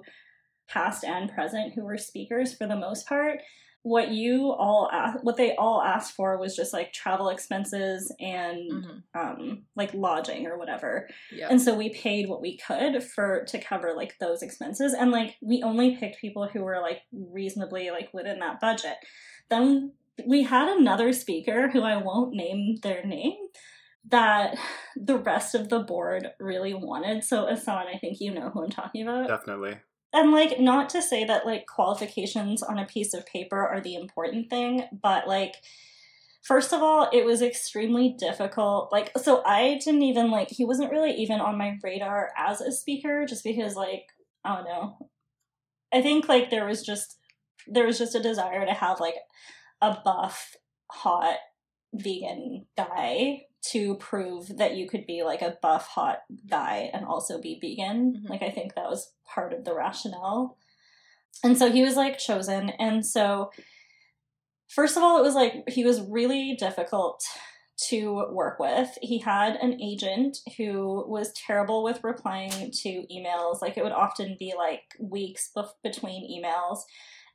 [0.68, 3.40] past and present who were speakers for the most part
[3.82, 8.70] what you all asked, what they all asked for was just like travel expenses and
[8.70, 9.18] mm-hmm.
[9.18, 11.08] um, like lodging or whatever.
[11.32, 11.50] Yep.
[11.50, 15.36] And so we paid what we could for to cover like those expenses, and like
[15.40, 18.96] we only picked people who were like reasonably like within that budget.
[19.48, 19.92] Then
[20.26, 23.36] we had another speaker who I won't name their name
[24.10, 24.56] that
[24.96, 27.24] the rest of the board really wanted.
[27.24, 29.28] So Ehsan, I think you know who I'm talking about.
[29.28, 29.78] Definitely
[30.12, 33.94] and like not to say that like qualifications on a piece of paper are the
[33.94, 35.56] important thing but like
[36.42, 38.90] first of all it was extremely difficult.
[38.92, 42.72] Like so i didn't even like he wasn't really even on my radar as a
[42.72, 44.06] speaker just because like
[44.44, 45.10] i don't know.
[45.92, 47.18] I think like there was just
[47.66, 49.16] there was just a desire to have like
[49.82, 50.54] a buff
[50.90, 51.36] hot
[51.92, 57.40] vegan guy to prove that you could be like a buff hot guy and also
[57.40, 58.14] be vegan.
[58.14, 58.32] Mm-hmm.
[58.32, 60.56] Like I think that was part of the rationale.
[61.44, 63.50] And so he was like chosen and so
[64.68, 67.22] first of all it was like he was really difficult
[67.88, 68.98] to work with.
[69.00, 73.62] He had an agent who was terrible with replying to emails.
[73.62, 76.80] Like it would often be like weeks bef- between emails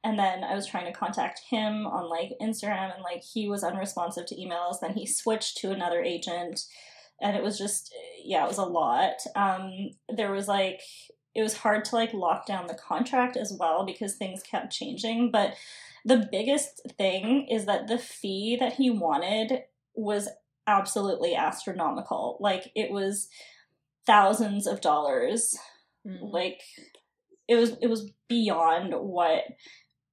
[0.06, 3.64] and then I was trying to contact him on like Instagram and like he was
[3.64, 4.80] unresponsive to emails.
[4.80, 6.62] Then he switched to another agent
[7.20, 7.91] and it was just
[8.24, 9.16] yeah, it was a lot.
[9.36, 10.82] Um there was like
[11.34, 15.32] it was hard to like lock down the contract as well because things kept changing,
[15.32, 15.56] but
[16.06, 19.64] the biggest thing is that the fee that he wanted
[19.95, 20.30] was
[20.68, 22.38] absolutely astronomical.
[22.39, 23.28] Like it was
[24.06, 25.58] thousands of dollars.
[26.08, 26.32] Mm.
[26.32, 26.62] Like
[27.47, 29.45] it was it was beyond what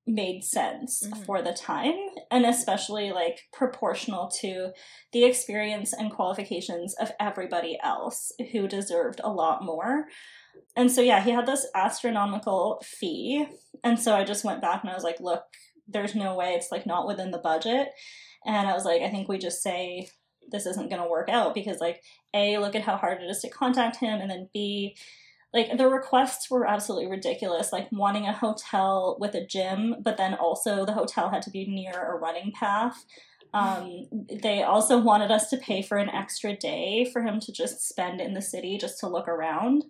[0.06, 1.22] made sense mm-hmm.
[1.22, 1.94] for the time
[2.30, 4.72] and especially like proportional to
[5.12, 10.06] the experience and qualifications of everybody else who deserved a lot more.
[10.76, 13.46] And so yeah, he had this astronomical fee.
[13.84, 15.44] And so I just went back and I was like, look,
[15.86, 17.88] there's no way it's like not within the budget.
[18.44, 20.08] And I was like, I think we just say
[20.50, 22.02] this isn't going to work out because like
[22.34, 24.96] A, look at how hard it is to contact him and then B,
[25.52, 30.34] like the requests were absolutely ridiculous like wanting a hotel with a gym but then
[30.34, 33.04] also the hotel had to be near a running path.
[33.54, 34.06] Um,
[34.42, 38.18] they also wanted us to pay for an extra day for him to just spend
[38.18, 39.84] in the city just to look around.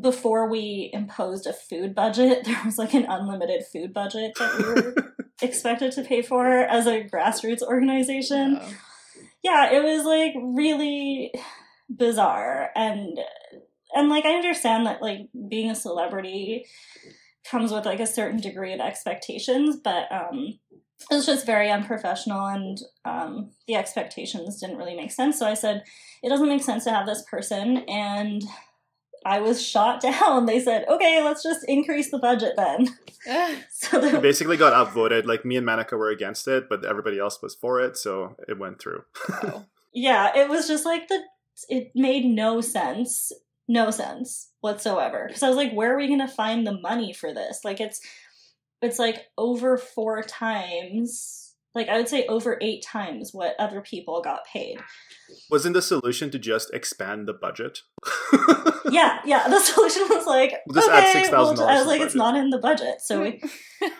[0.00, 4.64] Before we imposed a food budget there was like an unlimited food budget that we
[4.64, 8.60] were expected to pay for as a grassroots organization.
[9.42, 9.70] Yeah.
[9.70, 11.32] yeah it was like really
[11.90, 13.18] bizarre and
[13.94, 16.66] and like I understand that like being a celebrity
[17.48, 20.58] comes with like a certain degree of expectations, but um
[21.10, 25.38] it was just very unprofessional and um, the expectations didn't really make sense.
[25.38, 25.82] So I said,
[26.22, 27.78] it doesn't make sense to have this person.
[27.88, 28.42] And
[29.26, 30.46] I was shot down.
[30.46, 32.88] They said, okay, let's just increase the budget then.
[33.70, 35.26] so the- basically got outvoted.
[35.26, 37.96] Like me and Menaka were against it, but everybody else was for it.
[37.96, 39.04] So it went through.
[39.92, 41.20] yeah, it was just like the,
[41.68, 43.30] it made no sense
[43.68, 45.24] no sense whatsoever.
[45.26, 47.60] Because I was like, where are we going to find the money for this?
[47.64, 48.00] Like, it's
[48.82, 54.20] it's like over four times, like I would say over eight times what other people
[54.20, 54.78] got paid.
[55.50, 57.80] Wasn't the solution to just expand the budget?
[58.90, 59.48] yeah, yeah.
[59.48, 61.70] The solution was like, we'll okay, add six thousand dollars.
[61.70, 63.42] I was like, it's not in the budget, so we.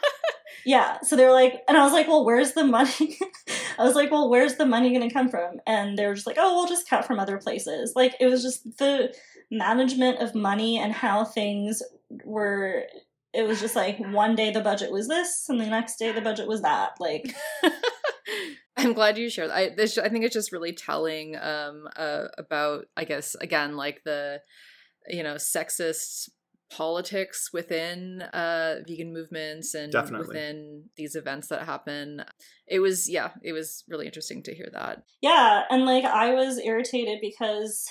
[0.66, 3.18] yeah, so they were like, and I was like, well, where's the money?
[3.78, 5.60] I was like, well, where's the money going to come from?
[5.66, 7.92] And they were just like, oh, we'll just cut from other places.
[7.96, 9.14] Like it was just the
[9.50, 11.82] management of money and how things
[12.24, 12.84] were
[13.32, 16.20] it was just like one day the budget was this and the next day the
[16.20, 17.34] budget was that like.
[18.76, 22.86] I'm glad you shared i this i think it's just really telling um uh, about
[22.96, 24.40] i guess again like the
[25.08, 26.28] you know sexist
[26.70, 30.26] politics within uh vegan movements and Definitely.
[30.26, 32.24] within these events that happen.
[32.66, 35.04] It was yeah it was really interesting to hear that.
[35.22, 37.86] Yeah and like i was irritated because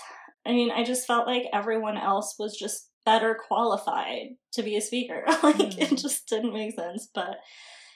[0.46, 4.82] I mean, I just felt like everyone else was just better qualified to be a
[4.82, 5.24] speaker.
[5.44, 5.80] like mm.
[5.80, 7.10] it just didn't make sense.
[7.14, 7.38] But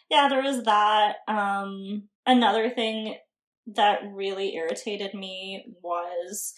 [0.09, 1.17] yeah, there was that.
[1.27, 3.15] Um another thing
[3.75, 6.53] that really irritated me was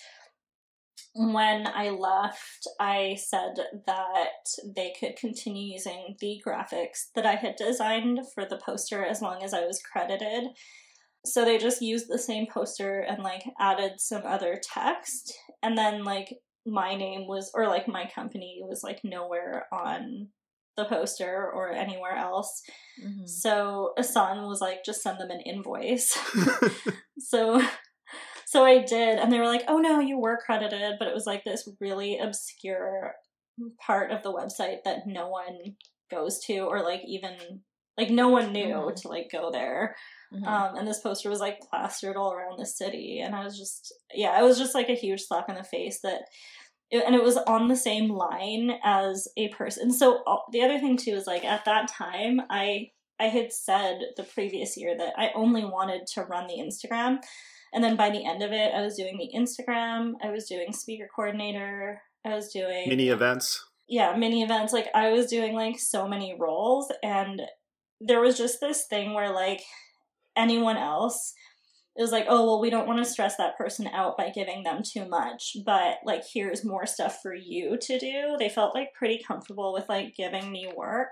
[1.15, 3.55] when I left, I said
[3.87, 9.21] that they could continue using the graphics that I had designed for the poster as
[9.21, 10.49] long as I was credited.
[11.25, 16.03] So they just used the same poster and like added some other text and then
[16.03, 16.33] like
[16.65, 20.29] my name was or like my company was like nowhere on
[20.77, 22.61] the poster or anywhere else.
[23.03, 23.25] Mm-hmm.
[23.25, 26.17] So Ehsan was like, just send them an invoice.
[27.19, 27.61] so
[28.45, 31.27] so I did, and they were like, oh no, you were credited, but it was
[31.27, 33.13] like this really obscure
[33.85, 35.75] part of the website that no one
[36.09, 37.35] goes to or like even
[37.95, 38.95] like no one knew mm-hmm.
[38.95, 39.95] to like go there.
[40.33, 40.45] Mm-hmm.
[40.45, 43.93] Um, and this poster was like plastered all around the city, and I was just,
[44.13, 46.21] yeah, it was just like a huge slap in the face that,
[46.91, 49.91] it, and it was on the same line as a person.
[49.91, 53.99] So uh, the other thing too is like at that time, I I had said
[54.17, 57.17] the previous year that I only wanted to run the Instagram,
[57.73, 60.73] and then by the end of it, I was doing the Instagram, I was doing
[60.73, 63.65] speaker coordinator, I was doing mini events.
[63.87, 64.73] Yeah, mini events.
[64.73, 67.41] Like I was doing like so many roles, and
[67.99, 69.63] there was just this thing where like
[70.35, 71.33] anyone else
[71.99, 74.63] it was like, oh, well, we don't want to stress that person out by giving
[74.63, 78.37] them too much, but like, here's more stuff for you to do.
[78.39, 81.11] They felt like pretty comfortable with like giving me work.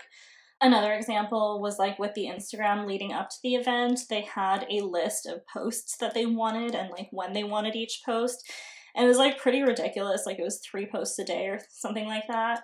[0.61, 4.79] Another example was like with the Instagram leading up to the event, they had a
[4.79, 8.49] list of posts that they wanted and like when they wanted each post.
[8.95, 10.23] And it was like pretty ridiculous.
[10.25, 12.61] Like it was three posts a day or something like that.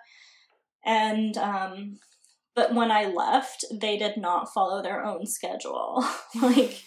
[0.85, 1.99] And um,
[2.55, 6.05] but when I left, they did not follow their own schedule.
[6.41, 6.84] like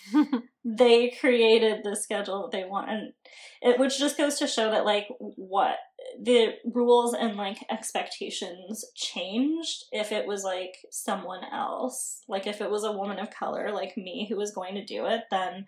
[0.65, 3.13] they created the schedule that they want, and
[3.61, 5.77] it which just goes to show that like what
[6.23, 12.21] the rules and like expectations changed if it was like someone else.
[12.29, 15.07] Like if it was a woman of color like me who was going to do
[15.07, 15.67] it, then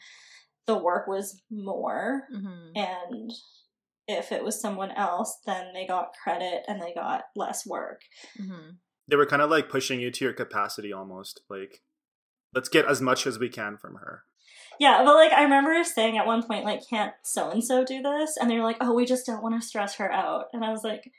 [0.67, 2.77] the work was more, mm-hmm.
[2.77, 3.33] and
[4.07, 8.03] if it was someone else, then they got credit and they got less work.
[8.41, 8.77] Mm-hmm
[9.09, 11.83] they were kind of like pushing you to your capacity almost like
[12.55, 14.25] let's get as much as we can from her.
[14.79, 18.03] Yeah but like i remember saying at one point like can't so and so do
[18.03, 18.37] this?
[18.37, 20.47] And they're like oh we just don't want to stress her out.
[20.53, 21.11] And i was like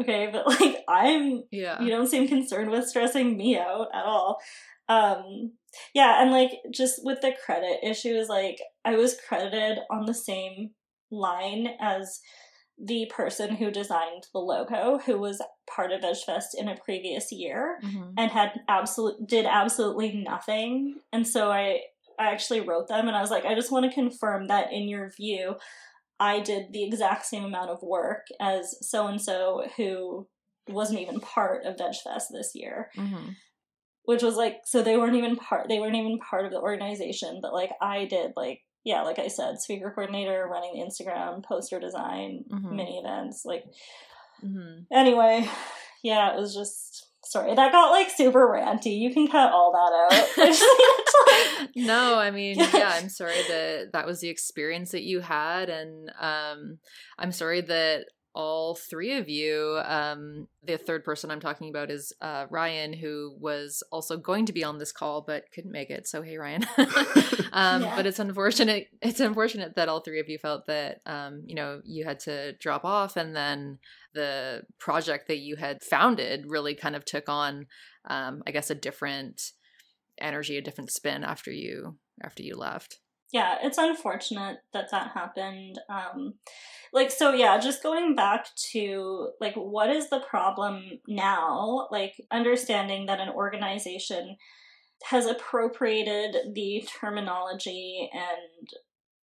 [0.00, 1.80] okay but like i'm yeah.
[1.80, 4.38] you don't seem concerned with stressing me out at all.
[4.88, 5.52] Um,
[5.94, 10.70] yeah, and like just with the credit issues, like I was credited on the same
[11.10, 12.20] line as
[12.82, 17.78] the person who designed the logo, who was part of VegFest in a previous year
[17.82, 18.10] mm-hmm.
[18.16, 21.00] and had absolute did absolutely nothing.
[21.12, 21.80] And so I
[22.18, 24.88] I actually wrote them and I was like, I just want to confirm that in
[24.88, 25.56] your view,
[26.20, 30.26] I did the exact same amount of work as so and so who
[30.68, 32.90] wasn't even part of VegFest this year.
[32.96, 33.30] Mm-hmm.
[34.04, 35.68] Which was like, so they weren't even part.
[35.68, 39.28] They weren't even part of the organization, but like I did, like yeah, like I
[39.28, 42.76] said, speaker coordinator, running the Instagram, poster design, mm-hmm.
[42.76, 43.64] mini events, like.
[44.44, 44.84] Mm-hmm.
[44.92, 45.48] Anyway,
[46.02, 48.98] yeah, it was just sorry that got like super ranty.
[48.98, 51.68] You can cut all that out.
[51.76, 56.10] no, I mean, yeah, I'm sorry that that was the experience that you had, and
[56.20, 56.78] um,
[57.18, 58.06] I'm sorry that
[58.38, 59.80] all three of you.
[59.84, 64.52] Um, the third person I'm talking about is uh, Ryan, who was also going to
[64.52, 66.06] be on this call but couldn't make it.
[66.06, 66.64] So hey, Ryan.
[67.52, 67.96] um, yeah.
[67.96, 68.90] But it's unfortunate.
[69.02, 72.52] It's unfortunate that all three of you felt that um, you know you had to
[72.52, 73.80] drop off, and then
[74.14, 77.66] the project that you had founded really kind of took on,
[78.08, 79.50] um, I guess, a different
[80.16, 83.00] energy, a different spin after you after you left
[83.32, 86.34] yeah it's unfortunate that that happened um
[86.92, 91.88] like so yeah just going back to like what is the problem now?
[91.90, 94.36] Like understanding that an organization
[95.04, 98.68] has appropriated the terminology and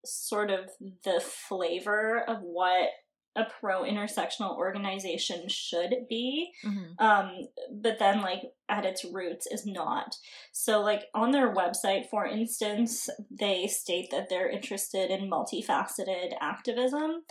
[0.04, 0.70] sort of
[1.04, 2.90] the flavor of what
[3.36, 7.04] a pro intersectional organization should be mm-hmm.
[7.04, 7.32] um,
[7.70, 10.16] but then like at its roots is not.
[10.52, 17.22] So like on their website for instance they state that they're interested in multifaceted activism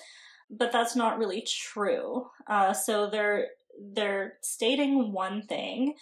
[0.49, 2.27] but that's not really true.
[2.47, 3.47] Uh, so they're
[3.93, 5.95] they're stating one thing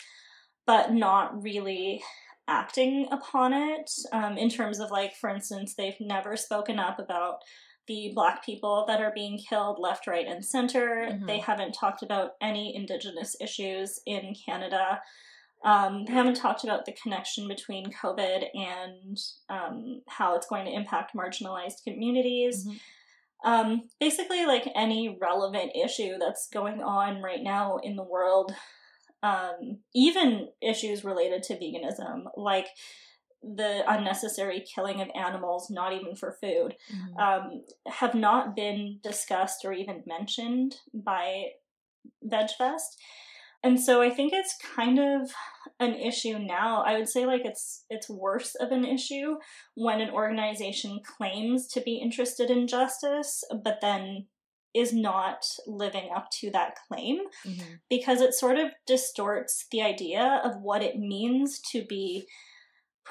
[0.65, 2.01] but not really
[2.47, 3.89] acting upon it.
[4.11, 7.39] Um, in terms of like for instance they've never spoken up about
[7.91, 11.09] the black people that are being killed left, right, and center.
[11.09, 11.25] Mm-hmm.
[11.25, 15.01] They haven't talked about any indigenous issues in Canada.
[15.65, 19.17] Um, they haven't talked about the connection between COVID and
[19.49, 22.65] um, how it's going to impact marginalized communities.
[22.65, 23.51] Mm-hmm.
[23.51, 28.53] Um, basically, like any relevant issue that's going on right now in the world,
[29.21, 32.67] um, even issues related to veganism, like
[33.43, 37.17] the unnecessary killing of animals, not even for food, mm-hmm.
[37.17, 41.45] um, have not been discussed or even mentioned by
[42.25, 42.97] VegFest.
[43.63, 45.31] And so I think it's kind of
[45.79, 46.83] an issue now.
[46.83, 49.35] I would say like it's it's worse of an issue
[49.75, 54.25] when an organization claims to be interested in justice, but then
[54.73, 57.73] is not living up to that claim mm-hmm.
[57.89, 62.25] because it sort of distorts the idea of what it means to be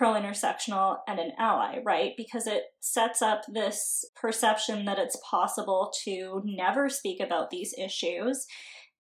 [0.01, 2.13] pro intersectional and an ally, right?
[2.17, 8.47] Because it sets up this perception that it's possible to never speak about these issues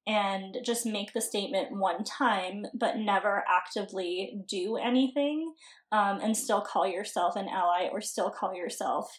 [0.06, 5.55] and just make the statement one time, but never actively do anything
[5.90, 9.10] um, and still call yourself an ally or still call yourself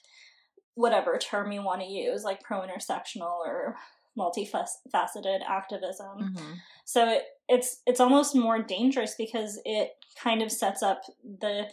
[0.75, 3.75] whatever term you want to use, like pro intersectional or
[4.17, 6.19] multifaceted activism.
[6.19, 6.53] Mm-hmm.
[6.85, 11.67] So it, it's it's almost more dangerous because it kind of sets up the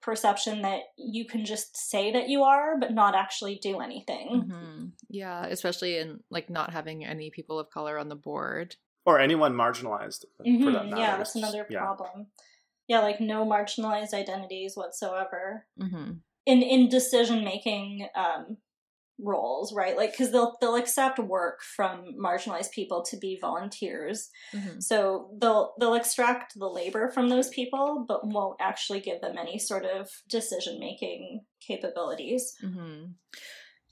[0.00, 4.44] perception that you can just say that you are but not actually do anything.
[4.46, 4.84] Mm-hmm.
[5.08, 9.54] Yeah, especially in like not having any people of color on the board or anyone
[9.54, 10.64] marginalized mm-hmm.
[10.64, 11.00] for that matter.
[11.00, 11.80] Yeah, that's another yeah.
[11.80, 12.26] problem.
[12.86, 15.66] Yeah, like no marginalized identities whatsoever.
[15.80, 16.12] Mm-hmm.
[16.46, 18.58] In in decision making um,
[19.20, 24.78] roles right like because they'll they'll accept work from marginalized people to be volunteers mm-hmm.
[24.78, 29.58] so they'll they'll extract the labor from those people but won't actually give them any
[29.58, 33.06] sort of decision making capabilities mm-hmm.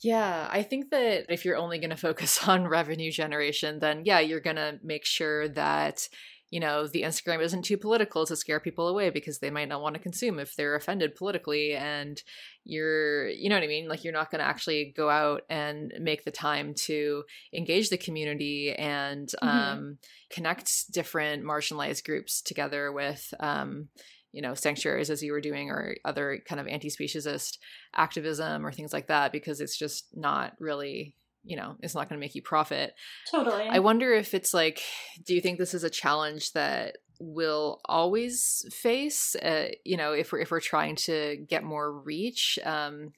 [0.03, 4.21] Yeah, I think that if you're only going to focus on revenue generation, then yeah,
[4.21, 6.07] you're going to make sure that
[6.51, 9.83] you know, the Instagram isn't too political to scare people away because they might not
[9.83, 11.75] want to consume if they're offended politically.
[11.75, 12.23] And
[12.65, 13.89] you're, you know what I mean?
[13.89, 17.99] Like, you're not going to actually go out and make the time to engage the
[17.99, 19.49] community and mm-hmm.
[19.49, 19.99] um,
[20.31, 23.89] connect different marginalized groups together with, um,
[24.31, 27.59] you know, sanctuaries as you were doing or other kind of anti speciesist
[27.95, 31.15] activism or things like that because it's just not really
[31.47, 32.95] you know it's not going to make you profit
[33.31, 34.83] totally i wonder if it's like
[35.25, 40.33] do you think this is a challenge that we'll always face uh, you know if
[40.33, 43.13] we're if we're trying to get more reach um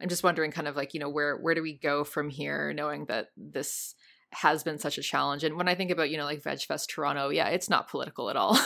[0.00, 2.72] i'm just wondering kind of like you know where where do we go from here
[2.74, 3.94] knowing that this
[4.30, 5.42] has been such a challenge.
[5.42, 8.36] And when I think about, you know, like VegFest Toronto, yeah, it's not political at
[8.36, 8.58] all.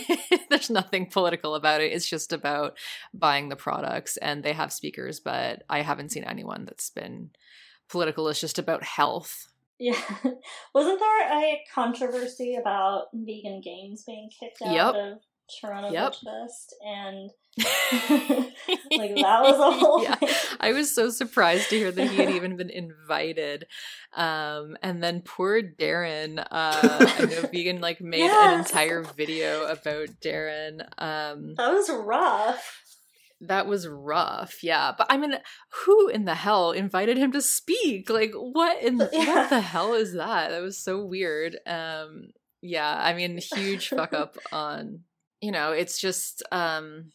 [0.50, 1.92] There's nothing political about it.
[1.92, 2.76] It's just about
[3.14, 7.30] buying the products and they have speakers, but I haven't seen anyone that's been
[7.88, 8.28] political.
[8.28, 9.48] It's just about health.
[9.78, 10.00] Yeah.
[10.74, 14.94] Wasn't there a controversy about Vegan Gains being kicked out yep.
[14.94, 15.18] of
[15.60, 16.14] Toronto yep.
[16.14, 20.02] Fest, and like that was a whole.
[20.02, 20.16] yeah.
[20.60, 23.66] I was so surprised to hear that he had even been invited,
[24.14, 26.40] um, and then poor Darren.
[26.40, 28.52] Uh, I know vegan like made yes.
[28.52, 30.80] an entire video about Darren.
[30.98, 32.82] Um, that was rough.
[33.40, 34.92] That was rough, yeah.
[34.96, 35.34] But I mean,
[35.84, 38.08] who in the hell invited him to speak?
[38.08, 39.34] Like, what in yeah.
[39.34, 40.50] what the hell is that?
[40.50, 41.58] That was so weird.
[41.66, 42.30] Um,
[42.62, 45.00] yeah, I mean, huge fuck up on
[45.40, 47.12] you know, it's just um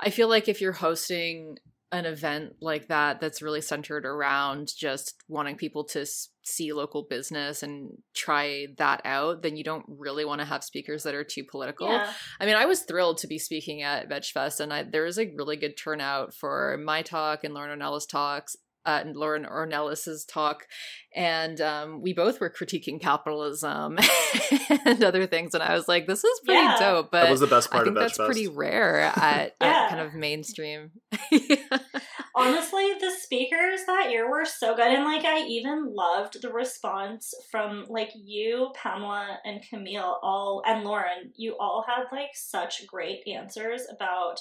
[0.00, 1.58] I feel like if you're hosting
[1.92, 6.04] an event like that that's really centered around just wanting people to
[6.42, 11.04] see local business and try that out then you don't really want to have speakers
[11.04, 12.12] that are too political yeah.
[12.40, 15.32] i mean i was thrilled to be speaking at vegfest and I, there was a
[15.36, 18.56] really good turnout for my talk and lauren ornelas talks
[18.86, 20.66] uh, and Lauren Ornelas's talk,
[21.14, 23.98] and um, we both were critiquing capitalism
[24.84, 25.54] and other things.
[25.54, 26.76] And I was like, "This is pretty yeah.
[26.78, 27.82] dope." But that was the best part.
[27.82, 28.26] I think that's Fest.
[28.26, 29.66] pretty rare at, yeah.
[29.66, 30.92] at, kind of mainstream.
[31.32, 31.56] yeah.
[32.36, 37.34] Honestly, the speakers that year were so good, and like I even loved the response
[37.50, 41.32] from like you, Pamela, and Camille, all and Lauren.
[41.34, 44.38] You all had like such great answers about.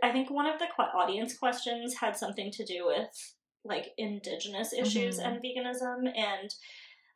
[0.00, 3.34] I think one of the audience questions had something to do with
[3.64, 5.34] like indigenous issues mm-hmm.
[5.34, 6.54] and veganism and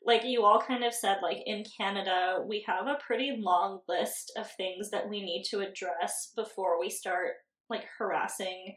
[0.04, 4.32] like you all kind of said like in Canada we have a pretty long list
[4.38, 7.34] of things that we need to address before we start
[7.68, 8.74] like harassing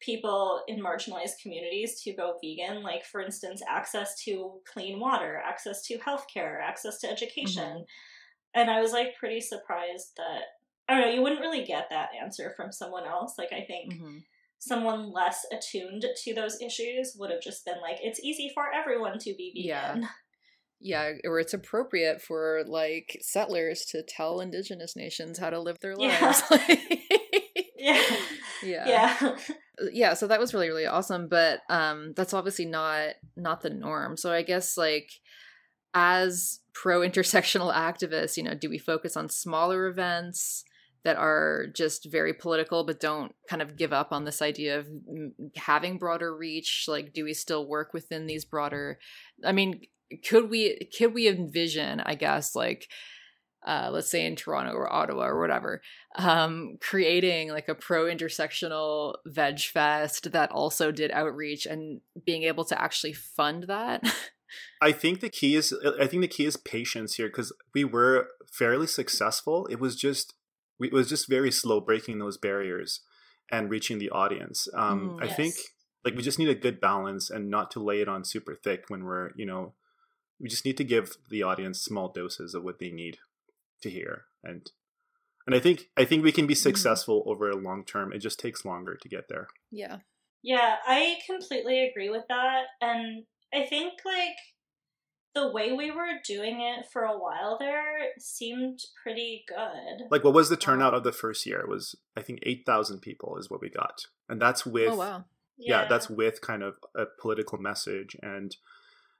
[0.00, 5.82] people in marginalized communities to go vegan like for instance access to clean water access
[5.82, 8.60] to healthcare access to education mm-hmm.
[8.60, 10.40] and i was like pretty surprised that
[10.88, 13.92] i don't know you wouldn't really get that answer from someone else like i think
[13.92, 14.16] mm-hmm
[14.60, 19.18] someone less attuned to those issues would have just been like, it's easy for everyone
[19.18, 20.02] to be vegan.
[20.02, 20.08] Yeah.
[20.82, 25.94] Yeah, or it's appropriate for like settlers to tell indigenous nations how to live their
[25.94, 26.42] lives.
[27.78, 28.02] Yeah.
[28.62, 28.88] yeah.
[28.88, 28.88] Yeah.
[28.88, 29.36] Yeah.
[29.92, 34.16] yeah, so that was really really awesome, but um that's obviously not not the norm.
[34.16, 35.10] So I guess like
[35.92, 40.64] as pro intersectional activists, you know, do we focus on smaller events?
[41.04, 44.86] That are just very political but don't kind of give up on this idea of
[45.56, 48.98] having broader reach like do we still work within these broader
[49.44, 49.80] i mean
[50.28, 52.86] could we could we envision i guess like
[53.66, 55.82] uh, let's say in Toronto or Ottawa or whatever,
[56.16, 62.64] um, creating like a pro intersectional veg fest that also did outreach and being able
[62.64, 64.02] to actually fund that.
[64.80, 68.28] I think the key is I think the key is patience here because we were
[68.50, 69.66] fairly successful.
[69.66, 70.34] It was just
[70.80, 73.00] it was just very slow breaking those barriers
[73.50, 74.68] and reaching the audience.
[74.74, 75.36] Um, mm, I yes.
[75.36, 75.54] think
[76.04, 78.84] like we just need a good balance and not to lay it on super thick
[78.88, 79.74] when we're you know
[80.40, 83.18] we just need to give the audience small doses of what they need
[83.82, 84.70] to hear and
[85.46, 86.62] and I think I think we can be mm-hmm.
[86.62, 87.30] successful mm.
[87.30, 88.12] over a long term.
[88.12, 89.48] It just takes longer to get there.
[89.70, 89.98] Yeah.
[90.42, 92.64] Yeah, I completely agree with that.
[92.80, 94.36] And I think like
[95.34, 100.06] the way we were doing it for a while there seemed pretty good.
[100.10, 101.60] Like, what was the turnout um, of the first year?
[101.60, 104.96] It was I think eight thousand people is what we got, and that's with oh
[104.96, 105.24] wow,
[105.58, 105.82] yeah.
[105.82, 108.56] yeah, that's with kind of a political message and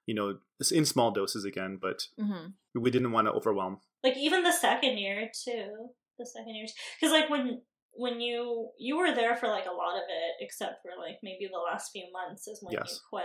[0.07, 2.49] you know it's in small doses again, but mm-hmm.
[2.81, 3.79] we didn't want to overwhelm.
[4.03, 6.67] Like even the second year too, the second year
[7.01, 7.63] because like when
[7.93, 11.49] when you you were there for like a lot of it, except for like maybe
[11.51, 12.91] the last few months is when yes.
[12.91, 13.25] you quit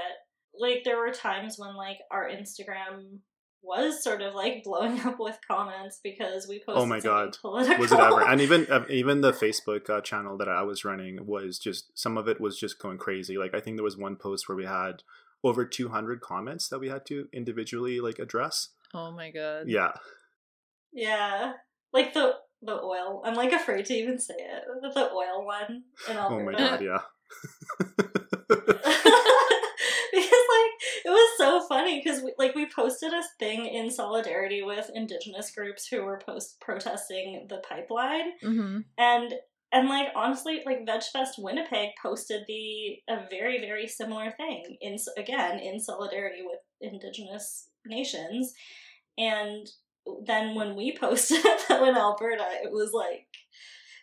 [0.60, 3.20] like there were times when like our Instagram
[3.66, 6.84] was sort of like blowing up with comments because we posted.
[6.84, 7.78] Oh my god, political.
[7.80, 8.22] was it ever?
[8.22, 12.28] And even even the Facebook uh, channel that I was running was just some of
[12.28, 13.38] it was just going crazy.
[13.38, 15.04] Like I think there was one post where we had
[15.44, 18.70] over 200 comments that we had to individually like address.
[18.94, 19.66] Oh my god.
[19.68, 19.92] Yeah.
[20.94, 21.54] Yeah,
[21.92, 23.22] like the the oil.
[23.26, 24.64] I'm like afraid to even say it.
[24.82, 25.84] The oil one.
[26.10, 26.82] oh my god!
[26.82, 27.00] Yeah.
[31.06, 35.52] it was so funny because we, like we posted a thing in solidarity with indigenous
[35.52, 38.32] groups who were post protesting the pipeline.
[38.44, 38.80] Mm-hmm.
[38.98, 39.34] and
[39.72, 45.60] and like honestly like vegfest winnipeg posted the a very very similar thing in again
[45.60, 48.54] in solidarity with indigenous nations.
[49.16, 49.68] And
[50.26, 53.28] then when we posted that in alberta it was like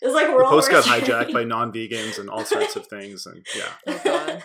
[0.01, 2.87] it was like we're the all post got hijacked by non-vegans and all sorts of
[2.87, 3.73] things and yeah.
[4.05, 4.39] Oh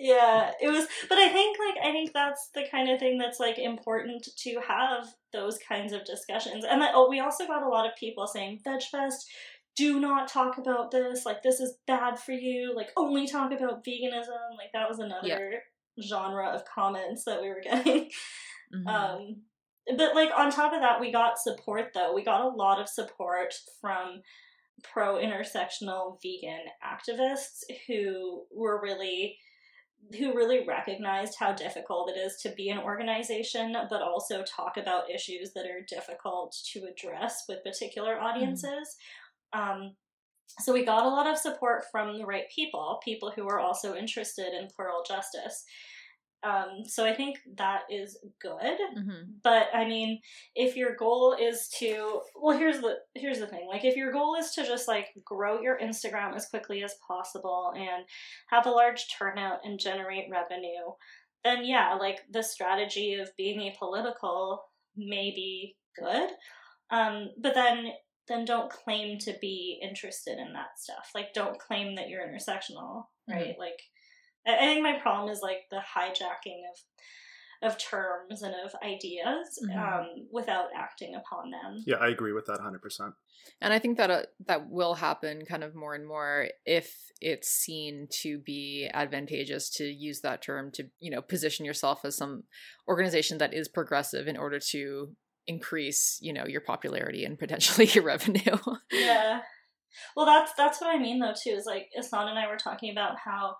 [0.00, 0.86] yeah, it was.
[1.08, 4.60] But I think like I think that's the kind of thing that's like important to
[4.66, 6.64] have those kinds of discussions.
[6.64, 9.24] And then, oh, we also got a lot of people saying VegFest.
[9.76, 11.26] Do not talk about this.
[11.26, 12.74] Like this is bad for you.
[12.76, 14.56] Like only talk about veganism.
[14.56, 16.06] Like that was another yeah.
[16.08, 18.10] genre of comments that we were getting.
[18.74, 18.86] Mm-hmm.
[18.86, 19.42] Um,
[19.96, 22.14] but like on top of that, we got support though.
[22.14, 24.22] We got a lot of support from
[24.84, 29.36] pro intersectional vegan activists who were really
[30.18, 35.10] who really recognized how difficult it is to be an organization, but also talk about
[35.10, 38.24] issues that are difficult to address with particular mm-hmm.
[38.24, 38.96] audiences.
[39.54, 39.60] Mm.
[39.60, 39.96] Um,
[40.60, 43.94] so we got a lot of support from the right people, people who were also
[43.94, 45.64] interested in plural justice.
[46.44, 48.78] Um, so I think that is good.
[48.96, 49.22] Mm-hmm.
[49.42, 50.20] But I mean,
[50.54, 53.66] if your goal is to well, here's the here's the thing.
[53.68, 57.72] Like if your goal is to just like grow your Instagram as quickly as possible
[57.76, 58.04] and
[58.50, 60.92] have a large turnout and generate revenue,
[61.44, 64.58] then yeah, like the strategy of being apolitical
[64.96, 66.30] may be good.
[66.90, 67.92] Um, but then
[68.28, 71.10] then don't claim to be interested in that stuff.
[71.14, 73.48] Like don't claim that you're intersectional, right?
[73.48, 73.60] Mm-hmm.
[73.60, 73.80] Like
[74.54, 76.78] I think my problem is like the hijacking of
[77.60, 79.78] of terms and of ideas mm-hmm.
[79.78, 81.82] um, without acting upon them.
[81.86, 83.12] Yeah, I agree with that 100%.
[83.60, 87.48] And I think that uh, that will happen kind of more and more if it's
[87.48, 92.44] seen to be advantageous to use that term to, you know, position yourself as some
[92.86, 95.10] organization that is progressive in order to
[95.48, 98.56] increase, you know, your popularity and potentially your revenue.
[98.92, 99.40] yeah.
[100.14, 101.50] Well, that's that's what I mean though too.
[101.50, 103.56] Is like Ehsan and I were talking about how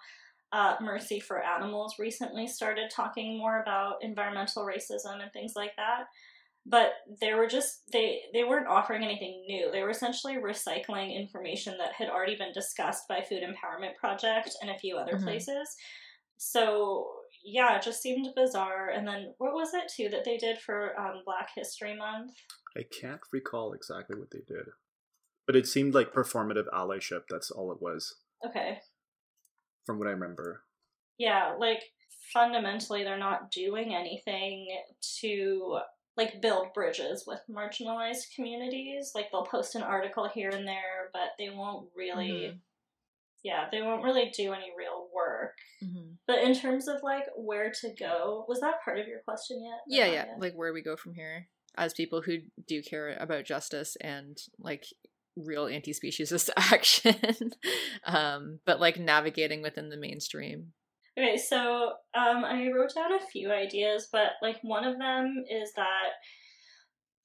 [0.52, 6.04] uh, Mercy for Animals recently started talking more about environmental racism and things like that.
[6.66, 9.70] But they were just they they weren't offering anything new.
[9.70, 14.70] They were essentially recycling information that had already been discussed by Food Empowerment Project and
[14.70, 15.24] a few other mm-hmm.
[15.24, 15.76] places.
[16.36, 17.06] So
[17.42, 18.90] yeah, it just seemed bizarre.
[18.90, 22.32] And then what was it too that they did for um, Black History Month?
[22.76, 24.66] I can't recall exactly what they did,
[25.46, 27.22] but it seemed like performative allyship.
[27.30, 28.16] That's all it was.
[28.46, 28.80] Okay
[29.88, 30.64] from what I remember.
[31.16, 31.82] Yeah, like
[32.34, 34.68] fundamentally they're not doing anything
[35.20, 35.78] to
[36.18, 39.12] like build bridges with marginalized communities.
[39.14, 42.56] Like they'll post an article here and there, but they won't really mm-hmm.
[43.42, 45.54] yeah, they won't really do any real work.
[45.82, 46.16] Mm-hmm.
[46.26, 49.80] But in terms of like where to go, was that part of your question yet?
[49.88, 50.26] Yeah, yeah.
[50.26, 50.36] Yet?
[50.38, 51.48] Like where we go from here
[51.78, 54.84] as people who do care about justice and like
[55.44, 57.52] real anti-speciesist action
[58.04, 60.72] um but like navigating within the mainstream
[61.18, 65.72] okay so um i wrote down a few ideas but like one of them is
[65.74, 66.12] that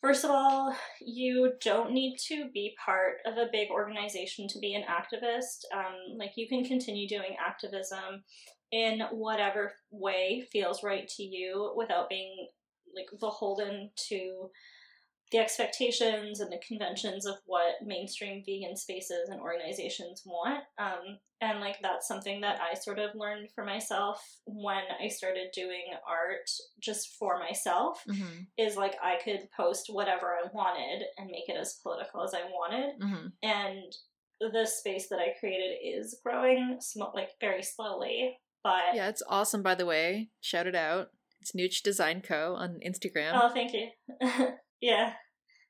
[0.03, 4.73] First of all, you don't need to be part of a big organization to be
[4.73, 5.63] an activist.
[5.73, 8.21] Um, like, you can continue doing activism
[8.73, 12.49] in whatever way feels right to you without being
[12.93, 14.49] like beholden to
[15.33, 20.63] the expectations and the conventions of what mainstream vegan spaces and organizations want.
[20.77, 25.47] Um, and like that's something that I sort of learned for myself when I started
[25.53, 26.49] doing art
[26.79, 28.03] just for myself.
[28.07, 28.43] Mm-hmm.
[28.59, 32.43] Is like I could post whatever I wanted and make it as political as I
[32.43, 33.01] wanted.
[33.01, 33.27] Mm-hmm.
[33.41, 33.93] And
[34.39, 38.37] the space that I created is growing sm- like very slowly.
[38.63, 39.63] But yeah, it's awesome.
[39.63, 41.07] By the way, shout it out.
[41.41, 42.55] It's Nooch Design Co.
[42.55, 43.31] on Instagram.
[43.33, 43.89] Oh, thank you.
[44.83, 45.13] yeah.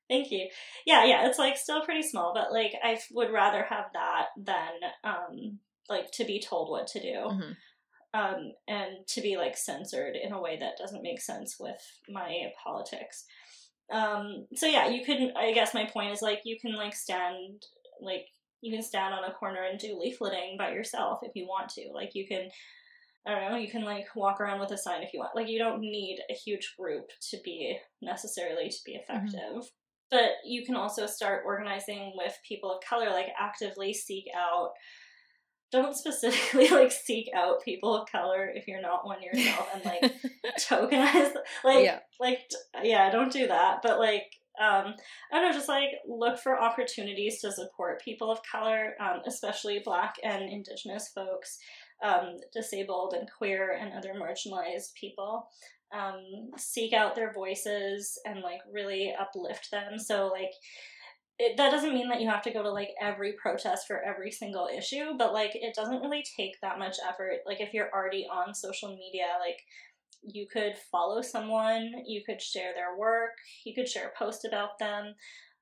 [0.08, 0.48] Thank you.
[0.84, 4.90] Yeah, yeah, it's like still pretty small, but like I would rather have that than
[5.02, 5.58] um
[5.88, 7.14] like to be told what to do.
[7.14, 7.52] Mm-hmm.
[8.12, 12.52] Um and to be like censored in a way that doesn't make sense with my
[12.62, 13.24] politics.
[13.90, 17.64] Um so yeah, you can I guess my point is like you can like stand
[18.02, 18.26] like
[18.60, 21.90] you can stand on a corner and do leafleting by yourself if you want to.
[21.94, 22.50] Like you can
[23.26, 25.34] I don't know, you can like walk around with a sign if you want.
[25.34, 29.12] Like you don't need a huge group to be necessarily to be mm-hmm.
[29.12, 29.40] effective.
[29.40, 29.68] Mm-hmm.
[30.10, 34.70] But you can also start organizing with people of color, like actively seek out
[35.74, 40.14] don't specifically like seek out people of color if you're not one yourself and like
[40.60, 41.32] tokenize
[41.64, 41.98] like yeah.
[42.20, 42.38] like
[42.84, 44.22] yeah don't do that but like
[44.60, 44.94] um
[45.32, 49.82] i don't know just like look for opportunities to support people of color um, especially
[49.84, 51.58] black and indigenous folks
[52.02, 55.48] um, disabled and queer and other marginalized people
[55.94, 59.98] um, seek out their voices and like really uplift them.
[59.98, 60.50] So like
[61.38, 64.30] it, that doesn't mean that you have to go to like every protest for every
[64.30, 67.40] single issue, but like it doesn't really take that much effort.
[67.46, 69.60] Like if you're already on social media, like
[70.22, 73.32] you could follow someone, you could share their work,
[73.64, 75.14] you could share a post about them,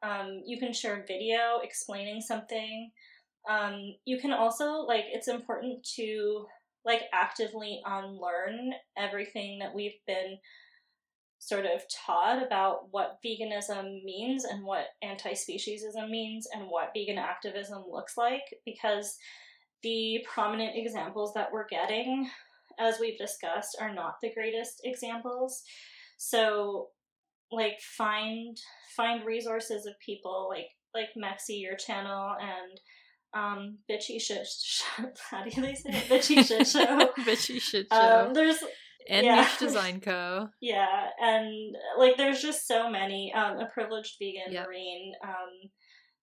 [0.03, 2.91] um, you can share video explaining something.
[3.49, 6.47] Um, you can also like it's important to
[6.85, 10.39] like actively unlearn everything that we've been
[11.39, 17.83] sort of taught about what veganism means and what anti-speciesism means and what vegan activism
[17.91, 19.17] looks like because
[19.83, 22.31] the prominent examples that we're getting
[22.79, 25.63] as we've discussed are not the greatest examples.
[26.17, 26.89] So
[27.51, 28.57] like find
[28.97, 32.81] find resources of people like like Mexie, your channel, and
[33.35, 34.47] um, bitchy shit.
[34.47, 34.83] Sh-
[35.31, 36.09] how do they say it?
[36.09, 36.85] Bitchy shit show.
[37.21, 38.27] bitchy shit um, show.
[38.27, 38.59] Um, there's
[39.09, 39.37] and yeah.
[39.37, 40.49] Niche Design Co.
[40.61, 43.33] yeah, and like there's just so many.
[43.35, 44.67] Um, a privileged vegan, yep.
[44.67, 45.71] Marine, um,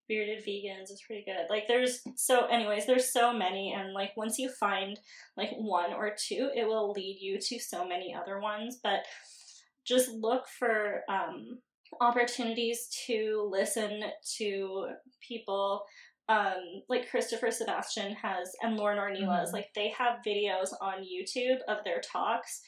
[0.07, 1.49] bearded vegans is pretty good.
[1.49, 4.99] Like there's so, anyways, there's so many, and like once you find
[5.35, 8.79] like one or two, it will lead you to so many other ones.
[8.81, 9.01] But
[9.85, 11.59] just look for um
[12.01, 14.03] opportunities to listen
[14.37, 14.87] to
[15.27, 15.83] people
[16.29, 19.53] um, like Christopher Sebastian has and Lauren Ornelas, mm-hmm.
[19.53, 22.61] like they have videos on YouTube of their talks,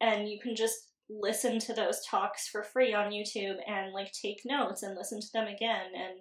[0.00, 4.42] and you can just listen to those talks for free on YouTube and like take
[4.44, 6.20] notes and listen to them again and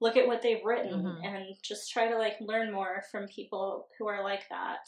[0.00, 1.24] look at what they've written mm-hmm.
[1.24, 4.78] and just try to like learn more from people who are like that.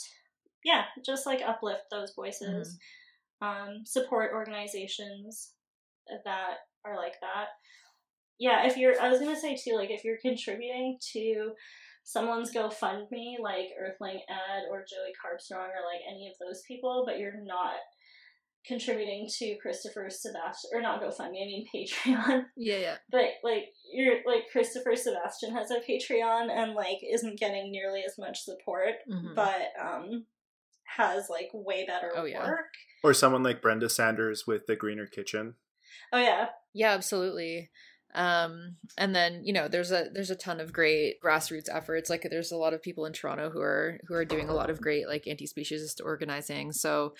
[0.64, 2.76] Yeah, just like uplift those voices,
[3.40, 3.68] mm-hmm.
[3.68, 5.52] um, support organizations
[6.24, 6.54] that
[6.84, 7.46] are like that
[8.38, 11.52] yeah, if you're, I was gonna say too, like if you're contributing to
[12.06, 17.18] someone's GoFundMe, like Earthling Ed or Joey Carbstrong or like any of those people, but
[17.18, 17.74] you're not
[18.66, 22.44] contributing to Christopher Sebastian or not GoFundMe, I mean Patreon.
[22.56, 22.96] Yeah, yeah.
[23.10, 28.18] But like you're like Christopher Sebastian has a Patreon and like isn't getting nearly as
[28.18, 29.34] much support, mm-hmm.
[29.34, 30.26] but um
[30.96, 32.44] has like way better oh, yeah.
[32.44, 32.72] work.
[33.02, 35.54] Or someone like Brenda Sanders with the Greener Kitchen.
[36.12, 36.46] Oh yeah.
[36.72, 37.70] Yeah, absolutely
[38.16, 42.10] um and then you know there's a there's a ton of great grassroots efforts.
[42.10, 44.70] Like there's a lot of people in toronto who are who are doing a lot
[44.70, 46.72] of great like anti-speciesist organizing.
[46.72, 47.14] So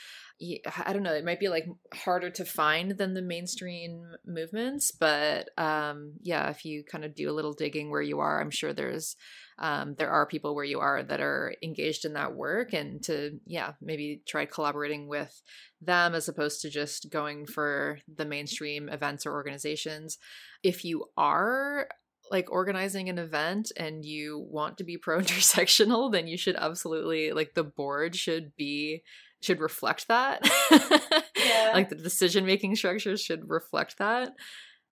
[0.85, 5.49] i don't know it might be like harder to find than the mainstream movements but
[5.57, 8.75] um yeah if you kind of do a little digging where you are i'm sure
[8.75, 9.17] there's
[9.59, 13.41] um, there are people where you are that are engaged in that work and to
[13.47, 15.41] yeah maybe try collaborating with
[15.81, 20.19] them as opposed to just going for the mainstream events or organizations
[20.67, 21.89] if you are
[22.29, 27.33] like organizing an event and you want to be pro intersectional then you should absolutely
[27.33, 29.03] like the board should be
[29.43, 30.41] should reflect that
[31.37, 31.71] yeah.
[31.73, 34.33] like the decision making structures should reflect that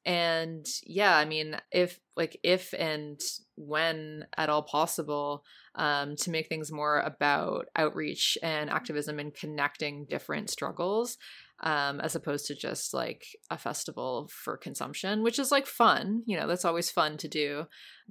[0.04, 3.20] and yeah i mean if like if and
[3.56, 5.44] when at all possible
[5.76, 11.16] um, to make things more about outreach and activism and connecting different struggles
[11.64, 16.36] um, as opposed to just like a festival for consumption which is like fun you
[16.36, 17.64] know that's always fun to do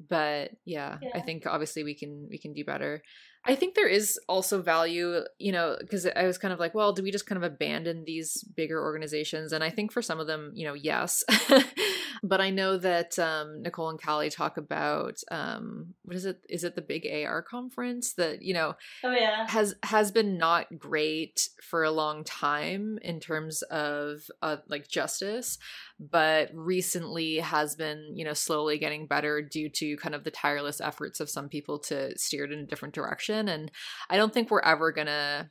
[0.10, 1.12] but yeah, yeah.
[1.16, 3.02] i think obviously we can we can do better
[3.46, 6.94] I think there is also value, you know, because I was kind of like, well,
[6.94, 9.52] do we just kind of abandon these bigger organizations?
[9.52, 11.24] And I think for some of them, you know, yes.
[12.22, 16.40] but I know that um, Nicole and Callie talk about um, what is it?
[16.50, 18.76] Is it the big AR conference that you know?
[19.04, 24.58] Oh yeah, has has been not great for a long time in terms of uh,
[24.68, 25.58] like justice,
[26.00, 30.82] but recently has been you know slowly getting better due to kind of the tireless
[30.82, 33.48] efforts of some people to steer it in a different direction.
[33.48, 33.72] And
[34.10, 35.50] I don't think we're ever gonna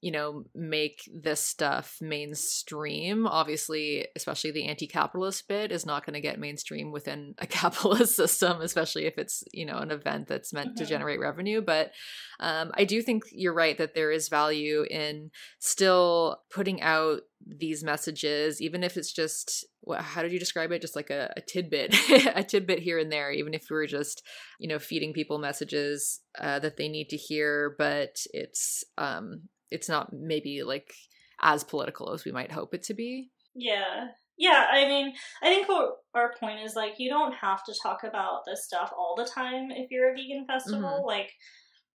[0.00, 3.26] you know, make this stuff mainstream.
[3.26, 8.14] Obviously, especially the anti capitalist bit is not going to get mainstream within a capitalist
[8.14, 10.84] system, especially if it's, you know, an event that's meant mm-hmm.
[10.84, 11.60] to generate revenue.
[11.60, 11.90] But
[12.38, 17.82] um, I do think you're right that there is value in still putting out these
[17.82, 19.64] messages, even if it's just,
[19.96, 20.80] how did you describe it?
[20.80, 21.94] Just like a, a tidbit,
[22.34, 24.22] a tidbit here and there, even if we were just,
[24.60, 29.88] you know, feeding people messages uh, that they need to hear, but it's, um, it's
[29.88, 30.92] not maybe like
[31.40, 33.30] as political as we might hope it to be.
[33.54, 34.08] Yeah.
[34.36, 38.04] Yeah, I mean, I think what our point is like you don't have to talk
[38.04, 40.98] about this stuff all the time if you're a vegan festival.
[41.00, 41.06] Mm-hmm.
[41.06, 41.32] Like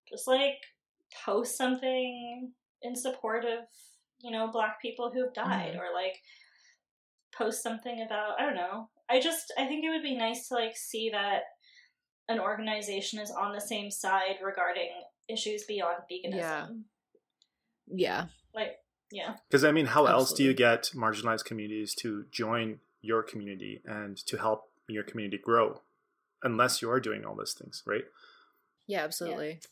[0.09, 0.57] just like
[1.25, 2.51] post something
[2.81, 3.59] in support of,
[4.21, 5.79] you know, black people who've died mm-hmm.
[5.79, 6.17] or like
[7.35, 8.89] post something about I don't know.
[9.09, 11.43] I just I think it would be nice to like see that
[12.27, 14.89] an organization is on the same side regarding
[15.29, 16.35] issues beyond veganism.
[16.35, 16.67] Yeah.
[17.87, 18.25] Yeah.
[18.53, 18.77] Like,
[19.11, 19.35] yeah.
[19.49, 20.19] Because I mean, how Absolutely.
[20.21, 25.37] else do you get marginalized communities to join your community and to help your community
[25.37, 25.81] grow
[26.43, 28.03] unless you are doing all those things, right?
[28.87, 29.49] Yeah, absolutely.
[29.49, 29.67] Yeah.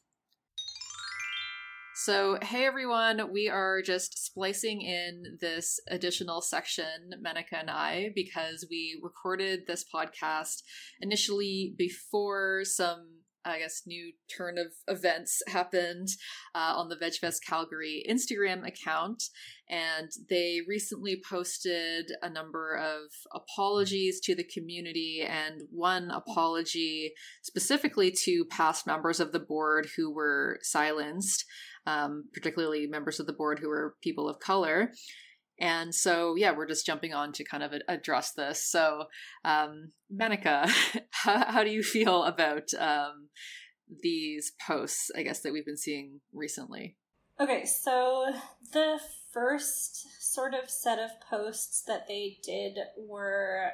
[1.94, 8.66] So, hey everyone, we are just splicing in this additional section, Menaka and I, because
[8.72, 10.64] we recorded this podcast
[11.00, 13.08] initially before some
[13.46, 16.10] I guess, new turn of events happened
[16.54, 19.24] uh, on the VegFest Calgary Instagram account.
[19.70, 28.12] And they recently posted a number of apologies to the community and one apology specifically
[28.24, 31.46] to past members of the board who were silenced,
[31.88, 34.92] um, particularly members of the board who were people of color.
[35.62, 38.68] And so, yeah, we're just jumping on to kind of address this.
[38.68, 39.06] So,
[39.46, 39.92] um,
[41.12, 43.30] how, how, do you feel about um,
[44.02, 46.98] these posts, I guess, that we've been seeing recently?
[47.40, 48.34] Okay, so
[48.74, 49.00] the
[49.32, 53.70] first sort of set of posts that they did were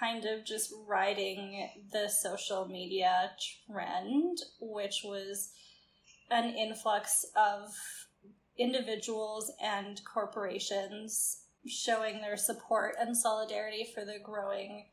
[0.00, 3.32] kind of just riding the social media
[3.70, 5.50] trend, which was
[6.30, 7.70] an influx of
[8.58, 14.86] individuals and corporations showing their support and solidarity for the growing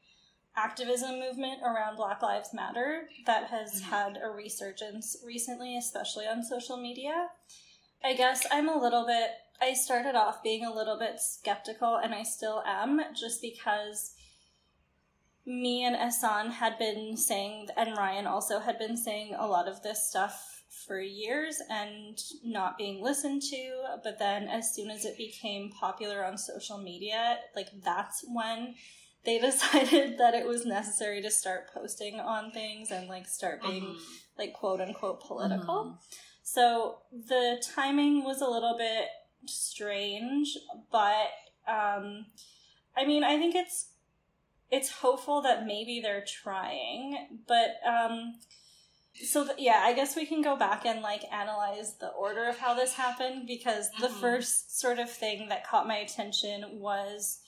[0.58, 3.92] activism movement around Black Lives Matter that has mm-hmm.
[3.92, 7.28] had a resurgence recently, especially on social media.
[8.04, 9.32] I guess I'm a little bit,
[9.62, 14.14] I started off being a little bit skeptical, and I still am, just because
[15.46, 19.84] me and Ehsan had been saying, and Ryan also had been saying a lot of
[19.84, 20.55] this stuff
[20.88, 23.84] for years and not being listened to.
[24.04, 28.76] But then, as soon as it became popular on social media, like that's when
[29.24, 33.84] they decided that it was necessary to start posting on things and like start being
[33.84, 34.00] mm-hmm.
[34.38, 35.86] like quote unquote political.
[35.86, 35.96] Mm-hmm.
[36.44, 39.08] So the timing was a little bit
[39.48, 40.58] strange,
[40.92, 41.32] but
[41.68, 42.28] um,
[42.96, 43.90] I mean, I think it's
[44.72, 48.36] it's hopeful that maybe they're trying, but um,
[49.24, 52.58] so th- yeah, I guess we can go back and like analyze the order of
[52.58, 54.20] how this happened because the mm-hmm.
[54.20, 57.40] first sort of thing that caught my attention was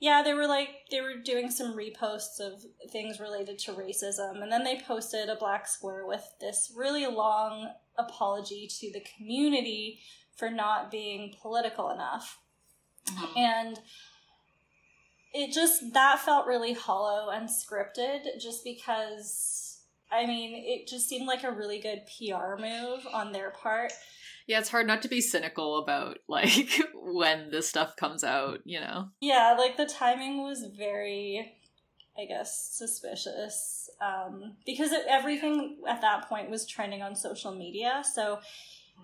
[0.00, 4.50] yeah, they were like they were doing some reposts of things related to racism and
[4.50, 10.00] then they posted a black square with this really long apology to the community
[10.36, 12.38] for not being political enough.
[13.06, 13.38] Mm-hmm.
[13.38, 13.80] And
[15.32, 19.71] it just that felt really hollow and scripted just because
[20.12, 23.92] I mean, it just seemed like a really good PR move on their part.
[24.46, 28.80] Yeah, it's hard not to be cynical about like when this stuff comes out, you
[28.80, 29.08] know.
[29.20, 31.52] Yeah, like the timing was very
[32.18, 38.02] I guess suspicious um, because it, everything at that point was trending on social media,
[38.12, 38.40] so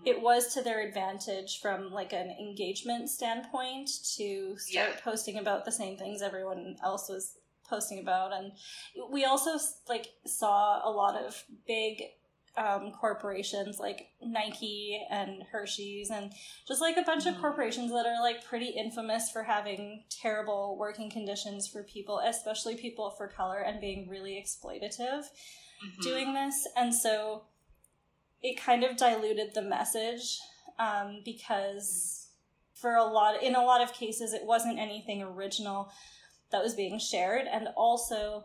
[0.05, 5.01] it was to their advantage from like an engagement standpoint to start yeah.
[5.03, 7.38] posting about the same things everyone else was
[7.69, 8.53] posting about and
[9.11, 9.59] we also
[9.89, 12.03] like saw a lot of big
[12.59, 16.33] um, corporations like Nike and Hershey's and
[16.67, 17.37] just like a bunch mm-hmm.
[17.37, 22.77] of corporations that are like pretty infamous for having terrible working conditions for people, especially
[22.77, 26.01] people for color, and being really exploitative mm-hmm.
[26.03, 26.67] doing this.
[26.77, 27.45] And so
[28.43, 30.39] it kind of diluted the message
[30.79, 32.29] um, because
[32.75, 35.91] for a lot in a lot of cases it wasn't anything original
[36.51, 38.45] that was being shared, and also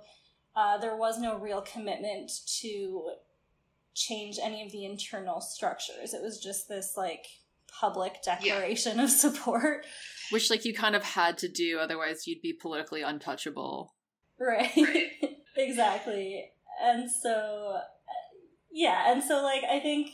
[0.56, 2.32] uh, there was no real commitment
[2.62, 3.12] to
[3.96, 6.14] change any of the internal structures.
[6.14, 7.26] It was just this like
[7.68, 9.04] public declaration yeah.
[9.04, 9.86] of support,
[10.32, 13.94] which like you kind of had to do, otherwise you'd be politically untouchable.
[14.40, 14.72] Right.
[14.76, 15.12] right.
[15.58, 16.52] exactly.
[16.82, 17.80] And so
[18.72, 20.10] yeah, and so like I think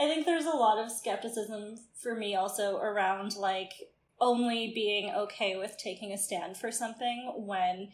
[0.00, 3.72] I think there's a lot of skepticism for me also around like
[4.20, 7.88] only being okay with taking a stand for something when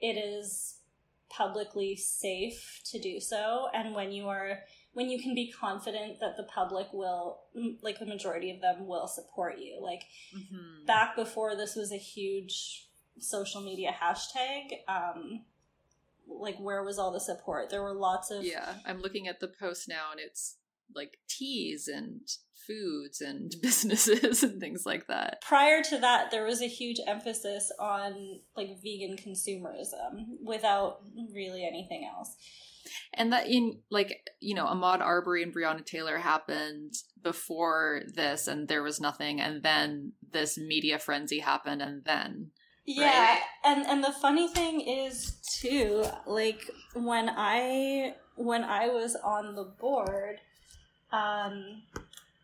[0.00, 0.78] it is
[1.30, 4.60] publicly safe to do so and when you are
[4.92, 7.40] when you can be confident that the public will
[7.82, 10.02] like the majority of them will support you like
[10.36, 10.84] mm-hmm.
[10.86, 12.88] back before this was a huge
[13.18, 15.40] social media hashtag um
[16.28, 19.48] like where was all the support there were lots of yeah i'm looking at the
[19.48, 20.56] post now and it's
[20.94, 22.20] like teas and
[22.66, 25.42] foods and businesses and things like that.
[25.42, 31.00] Prior to that, there was a huge emphasis on like vegan consumerism without
[31.34, 32.36] really anything else.
[33.14, 36.92] And that in like, you know, Ahmaud Arbery and Breonna Taylor happened
[37.22, 42.50] before this and there was nothing and then this media frenzy happened and then
[42.86, 43.40] yeah, right?
[43.64, 49.64] and and the funny thing is too, like when I when I was on the
[49.64, 50.40] board,
[51.14, 51.82] um,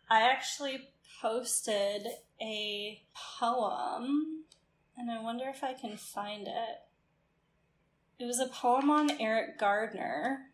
[0.09, 0.89] I actually
[1.21, 2.07] posted
[2.41, 3.01] a
[3.39, 4.43] poem,
[4.97, 6.79] and I wonder if I can find it.
[8.19, 10.47] It was a poem on Eric Garner.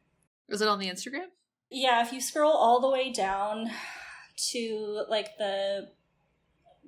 [0.50, 1.28] Was it on the Instagram?
[1.70, 3.70] Yeah, if you scroll all the way down
[4.52, 5.90] to like the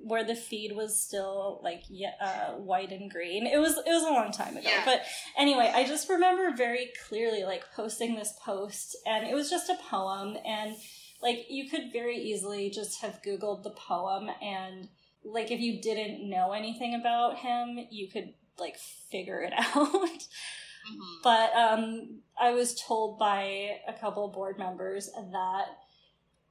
[0.02, 1.82] where the feed was still like
[2.22, 3.46] uh, white and green.
[3.46, 4.82] It was it was a long time ago, Yeah.
[4.86, 5.02] but
[5.36, 9.76] anyway, I just remember very clearly like posting this post, and it was just a
[9.90, 10.74] poem, and
[11.22, 14.88] like you could very easily just have googled the poem, and
[15.24, 18.76] like if you didn't know anything about him, you could like
[19.10, 20.26] figure it out.
[20.90, 21.22] Mhm.
[21.22, 25.66] But um, I was told by a couple board members that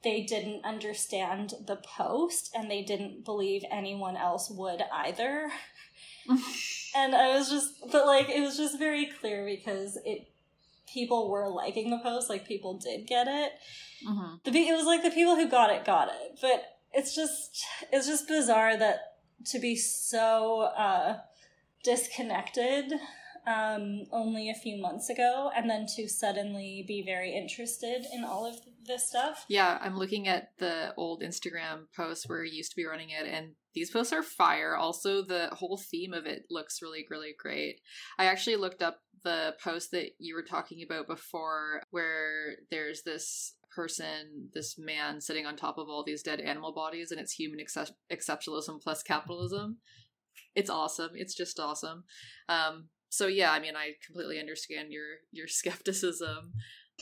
[0.04, 5.52] they didn't understand the post and they didn't believe anyone else would either.
[6.96, 10.29] and I was just, but like, it was just very clear because it,
[10.94, 13.52] people were liking the post, like, people did get it.
[14.06, 16.40] hmm The, it was like the people who got it got it.
[16.42, 16.64] But
[16.94, 21.20] it's just, it's just bizarre that to be so, uh,
[21.84, 22.94] disconnected
[23.48, 28.46] um, only a few months ago and then to suddenly be very interested in all
[28.46, 28.56] of
[28.86, 29.46] this stuff.
[29.48, 33.26] Yeah, I'm looking at the old Instagram posts where you used to be running it,
[33.28, 34.76] and these posts are fire.
[34.76, 37.82] Also, the whole theme of it looks really, really great.
[38.18, 43.56] I actually looked up the post that you were talking about before, where there's this
[43.76, 47.60] person, this man sitting on top of all these dead animal bodies, and it's human
[47.60, 49.78] excep- exceptionalism plus capitalism.
[50.56, 51.12] It's awesome.
[51.16, 52.04] It's just awesome.
[52.48, 56.54] Um, so yeah, I mean, I completely understand your your skepticism.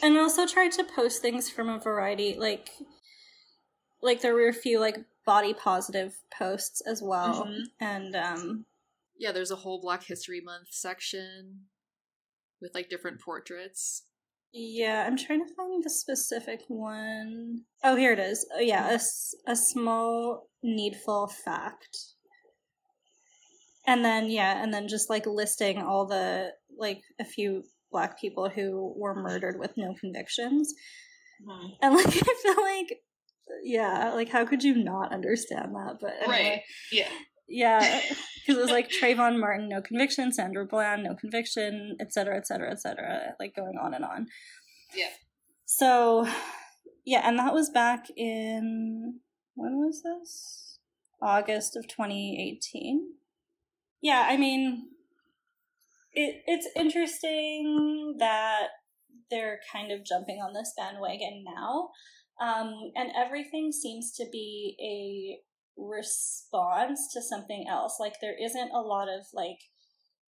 [0.03, 2.69] And also tried to post things from a variety, like,
[4.01, 7.63] like there were a few like body positive posts as well, Mhm.
[7.79, 8.65] and um,
[9.17, 11.65] Yeah, there's a whole Black History Month section
[12.61, 14.03] with like different portraits.
[14.53, 17.61] Yeah, I'm trying to find the specific one.
[17.83, 18.47] Oh, here it is.
[18.55, 21.97] Oh, yeah, a, a small needful fact.
[23.85, 28.49] And then, yeah, and then just like listing all the, like, a few black people
[28.49, 30.73] who were murdered with no convictions.
[31.45, 31.69] Mhm.
[31.81, 32.99] And, like, I feel like,
[33.63, 35.97] yeah, like, how could you not understand that?
[36.01, 36.49] But anyway.
[36.49, 36.61] Right.
[36.91, 37.09] Yeah.
[37.47, 37.79] Yeah,
[38.45, 42.47] because it was like Trayvon Martin, no conviction, Sandra Bland, no conviction, et cetera, et
[42.47, 44.27] cetera, et cetera, like going on and on.
[44.95, 45.09] Yeah.
[45.65, 46.27] So,
[47.05, 49.19] yeah, and that was back in,
[49.55, 50.79] when was this?
[51.21, 53.13] August of 2018.
[54.01, 54.89] Yeah, I mean,
[56.13, 58.67] it, it's interesting that
[59.29, 61.89] they're kind of jumping on this bandwagon now.
[62.39, 65.41] Um, and everything seems to be a
[65.77, 67.97] response to something else.
[67.99, 69.59] Like there isn't a lot of like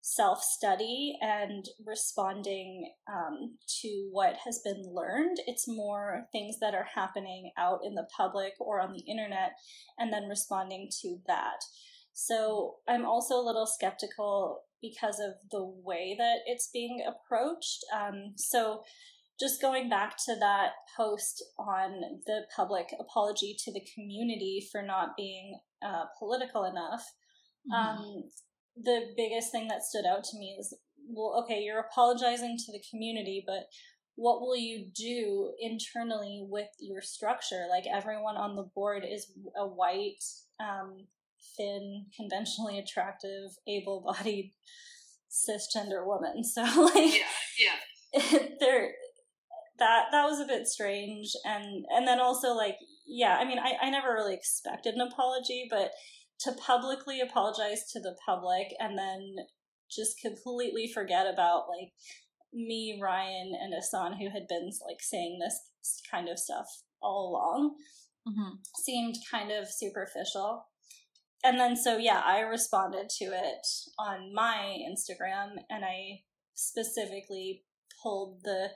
[0.00, 5.38] self study and responding um, to what has been learned.
[5.46, 9.52] It's more things that are happening out in the public or on the internet
[9.98, 11.64] and then responding to that.
[12.12, 17.84] So I'm also a little skeptical because of the way that it's being approached.
[17.94, 18.82] Um, so
[19.38, 25.16] just going back to that post on the public apology to the community for not
[25.16, 27.04] being uh, political enough,
[27.74, 28.24] um,
[28.76, 30.76] the biggest thing that stood out to me is
[31.10, 33.64] well, okay, you're apologizing to the community, but
[34.16, 37.66] what will you do internally with your structure?
[37.70, 40.22] Like everyone on the board is a white,
[40.60, 41.06] um,
[41.56, 44.52] thin, conventionally attractive, able bodied
[45.30, 46.44] cisgender woman.
[46.44, 46.62] So,
[46.94, 47.22] like, Yeah.
[47.58, 48.38] Yeah.
[48.60, 48.90] there
[49.78, 52.76] that that was a bit strange and and then also like
[53.06, 55.92] yeah i mean I, I never really expected an apology but
[56.40, 59.36] to publicly apologize to the public and then
[59.90, 61.92] just completely forget about like
[62.52, 66.66] me ryan and Ehsan who had been like saying this kind of stuff
[67.00, 67.74] all along
[68.26, 68.54] hmm
[68.88, 70.66] seemed kind of superficial.
[71.44, 73.66] And then, so yeah, I responded to it
[73.98, 76.22] on my Instagram and I
[76.54, 77.62] specifically
[78.02, 78.70] pulled the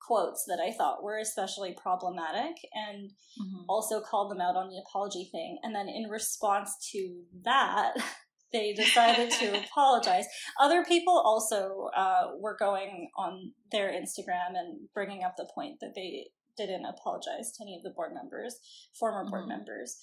[0.00, 4.78] quotes that I thought were especially problematic and hmm also called them out on the
[4.78, 5.58] apology thing.
[5.62, 7.92] And then, in response to that,
[8.52, 10.24] they decided to apologize.
[10.58, 15.92] Other people also uh, were going on their Instagram and bringing up the point that
[15.94, 18.56] they didn't apologize to any of the board members,
[18.98, 19.48] former board Mhm.
[19.48, 19.98] members.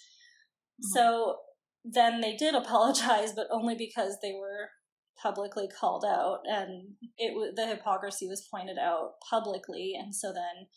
[0.79, 0.93] Mhm.
[0.93, 1.39] So
[1.83, 4.69] then they did apologize, but only because they were
[5.21, 10.67] publicly called out and it the hypocrisy was pointed out publicly and so then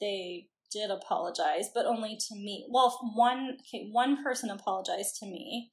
[0.00, 5.70] they did apologize but only to me well one okay, one person apologized to me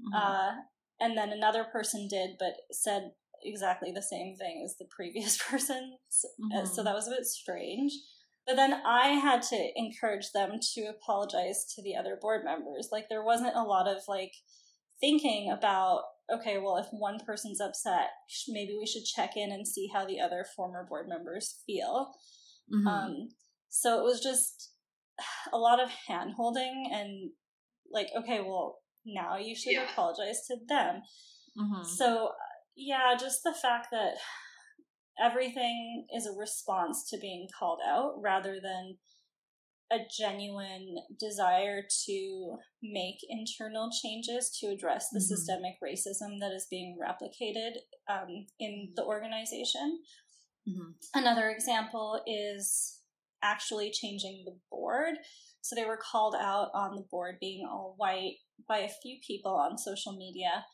[0.00, 0.14] Mhm.
[0.14, 0.52] uh,
[1.00, 3.12] and then another person did but said
[3.42, 6.84] exactly the same thing as the previous person so, uh, so Mhm.
[6.84, 7.92] that was a bit strange
[8.46, 13.08] but then i had to encourage them to apologize to the other board members like
[13.08, 14.34] there wasn't a lot of like
[15.00, 18.10] thinking about okay well if one person's upset
[18.48, 22.12] maybe we should check in and see how the other former board members feel
[22.72, 22.86] Mhm.
[22.86, 23.28] um,
[23.68, 24.72] so it was just
[25.52, 27.30] a lot of hand holding and
[27.92, 29.88] like, okay, well, now you should Yeah.
[29.90, 31.02] apologize to them.
[31.56, 31.84] Mhm.
[31.86, 32.32] So,
[32.74, 34.16] yeah, just the fact that
[35.18, 38.98] everything is a response to being called out rather than
[39.90, 45.28] a genuine desire to make internal changes to address the Mhm.
[45.28, 50.02] systemic racism that is being replicated um, in the organization.
[50.66, 50.94] Mhm.
[51.14, 53.00] Another example is
[53.42, 55.18] actually changing the board.
[55.60, 59.54] So they were called out on the board being all white by a few people
[59.54, 60.66] on social media.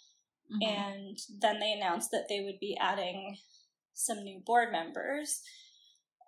[0.51, 0.66] Mhm.
[0.66, 3.39] And then they announced that they would be adding
[3.94, 5.43] some new board members.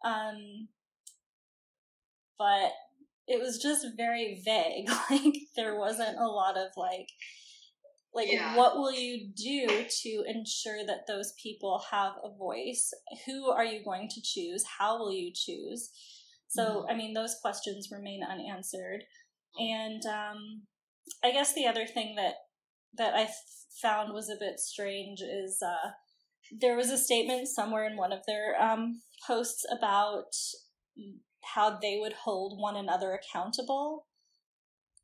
[0.04, 0.68] Um,
[2.38, 2.72] but
[3.26, 4.88] it was just very vague.
[5.10, 7.08] Like there wasn't a lot of like
[8.14, 8.56] like Yeah.
[8.56, 12.92] what will you do to ensure that those people have a voice?
[13.26, 14.64] Who are you going to choose?
[14.78, 15.90] How will you choose?
[16.48, 19.02] So I mean those questions remain unanswered.
[19.58, 20.62] And um
[21.22, 22.34] I guess the other thing that
[22.96, 23.28] that I
[23.82, 25.90] found was a bit strange is uh
[26.60, 30.26] there was a statement somewhere in one of their um, posts about
[31.54, 34.06] how they would hold one another accountable.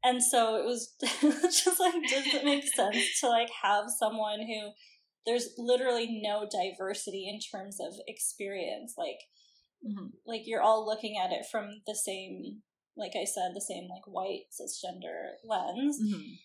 [0.03, 4.71] And so it was just like, does it make sense to like have someone who
[5.27, 8.95] there's literally no diversity in terms of experience?
[8.97, 9.19] Like,
[9.85, 10.11] Mhm.
[10.27, 12.63] like you're all looking at it from the same,
[12.97, 15.99] like I said, the same like white cisgender lens.
[16.03, 16.37] Mhm.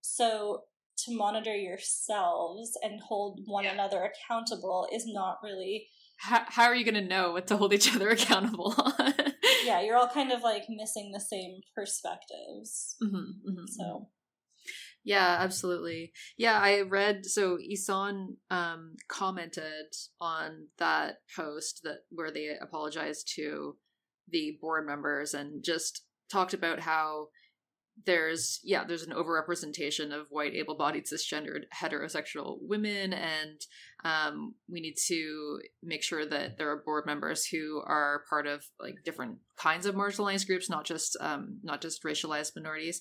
[0.00, 0.64] So
[1.04, 3.72] to monitor yourselves and hold one Yeah.
[3.72, 5.88] another accountable is not really
[6.22, 9.14] How, how are you going to know what to hold each other accountable on?
[9.64, 12.94] yeah, you're all kind of like missing the same perspectives.
[13.02, 14.08] Mhm, mhm, So
[15.04, 16.12] Yeah, absolutely.
[16.36, 23.76] Yeah, I read so Ehsan um commented on that post that where they apologized to
[24.30, 27.28] the board members and just talked about how
[28.04, 33.60] there's yeah, there's an overrepresentation of white able-bodied cisgendered heterosexual women and
[34.04, 38.64] um we need to make sure that there are board members who are part of
[38.80, 43.00] like different kinds of marginalized groups, not just um not just racialized minorities.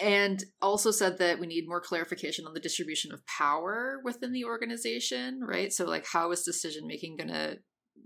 [0.00, 4.44] And also said that we need more clarification on the distribution of power within the
[4.44, 5.72] organization right?
[5.72, 7.18] So like how is decision making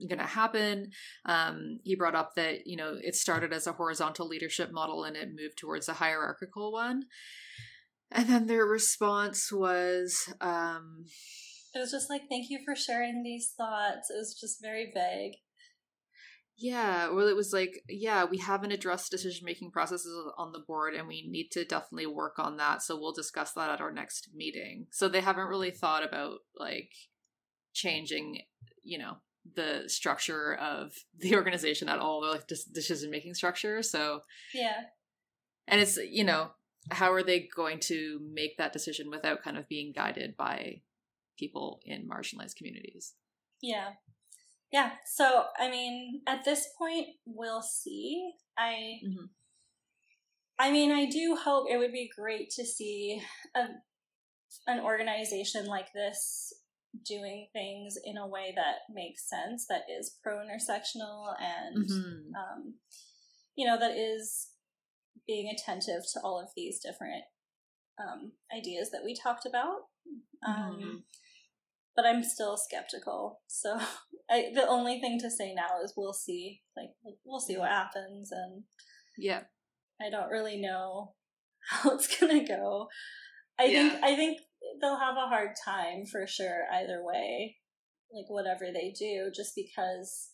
[0.00, 0.90] gonna gonna happen
[1.26, 5.16] um he brought up that you know it started as a horizontal leadership model and
[5.16, 7.04] it moved towards a hierarchical one
[8.10, 11.04] and then their response was um
[11.74, 14.08] it was just like, thank you for sharing these thoughts.
[14.08, 15.34] It was just very vague.
[16.56, 20.94] Yeah, well, it was like, yeah, we haven't addressed decision making processes on the board,
[20.94, 22.80] and we need to definitely work on that.
[22.82, 24.86] So we'll discuss that at our next meeting.
[24.92, 26.90] So they haven't really thought about like
[27.72, 28.42] changing,
[28.84, 29.16] you know,
[29.54, 33.82] the structure of the organization at all, or like decision making structure.
[33.82, 34.20] So,
[34.52, 34.84] Yeah.
[35.66, 36.50] and it's you know,
[36.90, 40.82] how are they going to make that decision without kind of being guided by
[41.38, 43.14] people in marginalized communities?
[43.60, 43.94] Yeah.
[44.72, 44.92] Yeah.
[45.06, 48.32] So, I mean, at this point, we'll see.
[48.58, 49.00] I.
[49.04, 49.28] Mhm.
[50.58, 53.20] I mean, I do hope it would be great to see
[53.56, 53.66] a,
[54.68, 56.52] an organization like this
[57.02, 62.34] doing things in a way that makes sense, that is pro intersectional, and Mhm.
[62.36, 62.74] um,
[63.56, 64.50] you know, that is
[65.26, 67.24] being attentive to all of these different
[67.98, 69.88] um, ideas that we talked about.
[70.46, 71.04] Um, Mhm.
[71.96, 73.40] But I'm still skeptical.
[73.46, 73.78] So
[74.28, 76.62] I, the only thing to say now is we'll see.
[76.76, 76.90] Like
[77.24, 78.64] we'll see what happens, and
[79.16, 79.44] Yeah.
[80.00, 81.14] I don't really know
[81.70, 82.88] how it's gonna go.
[83.58, 83.90] I Yeah.
[83.90, 84.40] think I think
[84.80, 87.56] they'll have a hard time for sure either way.
[88.12, 90.30] Like whatever they do, just because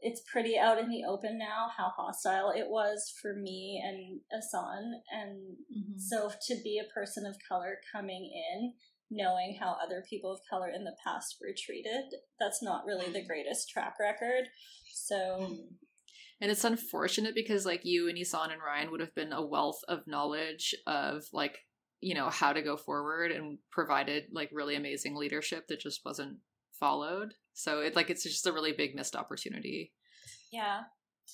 [0.00, 5.00] it's pretty out in the open now how hostile it was for me and Ehsan
[5.10, 5.98] and Mhm.
[5.98, 8.74] so to be a person of color coming in
[9.10, 12.04] knowing how other people of color in the past were treated
[12.38, 14.48] that's not really the greatest track record
[14.92, 15.56] so
[16.40, 19.80] And it's unfortunate because like you and Ehsan and Ryan would have been a wealth
[19.88, 21.58] of knowledge of like,
[22.04, 26.36] you know, how to go forward and provided like really amazing leadership that just wasn't
[26.78, 27.30] followed.
[27.54, 29.92] So it like it's just a really big missed opportunity.
[30.52, 30.80] yeah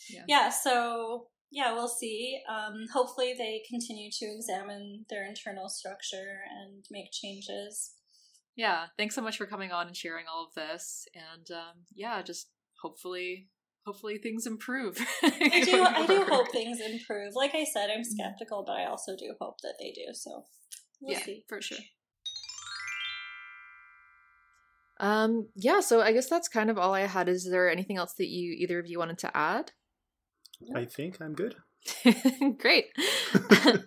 [0.08, 0.24] Yeah.
[0.28, 6.84] yeah so yeah we'll see um hopefully they continue to examine their internal structure and
[6.90, 7.94] make changes
[8.56, 11.06] Yeah, thanks so much for coming on and sharing all of this.
[11.14, 12.50] And um yeah, just
[12.82, 13.48] hopefully
[13.86, 14.98] hopefully things improve.
[15.22, 19.16] i do i do hope things improve like i said i'm skeptical but i also
[19.16, 20.44] do hope that they do so
[21.00, 21.78] we'll yeah, see for sure.
[24.98, 27.28] Um yeah, so I guess that's kind of all I had.
[27.28, 29.72] Is there anything else that you either of you wanted to add?
[30.74, 31.56] I think I'm good.
[32.58, 32.86] Great.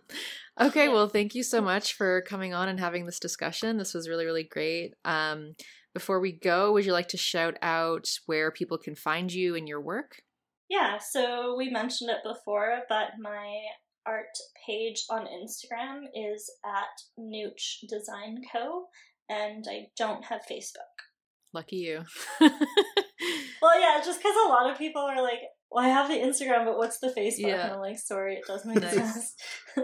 [0.61, 3.78] Okay, well, thank you so much for coming on and having this discussion.
[3.78, 4.94] This was really, really great.
[5.03, 5.56] Um,
[5.94, 9.68] before we go, would you like to shout out where people can find you and
[9.68, 10.22] your work?
[10.70, 13.61] Yeah, so we mentioned it before, but my
[14.06, 18.86] art page on Instagram is at Nooch Design Co.
[19.30, 20.94] And I don't have Facebook.
[21.53, 22.03] Lucky you.
[22.41, 25.40] well, yeah, just because a lot of people are like,
[25.72, 27.48] well, I have the Instagram, but what's the Facebook?
[27.48, 27.65] Yeah.
[27.65, 29.36] And I'm like, sorry, it doesn't make sense.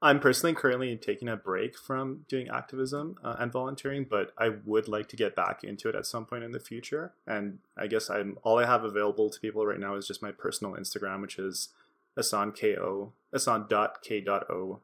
[0.00, 4.86] I'm personally currently taking a break from doing activism uh, and volunteering, but I would
[4.86, 7.12] like to get back into it at some point in the future.
[7.26, 10.30] And I guess I'm all I have available to people right now is just my
[10.30, 11.70] personal Instagram, which is
[12.16, 14.80] Ehsan ko asan.k.o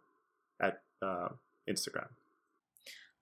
[0.61, 1.29] at uh,
[1.69, 2.09] Instagram.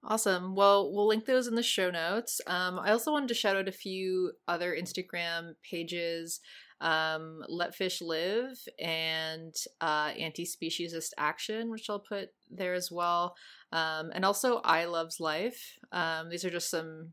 [0.04, 0.56] Awesome.
[0.56, 2.40] Well, we'll link those in the show notes.
[2.46, 6.40] Um, I also wanted to shout out a few other Instagram pages
[6.82, 13.34] um, Let Fish Live and uh, Anti Speciesist Action, which I'll put there as well.
[13.72, 15.78] Um, and also I Loves Life.
[15.92, 17.12] Um, these are just some,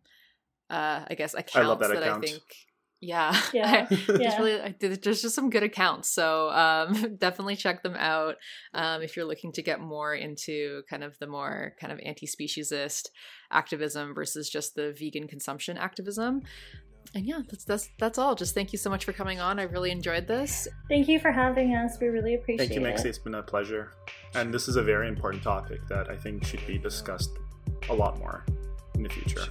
[0.69, 2.25] uh, I guess, accounts I love that that account.
[2.25, 2.43] I think.
[3.01, 3.85] Yeah, Yeah.
[3.89, 6.09] there's really there's just just some good accounts.
[6.13, 8.35] So um, definitely check them out
[8.73, 13.03] um, if you're looking to get more into kind of the more kind of anti-speciesist
[13.51, 16.41] activism versus just the vegan consumption activism.
[17.15, 18.36] And yeah, that's that's that's all.
[18.36, 19.60] Just thank you so much for coming on.
[19.60, 20.68] I really enjoyed this.
[20.90, 21.98] Thank you for having us.
[21.99, 22.68] We really appreciate it.
[22.69, 23.06] Thank you, it.
[23.06, 23.94] It's been a pleasure.
[24.36, 27.31] And this is a very important topic that I think should be discussed
[27.90, 28.45] a lot more
[28.94, 29.41] in the future.